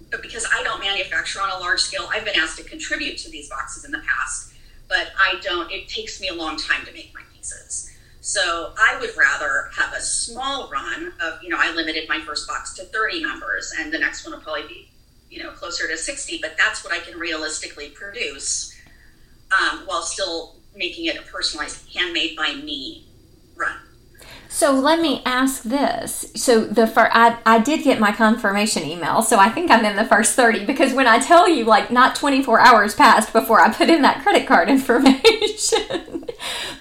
but 0.10 0.22
because 0.22 0.46
I 0.54 0.64
don't 0.64 0.80
manufacture 0.80 1.42
on 1.42 1.50
a 1.50 1.60
large 1.60 1.82
scale, 1.82 2.08
I've 2.12 2.24
been 2.24 2.38
asked 2.38 2.58
to 2.60 2.64
contribute 2.64 3.18
to 3.20 3.32
these 3.32 3.50
boxes 3.50 3.84
in 3.84 3.92
the 3.92 4.02
past, 4.08 4.54
but 4.88 5.12
I 5.20 5.40
don't, 5.42 5.72
it 5.72 5.88
takes 5.88 6.22
me 6.22 6.28
a 6.28 6.34
long 6.34 6.56
time 6.56 6.86
to 6.86 6.94
make 6.94 7.12
my 7.14 7.22
pieces. 7.36 7.93
So 8.24 8.72
I 8.78 8.98
would 9.02 9.10
rather 9.18 9.70
have 9.76 9.94
a 9.94 10.00
small 10.00 10.70
run 10.70 11.12
of, 11.22 11.44
you 11.44 11.50
know, 11.50 11.58
I 11.60 11.74
limited 11.74 12.08
my 12.08 12.22
first 12.22 12.48
box 12.48 12.74
to 12.76 12.86
30 12.86 13.22
members 13.22 13.74
and 13.78 13.92
the 13.92 14.00
next 14.00 14.26
one 14.26 14.34
will 14.34 14.42
probably 14.42 14.66
be, 14.66 14.90
you 15.30 15.44
know, 15.44 15.52
closer 15.52 15.90
to 15.90 15.98
60, 15.98 16.40
but 16.42 16.56
that's 16.58 16.86
what 16.86 16.94
I 16.94 17.00
can 17.00 17.20
realistically 17.20 17.90
produce 17.90 18.74
um, 19.52 19.80
while 19.88 20.04
still 20.04 20.56
making 20.74 21.08
it 21.08 21.18
a 21.18 21.22
personalized, 21.24 21.94
handmade 21.94 22.38
by 22.38 22.54
me 22.54 23.08
run. 23.58 23.76
So 24.48 24.72
let 24.72 25.02
me 25.02 25.22
ask 25.26 25.64
this. 25.64 26.32
So 26.34 26.64
the 26.64 26.88
fir- 26.88 27.12
I, 27.12 27.40
I 27.46 27.60
did 27.60 27.84
get 27.84 28.00
my 28.00 28.14
confirmation 28.14 28.84
email, 28.84 29.22
so 29.22 29.38
I 29.38 29.50
think 29.50 29.70
I'm 29.70 29.84
in 29.84 29.98
the 29.98 30.06
first 30.06 30.38
30 30.38 30.64
because 30.64 30.94
when 30.94 31.08
I 31.08 31.20
tell 31.20 31.50
you 31.50 31.66
like 31.66 31.92
not 31.92 32.16
24 32.16 32.62
hours 32.62 32.96
passed 32.96 33.34
before 33.34 33.60
I 33.60 33.70
put 33.70 33.90
in 33.90 34.02
that 34.04 34.24
credit 34.24 34.48
card 34.48 34.70
information. 34.70 36.26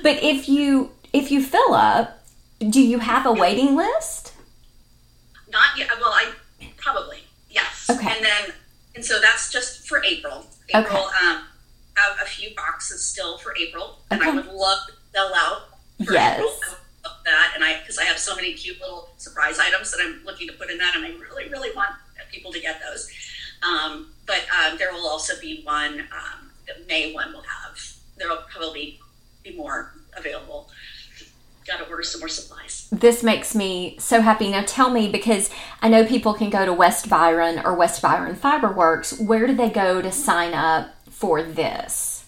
but 0.05 0.23
if 0.23 0.49
you 0.49 0.93
if 1.13 1.31
you 1.31 1.43
fill 1.43 1.75
up, 1.75 2.25
do 2.59 2.81
you 2.81 2.99
have 2.99 3.27
a 3.27 3.33
waiting 3.33 3.77
list? 3.77 4.33
Not 5.51 5.77
yet. 5.77 5.89
Well, 6.01 6.13
I 6.13 6.33
probably 6.77 7.19
yes. 7.51 7.89
Okay. 7.91 8.07
And 8.11 8.25
then, 8.25 8.55
and 8.95 9.05
so 9.05 9.21
that's 9.21 9.51
just 9.53 9.87
for 9.89 10.03
April. 10.05 10.47
April. 10.75 11.11
Um, 11.23 11.45
have 11.97 12.17
a 12.23 12.25
few 12.25 12.55
boxes 12.57 13.03
still 13.05 13.37
for 13.39 13.55
April, 13.61 13.99
and 14.11 14.23
I 14.23 14.31
would 14.31 14.47
love 14.47 14.79
to 14.87 14.93
sell 15.13 15.33
out. 15.35 15.69
For 16.05 16.15
Yes. 16.15 16.39
April. 16.39 16.49
I 16.51 16.69
would 16.71 16.79
love 17.05 17.17
that, 17.25 17.53
and 17.55 17.65
I 17.65 17.81
because 17.81 17.99
I 17.99 18.05
have 18.05 18.19
so 18.19 18.35
many 18.35 18.55
cute 18.55 18.81
little 18.81 19.11
surprise 19.19 19.59
items 19.59 19.91
that 19.91 20.01
I'm 20.03 20.25
looking 20.25 20.49
to 20.49 20.55
put 20.55 20.71
in 20.71 20.79
that, 20.79 20.95
and 20.97 21.05
I 21.05 21.11
really, 21.19 21.49
really 21.51 21.71
want 21.77 21.91
people 22.31 22.51
to 22.53 22.61
get 22.61 22.81
those. 22.81 23.11
Um, 23.63 24.13
but 24.27 24.41
um, 24.65 24.79
there 24.79 24.93
will 24.93 25.07
also 25.07 25.35
be 25.41 25.63
one. 25.65 26.01
Um, 26.01 26.51
the 26.67 26.75
May 26.89 27.13
one 27.13 27.33
will 27.33 27.43
have. 27.43 27.79
There 28.17 28.29
will 28.29 28.45
probably 28.51 28.99
be 29.43 29.55
more 29.57 29.93
available. 30.17 30.71
Got 31.67 31.79
to 31.79 31.89
order 31.89 32.03
some 32.03 32.21
more 32.21 32.29
supplies. 32.29 32.89
This 32.91 33.23
makes 33.23 33.55
me 33.55 33.97
so 33.99 34.21
happy. 34.21 34.51
Now 34.51 34.65
tell 34.67 34.91
me 34.91 35.09
because 35.09 35.49
I 35.81 35.89
know 35.89 36.05
people 36.05 36.35
can 36.35 36.51
go 36.51 36.67
to 36.67 36.73
West 36.73 37.09
Byron 37.09 37.61
or 37.65 37.75
West 37.75 38.03
Byron 38.03 38.35
Fiberworks. 38.35 39.25
Where 39.25 39.47
do 39.47 39.55
they 39.55 39.71
go 39.71 40.03
to 40.03 40.11
sign 40.11 40.55
up 40.55 40.95
for 41.09 41.41
this? 41.43 42.25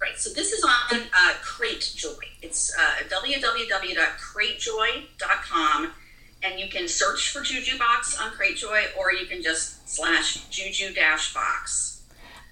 Right. 0.00 0.16
So 0.16 0.30
this 0.30 0.52
is 0.52 0.64
on 0.64 1.00
uh, 1.00 1.34
Cratejoy. 1.42 2.16
It's 2.42 2.76
uh, 2.76 3.04
www.cratejoy.com, 3.08 5.92
and 6.42 6.58
you 6.60 6.68
can 6.68 6.88
search 6.88 7.30
for 7.30 7.42
Juju 7.42 7.78
Box 7.78 8.18
on 8.20 8.32
Cratejoy, 8.32 8.96
or 8.98 9.12
you 9.12 9.26
can 9.26 9.40
just 9.42 9.88
slash 9.88 10.44
Juju 10.50 10.92
Dash 10.94 11.32
Box. 11.34 11.87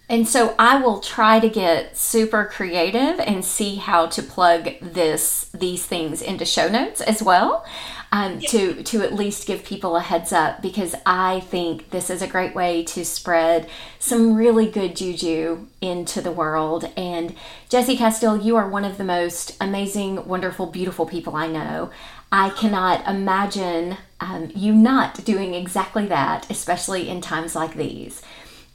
And 0.09 0.29
so 0.29 0.55
I 0.57 0.81
will 0.81 1.01
try 1.01 1.41
to 1.41 1.49
get 1.49 1.97
super 1.97 2.45
creative 2.45 3.19
and 3.19 3.45
see 3.45 3.75
how 3.77 4.07
to 4.07 4.23
plug 4.23 4.71
this 4.81 5.51
these 5.53 5.85
things 5.85 6.23
into 6.23 6.45
show 6.45 6.69
notes 6.69 7.01
as 7.01 7.23
well. 7.23 7.65
Um, 8.13 8.39
to 8.39 8.85
to 8.85 9.03
at 9.03 9.15
least 9.15 9.49
give 9.49 9.65
people 9.65 9.97
a 9.97 10.01
heads 10.01 10.33
up 10.33 10.63
because 10.63 10.95
I 11.05 11.41
think 11.41 11.91
this 11.91 12.09
is 12.09 12.23
a 12.23 12.29
great 12.29 12.55
way 12.55 12.85
to 12.85 13.05
spread 13.05 13.69
some 13.99 14.37
really 14.37 14.71
good 14.71 14.95
juju 14.95 15.67
into 15.81 16.21
the 16.21 16.31
world. 16.31 16.85
And 16.97 17.35
Jessie 17.69 17.97
Casteel, 17.97 18.43
you 18.43 18.55
are 18.55 18.69
one 18.69 18.85
of 18.85 18.97
the 18.97 19.05
most 19.05 19.57
amazing, 19.61 20.25
wonderful, 20.27 20.67
beautiful 20.67 21.05
people 21.05 21.35
I 21.35 21.49
know. 21.49 21.91
I 22.31 22.51
cannot 22.51 23.07
imagine 23.09 23.97
um, 24.21 24.53
you 24.55 24.73
not 24.73 25.25
doing 25.25 25.55
exactly 25.55 26.07
that, 26.07 26.49
especially 26.49 27.09
in 27.09 27.21
times 27.21 27.57
like 27.57 27.75
these. 27.75 28.23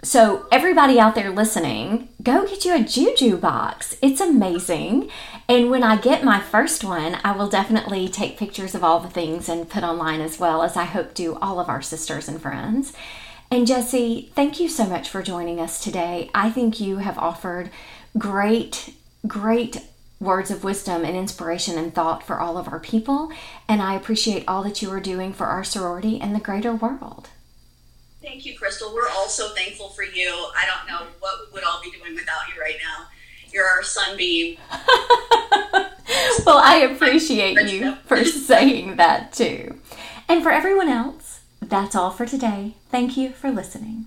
So, 0.03 0.47
everybody 0.51 0.99
out 0.99 1.13
there 1.13 1.29
listening, 1.29 2.09
go 2.23 2.47
get 2.47 2.65
you 2.65 2.73
a 2.73 2.83
Juju 2.83 3.37
box. 3.37 3.95
It's 4.01 4.19
amazing. 4.19 5.11
And 5.47 5.69
when 5.69 5.83
I 5.83 5.95
get 5.95 6.23
my 6.23 6.39
first 6.39 6.83
one, 6.83 7.19
I 7.23 7.33
will 7.33 7.47
definitely 7.47 8.09
take 8.09 8.35
pictures 8.35 8.73
of 8.73 8.83
all 8.83 8.99
the 8.99 9.11
things 9.11 9.47
and 9.47 9.69
put 9.69 9.83
online 9.83 10.19
as 10.19 10.39
well 10.39 10.63
as 10.63 10.75
I 10.75 10.85
hope 10.85 11.13
do 11.13 11.35
all 11.35 11.59
of 11.59 11.69
our 11.69 11.83
sisters 11.83 12.27
and 12.27 12.41
friends. 12.41 12.93
And 13.51 13.67
Jessie, 13.67 14.31
thank 14.33 14.59
you 14.59 14.67
so 14.69 14.87
much 14.87 15.07
for 15.07 15.21
joining 15.21 15.59
us 15.59 15.79
today. 15.79 16.31
I 16.33 16.49
think 16.49 16.79
you 16.79 16.97
have 16.97 17.19
offered 17.19 17.69
great, 18.17 18.95
great 19.27 19.83
words 20.19 20.49
of 20.49 20.63
wisdom 20.63 21.05
and 21.05 21.15
inspiration 21.15 21.77
and 21.77 21.93
thought 21.93 22.25
for 22.25 22.39
all 22.39 22.57
of 22.57 22.69
our 22.69 22.79
people. 22.79 23.31
And 23.67 23.83
I 23.83 23.93
appreciate 23.93 24.45
all 24.47 24.63
that 24.63 24.81
you 24.81 24.89
are 24.89 24.99
doing 24.99 25.31
for 25.31 25.45
our 25.45 25.63
sorority 25.63 26.19
and 26.19 26.33
the 26.33 26.39
greater 26.39 26.73
world. 26.73 27.29
Thank 28.21 28.45
you, 28.45 28.57
Crystal. 28.57 28.93
We're 28.93 29.09
all 29.09 29.27
so 29.27 29.49
thankful 29.49 29.89
for 29.89 30.03
you. 30.03 30.29
I 30.55 30.65
don't 30.65 30.87
know 30.87 31.07
what 31.19 31.33
we 31.47 31.53
would 31.53 31.63
all 31.63 31.81
be 31.83 31.91
doing 31.91 32.13
without 32.13 32.41
you 32.53 32.61
right 32.61 32.77
now. 32.77 33.07
You're 33.51 33.65
our 33.65 33.83
sunbeam. 33.83 34.57
well, 36.45 36.57
I 36.57 36.87
appreciate 36.91 37.69
you 37.69 37.95
for 38.05 38.23
saying 38.25 38.97
that 38.97 39.33
too. 39.33 39.79
And 40.29 40.43
for 40.43 40.51
everyone 40.51 40.87
else, 40.87 41.41
that's 41.61 41.95
all 41.95 42.11
for 42.11 42.25
today. 42.25 42.75
Thank 42.89 43.17
you 43.17 43.31
for 43.31 43.51
listening. 43.51 44.05